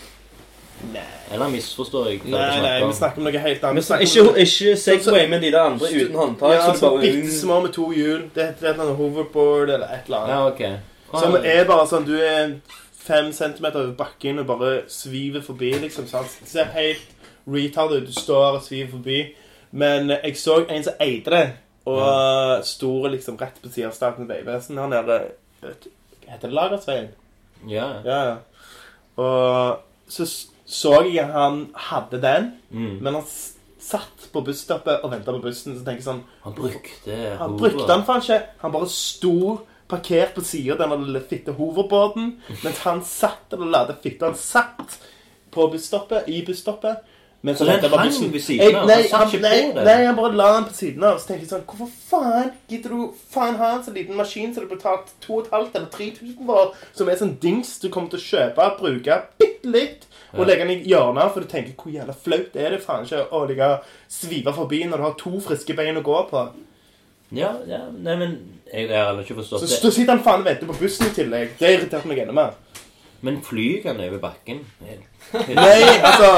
Eller 1.30 1.48
misforstår 1.52 2.06
jeg 2.08 2.20
Nei, 2.24 2.40
nei, 2.40 2.50
snakker 2.58 2.86
vi 2.86 2.94
snakker 2.96 3.20
om 3.20 3.26
noe 3.28 3.42
helt 3.44 3.64
annet. 3.68 3.76
Vi 3.76 3.82
snakker 3.86 4.04
ikke, 4.06 4.44
ikke 4.44 4.76
Segway 4.80 5.26
med 5.30 5.44
de 5.44 5.50
der 5.52 5.62
andre 5.68 5.90
uten 5.92 6.16
håndtak. 6.16 6.54
Ja, 6.54 6.60
så 6.66 6.78
så 6.78 6.90
bare 6.90 7.00
bitte 7.04 7.34
små 7.40 7.60
med 7.60 7.72
to 7.76 7.90
hjul. 7.94 8.22
Det 8.34 8.46
heter 8.46 8.70
et 8.70 8.72
eller 8.72 8.84
annet 8.86 8.96
hoverboard 8.96 9.70
eller 9.76 9.86
et 9.86 10.08
eller 10.08 10.18
annet. 10.24 10.34
Ja, 10.34 10.46
ok. 10.48 11.20
Som 11.20 11.36
er 11.44 11.64
bare 11.66 11.86
sånn 11.90 12.04
Du 12.06 12.14
er 12.22 12.56
fem 13.00 13.32
centimeter 13.32 13.80
over 13.80 13.94
bakken 13.98 14.38
og 14.42 14.46
bare 14.50 14.82
sviver 14.92 15.42
forbi, 15.42 15.72
liksom. 15.82 16.06
Sant? 16.10 16.34
Det 16.42 16.48
ser 16.52 16.64
helt 16.74 17.08
retard 17.48 17.92
ut. 17.96 18.06
Du 18.06 18.12
står 18.12 18.58
og 18.58 18.62
sviver 18.66 18.90
forbi. 18.92 19.20
Men 19.72 20.10
jeg 20.10 20.36
så 20.36 20.58
en 20.68 20.84
som 20.84 21.00
eide 21.00 21.30
det, 21.30 21.44
og 21.86 22.64
sto 22.66 22.90
liksom 23.08 23.38
rett 23.40 23.60
på 23.62 23.70
siden 23.72 23.88
av 23.90 23.94
Statens 23.96 24.28
vegvesen 24.28 24.78
her 24.78 24.90
nede. 24.90 25.20
heter 25.62 26.48
det? 26.48 26.52
Lagersveien? 26.54 27.08
Ja. 27.68 27.86
Ja, 28.04 28.18
ja. 28.30 28.36
Og 29.16 29.78
så 30.08 30.26
så 30.70 31.00
jeg 31.02 31.24
at 31.24 31.32
han 31.34 31.64
hadde 31.74 32.20
den, 32.22 32.52
Mm. 32.70 32.98
men 33.02 33.14
han 33.14 33.24
satt 33.80 34.28
på 34.32 34.40
busstoppet 34.44 35.00
og 35.02 35.10
venta 35.10 35.32
på 35.32 35.40
bussen. 35.42 35.74
Så 35.78 35.84
tenker 35.84 35.98
jeg 35.98 36.04
sånn 36.04 36.22
Han 36.44 36.52
brukte 36.54 37.16
Han 37.38 37.56
brukte 37.58 37.86
den 37.88 38.04
faen 38.06 38.20
ikke. 38.22 38.42
Han 38.60 38.72
bare 38.72 38.88
sto 38.88 39.60
parkert 39.90 40.34
på 40.36 40.44
sida 40.46 40.76
av 40.78 40.94
den 40.94 41.06
lille 41.08 41.22
fitte 41.30 41.54
hoverbåten, 41.58 42.36
mens 42.64 42.84
han 42.86 43.02
satt 43.06 43.52
eller 43.56 43.72
lada 43.76 43.96
fitte. 44.02 44.30
Han 44.30 44.38
satt 44.38 44.98
på 45.50 45.66
busstoppet, 45.72 46.28
i 46.30 46.44
busstoppet. 46.46 47.02
Men 47.42 47.56
Så 47.56 47.64
den 47.64 47.80
hang 47.90 48.32
ved 48.32 48.42
siden 48.44 48.76
av? 48.76 48.86
Nei, 48.86 49.08
Han 49.08 49.30
nei, 49.40 49.72
på 49.72 49.78
det? 49.78 49.84
nei, 49.84 50.04
han 50.04 50.16
bare 50.16 50.36
la 50.36 50.48
den 50.58 50.64
på 50.68 50.74
siden 50.76 51.04
av. 51.08 51.16
Så 51.18 51.30
tenkte 51.30 51.46
jeg 51.46 51.52
sånn 51.54 51.62
Hvorfor 51.64 51.88
faen 52.10 52.50
gidder 52.68 52.92
du 52.92 53.14
faen 53.32 53.56
ha 53.56 53.70
en 53.78 53.84
så 53.86 53.94
liten 53.94 54.18
maskin 54.18 54.52
som 54.52 54.66
du 54.66 54.74
betalte 54.74 55.14
2500 55.24 55.70
eller 55.78 55.88
3000 55.94 56.46
for, 56.50 56.74
som 56.92 57.08
er 57.08 57.16
sånn 57.16 57.38
dings 57.40 57.78
du 57.80 57.88
kommer 57.88 58.12
til 58.12 58.20
å 58.20 58.26
kjøpe, 58.26 58.66
bruke 58.82 59.16
bitte 59.40 59.72
litt, 59.72 60.04
og 60.36 60.44
legge 60.46 60.66
den 60.66 60.74
i 60.84 60.90
hjørnet, 60.92 61.32
for 61.32 61.40
du 61.40 61.48
tenker 61.48 61.72
hvor 61.80 61.94
jævla 61.96 62.12
flaut 62.26 62.60
er 62.60 62.76
det 62.76 62.82
faen 62.84 63.08
ikke 63.08 63.24
å 63.32 63.40
ligge 63.48 63.70
svive 64.12 64.52
forbi 64.60 64.84
når 64.84 65.00
du 65.00 65.06
har 65.08 65.16
to 65.24 65.40
friske 65.48 65.78
bein 65.80 65.96
å 65.96 66.04
gå 66.04 66.20
på. 66.28 66.44
Ja, 67.32 67.52
ja, 67.68 67.78
nei, 68.02 68.16
men 68.16 68.32
jeg, 68.72 68.88
jeg 68.88 68.98
har 68.98 69.06
heller 69.12 69.22
ikke 69.22 69.34
forstått 69.38 69.60
Så 69.60 69.66
det. 69.70 69.78
så 69.82 69.90
sitter 69.94 70.16
han 70.16 70.24
faen 70.24 70.40
og 70.42 70.46
venter 70.50 70.66
på 70.66 70.74
bussen 70.80 71.06
i 71.06 71.14
tillegg. 71.14 71.52
Det 71.60 71.70
irriterte 71.76 72.08
meg 72.10 72.18
enda 72.24 72.32
mer. 72.34 72.56
Men 73.22 73.36
flyr 73.44 73.84
han 73.86 74.00
over 74.00 74.18
bakken? 74.18 74.62
Nei, 74.80 75.80
altså 76.02 76.28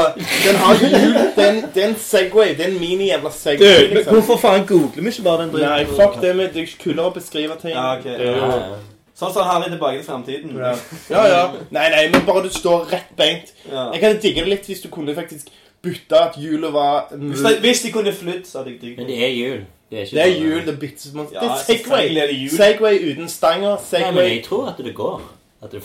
Den 0.45 0.57
har 0.59 0.75
hjul. 0.83 1.15
Det 1.37 1.45
er 1.45 1.51
en- 1.53 1.69
det 1.75 1.83
er 1.85 1.89
en 1.89 1.97
Segway. 1.97 2.49
Det 2.57 2.61
er 2.67 2.71
en 2.73 2.81
mini-jævla 2.81 3.31
Segway. 3.33 3.69
Du, 3.69 3.87
men 3.89 3.97
liksom. 3.97 4.15
hvorfor 4.15 4.37
faen 4.37 4.67
googler 4.67 5.03
vi 5.03 5.09
ikke 5.09 5.23
bare 5.23 5.43
den 5.43 5.53
dritten? 5.53 5.69
Nei, 5.71 5.85
fuck 5.85 6.21
det 6.23 6.37
med 6.37 6.49
Det 6.55 6.63
er 6.63 6.73
kulere 6.83 7.07
å 7.11 7.15
beskrive 7.15 7.57
ting. 7.63 7.71
Ja, 7.71 7.97
ok. 7.99 8.05
Det 8.05 8.21
er 8.21 8.25
Ja, 8.25 8.37
jo 8.37 8.59
ja. 8.59 8.81
Sånn 9.23 9.33
som 9.33 9.45
Harry 9.47 9.69
tilbake 9.71 9.99
til 10.01 10.07
fremtiden. 10.09 10.57
ja. 10.59 10.75
ja, 11.11 11.27
ja. 11.29 11.43
Nei, 11.71 11.89
nei, 11.91 12.09
men 12.13 12.25
bare 12.27 12.43
du 12.43 12.49
står 12.51 12.89
rett 12.93 13.13
beint. 13.17 13.53
Ja. 13.71 13.91
Jeg 13.93 14.03
hadde 14.03 14.21
digget 14.23 14.45
det 14.45 14.49
litt 14.57 14.67
hvis 14.67 14.81
du 14.83 14.89
kunne 14.89 15.15
faktisk 15.15 15.49
bytte 15.83 16.19
at 16.21 16.35
hjulet 16.37 16.73
var 16.73 17.07
Hvis, 17.13 17.41
de, 17.43 17.55
hvis 17.61 17.83
de 17.83 17.93
kunne 17.93 18.13
flydd, 18.13 18.45
så 18.47 18.59
hadde 18.59 18.71
jeg 18.75 18.81
digget 18.81 18.99
Men 18.99 19.07
det 19.07 19.23
er 19.23 19.29
hjul. 19.37 19.63
Det 19.93 20.01
er, 20.01 20.07
Det 20.09 20.21
er 20.25 20.33
hjul. 20.41 20.61
Det 20.65 20.73
er 20.73 20.79
Det 20.81 21.33
Ja, 21.35 21.41
er 21.53 21.59
Segway. 21.67 22.17
er 22.17 22.27
det. 22.33 22.51
Segway 22.51 22.99
uten 23.13 23.29
stanger. 23.29 23.77
Nei, 23.93 24.11
men 24.11 24.25
jeg 24.25 24.45
tror 24.45 24.69
at 24.69 24.79
det 24.85 24.95
går. 24.95 25.21
At 25.63 25.71
det 25.71 25.83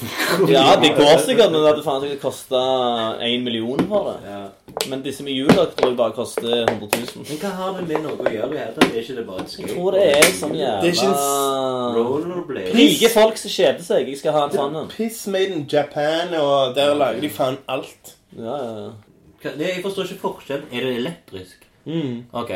Ja, 0.50 0.76
det 0.82 0.96
går 0.98 1.18
sikkert, 1.22 1.52
men 1.52 1.60
det 1.62 1.68
hadde 1.70 1.84
faen 1.86 2.02
sikkert 2.02 2.22
kosta 2.22 2.62
én 3.22 3.44
million 3.44 3.84
for 3.90 4.08
det. 4.08 4.30
Ja. 4.32 4.40
Men 4.90 5.04
disse 5.04 5.24
med 5.24 5.34
hjul 5.36 5.50
tror 5.52 5.90
jeg 5.92 5.98
bare 5.98 6.16
koster 6.16 6.64
100 6.64 6.88
000. 7.16 7.26
Men 7.30 7.38
hva 7.44 7.52
har 7.60 7.76
det 7.78 7.88
med 7.90 8.00
noe 8.06 8.16
å 8.18 8.32
gjøre? 8.32 8.50
Det? 8.50 8.88
Er 8.88 9.02
ikke 9.02 9.16
det 9.20 9.26
bare 9.28 9.44
et 9.44 9.58
Jeg 9.60 9.70
tror 9.76 9.92
det 9.92 10.06
er 10.18 10.32
sånn 10.40 10.56
Det 10.56 10.64
er 10.64 10.98
jævla 11.02 11.98
Rollerblade? 11.98 12.74
Rike 12.80 13.10
folk 13.14 13.38
som 13.38 13.54
kjeder 13.54 13.84
seg. 13.90 14.08
Jeg 14.10 14.18
skal 14.24 14.32
ha 14.38 14.46
en 14.48 14.56
sånn 14.56 14.80
en. 14.82 14.88
Piss 14.96 15.28
made 15.28 15.52
in 15.54 15.68
Japan, 15.74 16.34
og 16.40 16.74
der 16.80 16.96
lager 16.96 17.22
de 17.22 17.30
faen 17.30 17.58
alt. 17.68 18.16
Ja, 18.38 18.56
ja, 18.56 18.74
ja. 18.88 19.52
Det- 19.52 19.68
Jeg 19.68 19.84
forstår 19.84 20.04
ikke 20.10 20.22
forskjellen. 20.26 20.66
Er 20.72 20.80
det 20.88 20.96
elektrisk? 21.04 21.68
Mm. 21.86 22.24
Ok. 22.34 22.52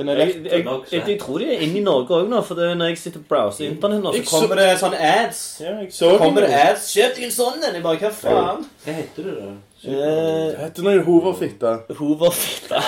Den 0.00 0.08
er 0.08 0.20
Jeg, 0.22 0.28
lett. 0.32 0.52
jeg, 0.52 0.64
jeg, 0.92 1.02
jeg 1.12 1.18
tror 1.20 1.38
de 1.44 1.48
er 1.52 1.64
inne 1.68 1.80
i 1.82 1.84
Norge 1.84 2.14
òg 2.22 2.28
nå, 2.32 2.40
for 2.48 2.56
det 2.56 2.70
er 2.70 2.76
når 2.80 2.92
jeg 2.94 2.98
sitter 3.04 3.20
og 3.20 3.26
browser 3.28 3.66
internett 3.68 4.02
nå, 4.04 4.12
Jeg 4.16 4.24
så 4.26 4.38
kommer 4.40 4.56
det 4.62 4.68
sånne 4.80 5.00
ads. 5.14 5.40
Ja, 5.60 5.74
jeg 5.84 5.90
så 5.92 6.14
Kommer 6.18 6.46
det 6.46 6.52
ads? 6.56 6.86
Kjøp 6.94 7.18
deg 7.18 7.26
en 7.28 7.34
sånn 7.36 7.58
en! 7.68 7.74
Jeg 7.76 7.82
bare, 7.84 7.98
hva 8.00 8.12
faen? 8.22 8.64
Hva 8.86 8.94
heter 9.00 9.26
det, 9.28 9.34
da? 9.42 9.50
Eh, 9.80 9.90
Det 9.90 10.58
heter 10.60 10.84
noe 10.84 11.02
hoverfitte. 11.06 11.70
Hoverfitte. 11.96 12.80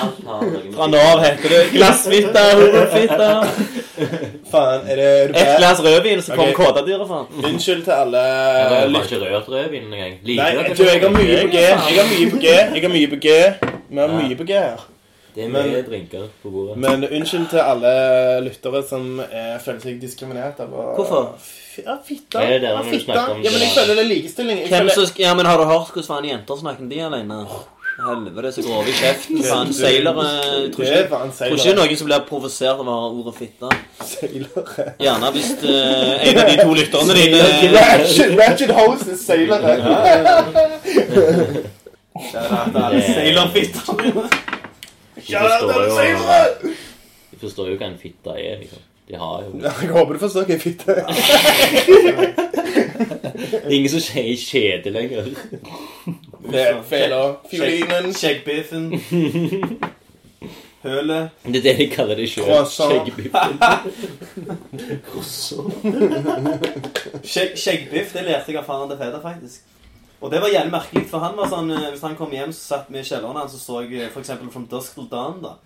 Fra 0.74 0.88
nå 0.92 0.98
av 1.12 1.22
heter 1.24 1.54
det 1.54 1.60
glassfitte, 1.72 2.42
hoverfitte. 2.60 3.28
Faen, 4.52 4.84
er 4.92 5.00
det, 5.00 5.08
er 5.08 5.34
Et 5.42 5.52
glass 5.60 5.80
rødvin, 5.84 6.20
så 6.22 6.34
kommer 6.36 6.52
okay. 6.52 6.66
kåtadyret, 6.66 7.06
faen. 7.08 7.44
Unnskyld 7.48 7.84
til 7.86 7.96
alle 7.96 8.22
Jeg 8.26 8.68
har 8.72 9.02
ikke 9.02 9.20
rørt 9.24 9.48
rødvin 9.56 9.88
engang. 9.88 10.18
Nei, 10.24 10.50
du, 10.76 10.84
jeg 10.84 11.00
har 11.02 11.14
mye 11.16 11.36
på 11.44 11.52
G. 11.52 11.60
Jeg- 11.60 11.84
Jeg 11.92 12.00
har 12.00 12.10
mye 12.12 12.30
på 12.30 12.42
G. 12.44 12.48
Jeg 12.52 12.82
har 12.88 12.94
mye 12.96 13.12
på 13.14 13.20
G. 13.24 13.36
Vi 13.92 13.98
har 14.04 14.12
mye 14.18 14.36
på 14.42 14.44
G 14.52 14.52
her. 14.52 14.88
Det 15.34 15.44
er 15.44 15.48
Men- 15.48 15.70
mye 15.72 15.82
drinker 15.86 16.26
på 16.42 16.50
bordet. 16.52 16.76
Men 16.76 17.04
unnskyld 17.08 17.46
til 17.50 17.58
alle 17.64 17.92
lyttere 18.44 18.82
som 18.88 19.20
er, 19.20 19.58
føler 19.64 19.80
seg 19.80 20.00
diskriminert 20.02 20.60
av 20.60 20.68
å 20.76 20.94
Hvorfor? 20.98 21.32
Ja, 21.80 21.96
fitta. 22.04 22.42
Er 22.42 22.48
det 22.58 22.60
det 22.60 22.68
ja, 22.70 22.82
du 22.82 22.90
fitta. 22.90 23.04
snakker 23.06 23.30
om 23.32 23.42
Ja, 23.42 23.50
men 23.50 23.60
jeg 23.64 23.70
føler 23.76 23.94
det 23.96 24.04
er 24.04 24.08
likestilling. 24.14 24.58
Jeg 24.58 24.68
Hvem 24.68 24.78
føler... 24.82 24.94
som 24.98 25.04
sk- 25.08 25.20
Ja, 25.24 25.34
men 25.34 25.46
har 25.46 25.56
du 25.56 25.64
hørt 25.64 25.88
hvordan 25.94 26.04
faen 26.10 26.24
jenter 26.28 26.54
snakker 26.60 26.88
de 26.90 27.00
alene? 27.00 27.46
Helvete, 27.92 28.50
så 28.56 28.62
grove 28.64 28.88
i 28.88 28.92
kjeften. 28.96 29.42
Faen, 29.44 29.72
seilere 29.72 30.22
Jeg 30.24 30.72
tror 30.72 30.84
Det 30.84 30.92
er 30.92 31.04
ikke, 31.04 31.08
seilere 31.12 31.36
tror 31.36 31.44
ikke 31.52 31.58
sailere. 31.62 31.76
noen 31.76 31.96
som 32.00 32.06
blir 32.08 32.20
provosert 32.28 32.78
av 32.80 32.86
å 32.88 32.92
ha 32.92 33.08
ordet 33.08 33.34
fitte. 33.36 33.68
Sailere. 34.12 34.94
Gjerne 35.00 35.32
hvis 35.34 35.50
eh, 35.64 36.28
en 36.28 36.38
av 36.40 36.46
de 36.48 36.56
to 36.62 36.72
lytterne 36.76 37.12
dine 37.16 37.40
Ratchet, 37.76 38.30
ratchet 38.40 38.70
er 38.70 39.16
sailere. 39.16 39.72
Sailorfitter. 43.12 44.50
De 45.26 45.36
forstår 45.38 46.04
jo, 46.06 46.72
de 47.30 47.38
forstår 47.40 47.68
jo 47.72 47.76
hva 47.80 47.86
en 47.90 47.98
fitte 48.00 48.30
er, 48.38 48.58
liksom. 48.62 48.82
De 49.08 49.18
har 49.18 49.42
jo 49.44 49.60
Jeg 49.62 49.90
håper 49.90 50.12
du 50.12 50.18
forstår 50.22 50.44
hva 50.48 50.54
en 50.54 50.60
fitte 50.60 50.92
er. 50.92 51.04
Det 53.52 53.64
er 53.64 53.74
ingen 53.76 53.90
som 53.92 54.00
sier 54.02 54.36
kjede 54.38 54.92
lenger. 54.94 55.26
Fela. 56.88 57.22
Fiolinen. 57.50 58.12
Skjeggbiffen. 58.16 58.86
Hølet. 60.82 61.30
Det 61.46 61.56
er 61.60 61.62
det 61.62 61.74
de 61.78 61.86
kaller 61.92 62.18
det 62.18 62.28
sjøl. 62.30 62.46
Croissant. 62.46 63.06
Skjegg, 67.22 67.52
skjeggbiff 67.62 68.16
det 68.16 68.24
lærte 68.26 68.50
jeg 68.50 68.58
av 68.58 68.66
faren 68.66 68.90
til 68.90 68.98
Feder, 68.98 69.20
faktisk. 69.22 69.62
Og 70.22 70.30
det 70.30 70.38
var 70.42 70.52
jævlig 70.52 70.70
merkelig, 70.70 71.02
for 71.10 71.18
han 71.24 71.34
var 71.36 71.48
sånn 71.50 71.70
eh, 71.74 71.88
Hvis 71.90 72.04
han 72.06 72.14
kom 72.18 72.30
hjem, 72.34 72.52
så 72.54 72.76
satt 72.76 72.90
vi 72.92 73.00
i 73.00 73.06
kjelleren 73.06 73.40
hans 73.40 73.56
og 73.58 73.62
så 73.62 73.80
jeg 73.90 74.10
for 74.14 74.22
eksempel 74.22 74.52
From 74.54 74.68
Dusk 74.70 74.94
Till 74.94 75.08
Dawn. 75.10 75.40
da 75.42 75.56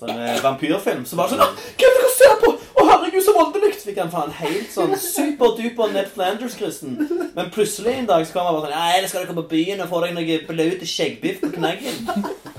Sånn 0.00 0.14
eh, 0.16 0.38
vampyrfilm. 0.44 1.04
Så 1.04 1.18
var 1.18 1.28
det 1.28 1.36
sånn 1.36 1.44
Hva 1.44 1.50
er 1.52 1.92
det 1.92 2.00
dere 2.00 2.14
ser 2.16 2.38
på?! 2.40 2.54
Å, 2.78 2.86
herregud, 2.88 3.24
så 3.26 3.34
voldelig! 3.36 3.72
Så 3.76 3.90
fikk 3.90 4.00
han 4.00 4.12
faen 4.12 4.32
helt 4.38 4.72
sånn 4.72 4.94
superduper 5.02 5.92
Ned 5.92 6.08
Flanders-kristen. 6.14 6.96
Men 7.36 7.52
plutselig 7.54 7.98
en 7.98 8.08
dag 8.08 8.24
så 8.24 8.36
kom 8.36 8.48
han 8.48 8.56
bare 8.56 8.70
sånn 8.70 8.76
Ja, 8.78 8.96
eller 8.96 9.12
skal 9.12 9.26
du 9.26 9.30
komme 9.32 9.44
på 9.44 9.52
byen 9.58 9.84
og 9.84 9.92
få 9.92 10.00
deg 10.06 10.16
noe 10.16 10.38
blaut 10.48 10.86
skjeggbiff 10.88 11.42
på 11.44 11.52
knaggen? 11.58 12.08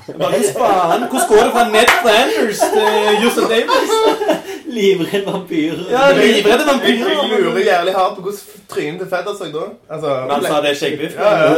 Jeg 0.09 0.17
Bare, 0.19 0.31
Hvordan 0.31 0.53
faen? 0.61 1.01
Hvordan 1.11 1.27
går 1.29 1.43
det 1.45 1.51
fra 1.55 1.63
Ned 1.75 1.89
Flanders 2.01 2.59
til 2.75 3.23
Josef 3.23 3.45
Davis? 3.53 3.91
Livredd 4.77 5.25
vampyrer. 5.25 5.83
Ja, 5.91 6.01
livredde 6.13 6.65
vampyrer. 6.71 7.09
jeg 7.09 7.41
lurer 7.43 7.63
jævlig 7.71 7.93
hardt 7.93 8.15
på 8.15 8.21
hvordan 8.21 8.39
trynet 8.69 8.99
til 8.99 9.09
Fedder 9.09 9.33
så 9.37 9.45
da. 9.53 9.65
Altså, 9.93 10.09
han 10.31 10.43
sa 10.43 10.61
det 10.61 10.69
er 10.69 10.77
skjeggbiff? 10.81 11.15
Ja, 11.17 11.31
ja. 11.41 11.55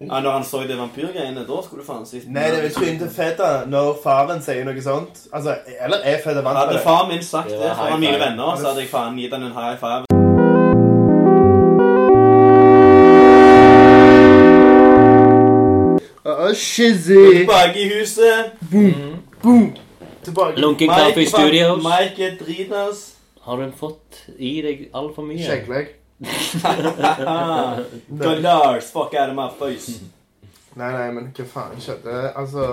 Ja, 0.00 0.20
når 0.20 0.30
han 0.30 0.44
så 0.44 0.62
det 0.68 0.78
vampyrgreiene, 0.78 1.46
da 1.50 1.62
skulle 1.64 1.82
du 1.82 1.86
faen 1.86 2.06
si 2.06 2.22
Nei, 2.26 2.50
det 2.50 2.64
er 2.64 2.74
trynet 2.74 3.00
til 3.04 3.12
Fedder 3.16 3.66
når 3.70 3.98
faren 4.02 4.42
sier 4.42 4.66
noe 4.66 4.82
sånt. 4.82 5.26
Altså, 5.32 5.54
eller 5.84 6.02
er 6.04 6.22
Fedder 6.24 6.42
vant 6.42 6.58
til 6.58 6.74
det? 6.74 6.82
Hadde 6.82 6.86
far 6.90 7.08
min 7.12 7.22
sagt 7.22 7.50
Det 7.54 7.62
det 7.62 7.76
foran 7.78 8.00
mine 8.00 8.18
venner, 8.26 8.56
så 8.56 8.72
hadde 8.72 8.86
jeg 8.86 8.94
faen 8.94 9.18
gitt 9.22 9.36
han 9.38 9.46
en 9.50 9.58
high 9.60 9.76
five. 9.78 10.09
Å, 16.24 16.50
shizzy. 16.52 17.40
Tilbake 17.40 17.80
i 17.80 17.86
huset. 17.94 18.52
Boom. 18.72 19.22
Boom. 19.42 19.70
Tilbake. 20.24 20.60
Lunken 20.60 20.88
Kaffe 20.92 21.24
Studios. 21.26 21.80
Mike 21.84 22.24
er 22.26 22.36
dritas. 22.40 23.06
Har 23.46 23.56
du 23.56 23.70
fått 23.72 24.26
i 24.36 24.60
deg 24.64 24.82
altfor 24.92 25.24
mye? 25.24 25.40
Skjegglegg. 25.40 25.94
Go 28.20 28.34
Lars, 28.36 28.90
fuck 28.92 29.14
out 29.14 29.30
of 29.30 29.36
my 29.36 29.48
face. 29.58 30.00
Nei, 30.76 30.90
nei, 30.92 31.06
men 31.16 31.30
hva 31.34 31.44
faen 31.48 31.80
skjedde? 31.80 32.18
Altså 32.36 32.66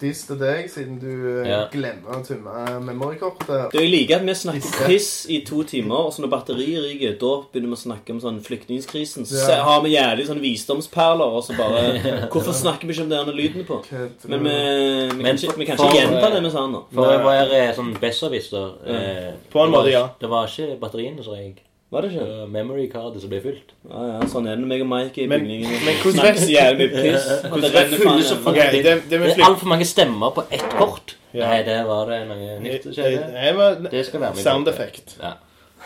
Diss 0.00 0.26
til 0.28 0.36
deg, 0.36 0.66
siden 0.68 0.98
du 1.00 1.08
eh, 1.40 1.48
Ja. 1.48 1.60
glemmer 1.72 2.18
å 2.18 2.20
tømme 2.26 2.64
memorykortet. 2.84 3.48
er 3.48 3.78
Jeg 3.80 3.90
liker 3.90 4.16
at 4.16 4.26
vi 4.26 4.34
snakker 4.34 4.86
piss 4.90 5.26
i 5.32 5.40
to 5.46 5.62
timer, 5.64 5.96
og 6.06 6.12
så 6.12 6.20
når 6.24 6.32
batteriet 6.34 6.84
ryker, 6.84 7.14
da 7.20 7.30
begynner 7.52 7.72
vi 7.72 7.78
å 7.78 7.82
snakke 7.86 8.10
om 8.12 8.20
sånn 8.20 8.40
flyktningkrisen. 8.44 9.24
Så 9.24 9.48
Ja. 9.48 9.62
har 9.64 9.80
vi 9.82 9.94
jævlig 9.96 10.26
sånne 10.28 10.44
visdomsperler, 10.44 11.24
og 11.24 11.42
så 11.44 11.56
bare 11.56 12.28
Hvorfor 12.30 12.52
snakker 12.52 12.86
vi 12.86 12.92
ikke 12.92 13.02
om 13.02 13.08
det 13.08 13.26
når 13.26 13.36
lyden 13.36 13.60
er 13.60 13.64
på? 13.64 13.80
Men 14.28 14.44
vi, 14.44 14.50
vi, 14.50 15.22
Men 15.22 15.36
kan 15.36 15.36
ikke, 15.36 15.58
vi 15.58 15.64
kan 15.64 15.76
ikke 15.78 15.96
gjenta 15.96 16.30
det 16.34 16.42
vi 16.42 16.50
sa 16.50 16.66
nå. 16.66 16.84
For 16.92 17.12
jeg 17.12 17.24
var 17.24 17.74
sånn 17.74 17.94
besserwisser 18.00 18.74
eh, 18.86 19.32
På 19.50 19.64
en 19.64 19.70
måte, 19.72 19.90
ja. 19.90 20.08
Det 20.20 20.28
var 20.28 20.46
ikke 20.46 20.78
batteriene 20.80 21.24
som 21.24 21.32
røyk. 21.32 21.62
Var 21.90 22.02
det 22.02 22.10
Det 22.10 22.20
ikke? 22.20 22.42
Uh, 22.42 22.48
memory 22.50 22.86
cardet 22.90 23.20
som 23.22 23.30
ble 23.30 23.38
fylt. 23.44 23.74
Ja, 23.86 24.04
ja, 24.10 24.26
sånn 24.30 24.48
er 24.50 24.56
det 24.58 24.64
med 24.64 24.72
meg 24.72 24.82
og 24.82 24.88
Mike 24.90 25.22
i 25.22 25.28
bygningen. 25.30 25.74
men 25.86 26.00
hvordan 26.02 26.24
vet 26.26 26.48
jævlig 26.50 26.88
mye 26.90 27.02
piss. 27.04 27.26
det 27.62 27.70
renner 27.76 28.00
faen 28.02 28.22
så 28.26 28.34
gjennom. 28.34 28.48
Ok, 28.50 28.58
det, 28.74 28.82
det 28.82 29.20
Det 29.22 29.34
er 29.36 29.44
altfor 29.46 29.70
mange 29.70 29.86
stemmer 29.86 30.34
på 30.34 30.46
ett 30.50 30.66
kort. 30.74 31.14
Ja. 31.32 31.50
Nei, 31.52 31.60
det 31.68 31.76
var 31.86 32.10
det 32.10 32.22
noe 32.26 32.56
nytt 32.64 32.88
som 32.88 32.96
Det, 32.96 33.04
skjedde. 33.04 33.90
det 33.92 34.06
skal 34.08 34.24
være 34.24 34.34
med. 34.34 34.40
i 34.42 34.48
sound 34.48 34.72
effect. 34.72 35.16
Ja. 35.22 35.36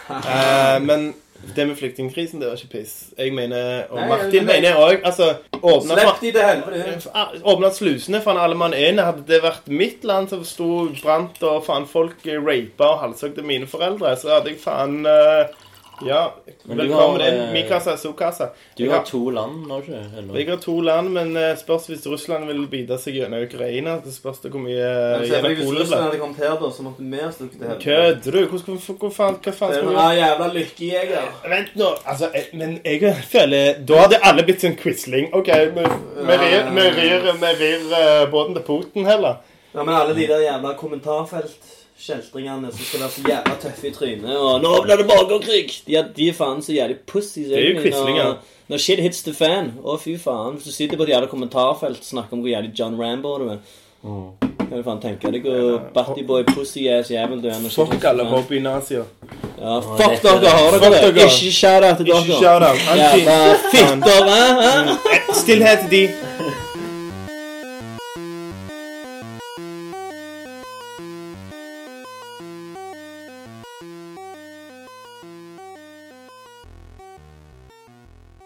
uh, 0.09 0.79
men 0.89 1.11
det 1.57 1.67
med 1.69 1.77
flyktningkrisen, 1.77 2.41
det 2.41 2.49
var 2.49 2.57
ikke 2.57 2.79
piss. 2.79 2.97
Jeg 3.19 3.33
mener, 3.37 3.85
og 3.91 4.01
Nei, 4.01 4.09
Martin 4.09 4.45
men- 4.45 4.55
mener 4.57 4.77
òg 4.81 5.01
Altså, 5.05 5.35
åpna. 5.61 6.01
Åpna 7.45 7.71
slusene 7.77 8.21
for 8.25 8.41
alle 8.41 8.57
mann 8.57 8.75
inn. 8.75 8.99
Hadde 8.99 9.25
det 9.29 9.43
vært 9.43 9.69
mitt 9.69 10.05
land 10.05 10.29
som 10.33 10.45
sto 10.45 10.89
brant, 11.03 11.43
og 11.43 11.65
faen 11.65 11.87
folk 11.89 12.25
rapa 12.25 12.85
og 12.95 13.01
halshogde 13.05 13.43
mine 13.45 13.67
foreldre, 13.67 14.17
så 14.17 14.39
hadde 14.39 14.53
jeg 14.53 14.61
faen 14.65 15.05
eh, 15.07 15.49
Ja, 16.07 16.35
du 16.65 16.75
velkommen 16.75 17.21
har, 17.21 17.29
inn. 17.29 17.41
eh, 17.41 17.53
Mi 17.53 17.63
casa, 17.69 17.97
su 17.97 18.13
casa. 18.13 18.51
Du 18.77 18.87
har 18.89 18.97
har, 18.99 19.05
to 19.05 19.31
land 19.31 19.67
nå, 19.69 19.79
ikke 19.83 19.99
ennå? 20.19 20.35
jeg 20.39 20.49
har 20.49 20.57
to 20.57 20.81
land, 20.81 21.11
men 21.13 21.37
eh, 21.37 21.57
spørs 21.61 21.87
hvis 21.91 22.07
Russland 22.09 22.47
vil 22.49 22.63
bite 22.73 22.97
seg 22.99 23.15
gjennom 23.19 23.43
Ukraina. 23.45 23.99
Det 24.05 24.15
spørs 24.15 24.41
det 24.41 24.51
hvor 24.55 24.61
mye 24.65 24.81
uh, 24.81 25.21
Hvis 25.21 25.69
Russland 25.77 26.03
hadde 26.07 26.19
kommet 26.23 26.37
her, 26.41 26.55
da, 26.63 26.71
så 26.73 26.83
måtte 26.87 27.05
vi 27.05 27.21
ha 27.21 27.29
stukket 27.31 27.59
til 27.59 27.67
helvete. 27.69 27.85
Kødder 27.85 28.33
du? 28.33 28.47
Hvor, 28.47 28.79
hvor, 28.79 28.97
hvor 29.03 29.11
faen, 29.19 29.37
hva 29.37 29.45
Det 29.45 29.51
er 29.51 29.59
skal 29.59 29.83
vi 29.83 29.93
en 29.93 29.99
gjøre? 29.99 30.17
jævla 30.23 30.49
lykkejeger. 30.55 31.29
Vent 31.55 31.77
nå, 31.77 31.91
altså, 32.07 32.31
jeg- 32.35 32.49
men 32.55 32.81
jeg 32.85 33.15
føler 33.35 33.85
Da 33.89 34.01
hadde 34.07 34.23
alle 34.23 34.43
blitt 34.49 34.61
sånn 34.65 34.77
Quisling. 34.81 35.29
OK, 35.35 35.47
vi 35.47 35.85
vi 36.31 36.41
rir, 36.45 36.71
vi 36.75 36.89
rir, 36.97 37.31
vi 37.45 37.53
rir 37.61 38.27
båten 38.31 38.55
til 38.57 38.63
Putin 38.63 39.05
heller. 39.07 39.37
Ja, 39.75 39.83
men 39.85 39.95
alle 39.95 40.15
de 40.17 40.27
der 40.27 40.41
jævla 40.49 40.75
kommentarfelt-skjeltringene 42.01 42.71
som 42.73 42.85
skal 42.85 43.01
være 43.01 43.11
så 43.11 43.23
jævla 43.29 43.57
tøffe 43.61 43.89
i 43.89 43.93
trynet 43.93 44.37
og 44.37 44.61
'Nå 44.61 44.83
blir 44.83 44.97
det 44.97 45.07
borgerkrig!' 45.07 45.83
De 45.87 45.97
er, 45.97 46.05
de 46.17 46.29
er 46.29 46.33
faen 46.33 46.63
så 46.63 46.73
jævlig 46.73 46.97
pussies. 47.07 47.51
er 47.51 47.61
jo 47.61 47.83
quislinger. 47.83 48.25
Når, 48.25 48.37
når 48.69 48.79
shit 48.79 48.99
hits 49.01 49.23
the 49.23 49.35
fan. 49.35 49.73
Å, 49.85 49.99
fy 49.99 50.17
faen. 50.17 50.55
Hvis 50.55 50.65
du 50.65 50.73
sitter 50.73 50.97
på 50.97 51.03
et 51.03 51.09
jævla 51.09 51.27
kommentarfelt 51.27 51.99
og 51.99 52.05
snakker 52.05 52.33
om 52.33 52.41
hvor 52.41 52.49
jævlig 52.49 52.73
John 52.79 53.01
Rambo 53.01 53.39
du 53.39 53.49
er 53.49 53.59
Kan 54.71 54.79
du 54.79 54.83
faen 54.83 55.01
tenke 55.01 55.33
deg 55.33 55.43
hvor 55.43 55.81
Battyboy 55.95 56.45
pussy-ass 56.45 57.11
jævel 57.11 57.43
du 57.43 57.49
er. 57.49 57.59
når 57.61 57.71
Fuck 57.71 58.05
alle 58.05 58.25
hobby-nazier. 58.25 59.05
Ja, 59.61 59.81
fuck 59.81 60.23
dere, 60.23 60.49
har 60.49 60.79
dere 60.79 61.13
det? 61.13 61.25
Ikke 61.25 61.53
shout-out 61.53 61.97
til 61.97 62.07
dere. 62.07 62.21
Ikke 62.23 62.41
shout-out. 62.41 62.79
Jævla 62.97 63.55
fitter, 63.73 64.25
hæ? 64.31 64.43
hæ? 64.63 65.35
Stillhet 65.35 65.79
til 65.79 65.91
de. 65.91 66.60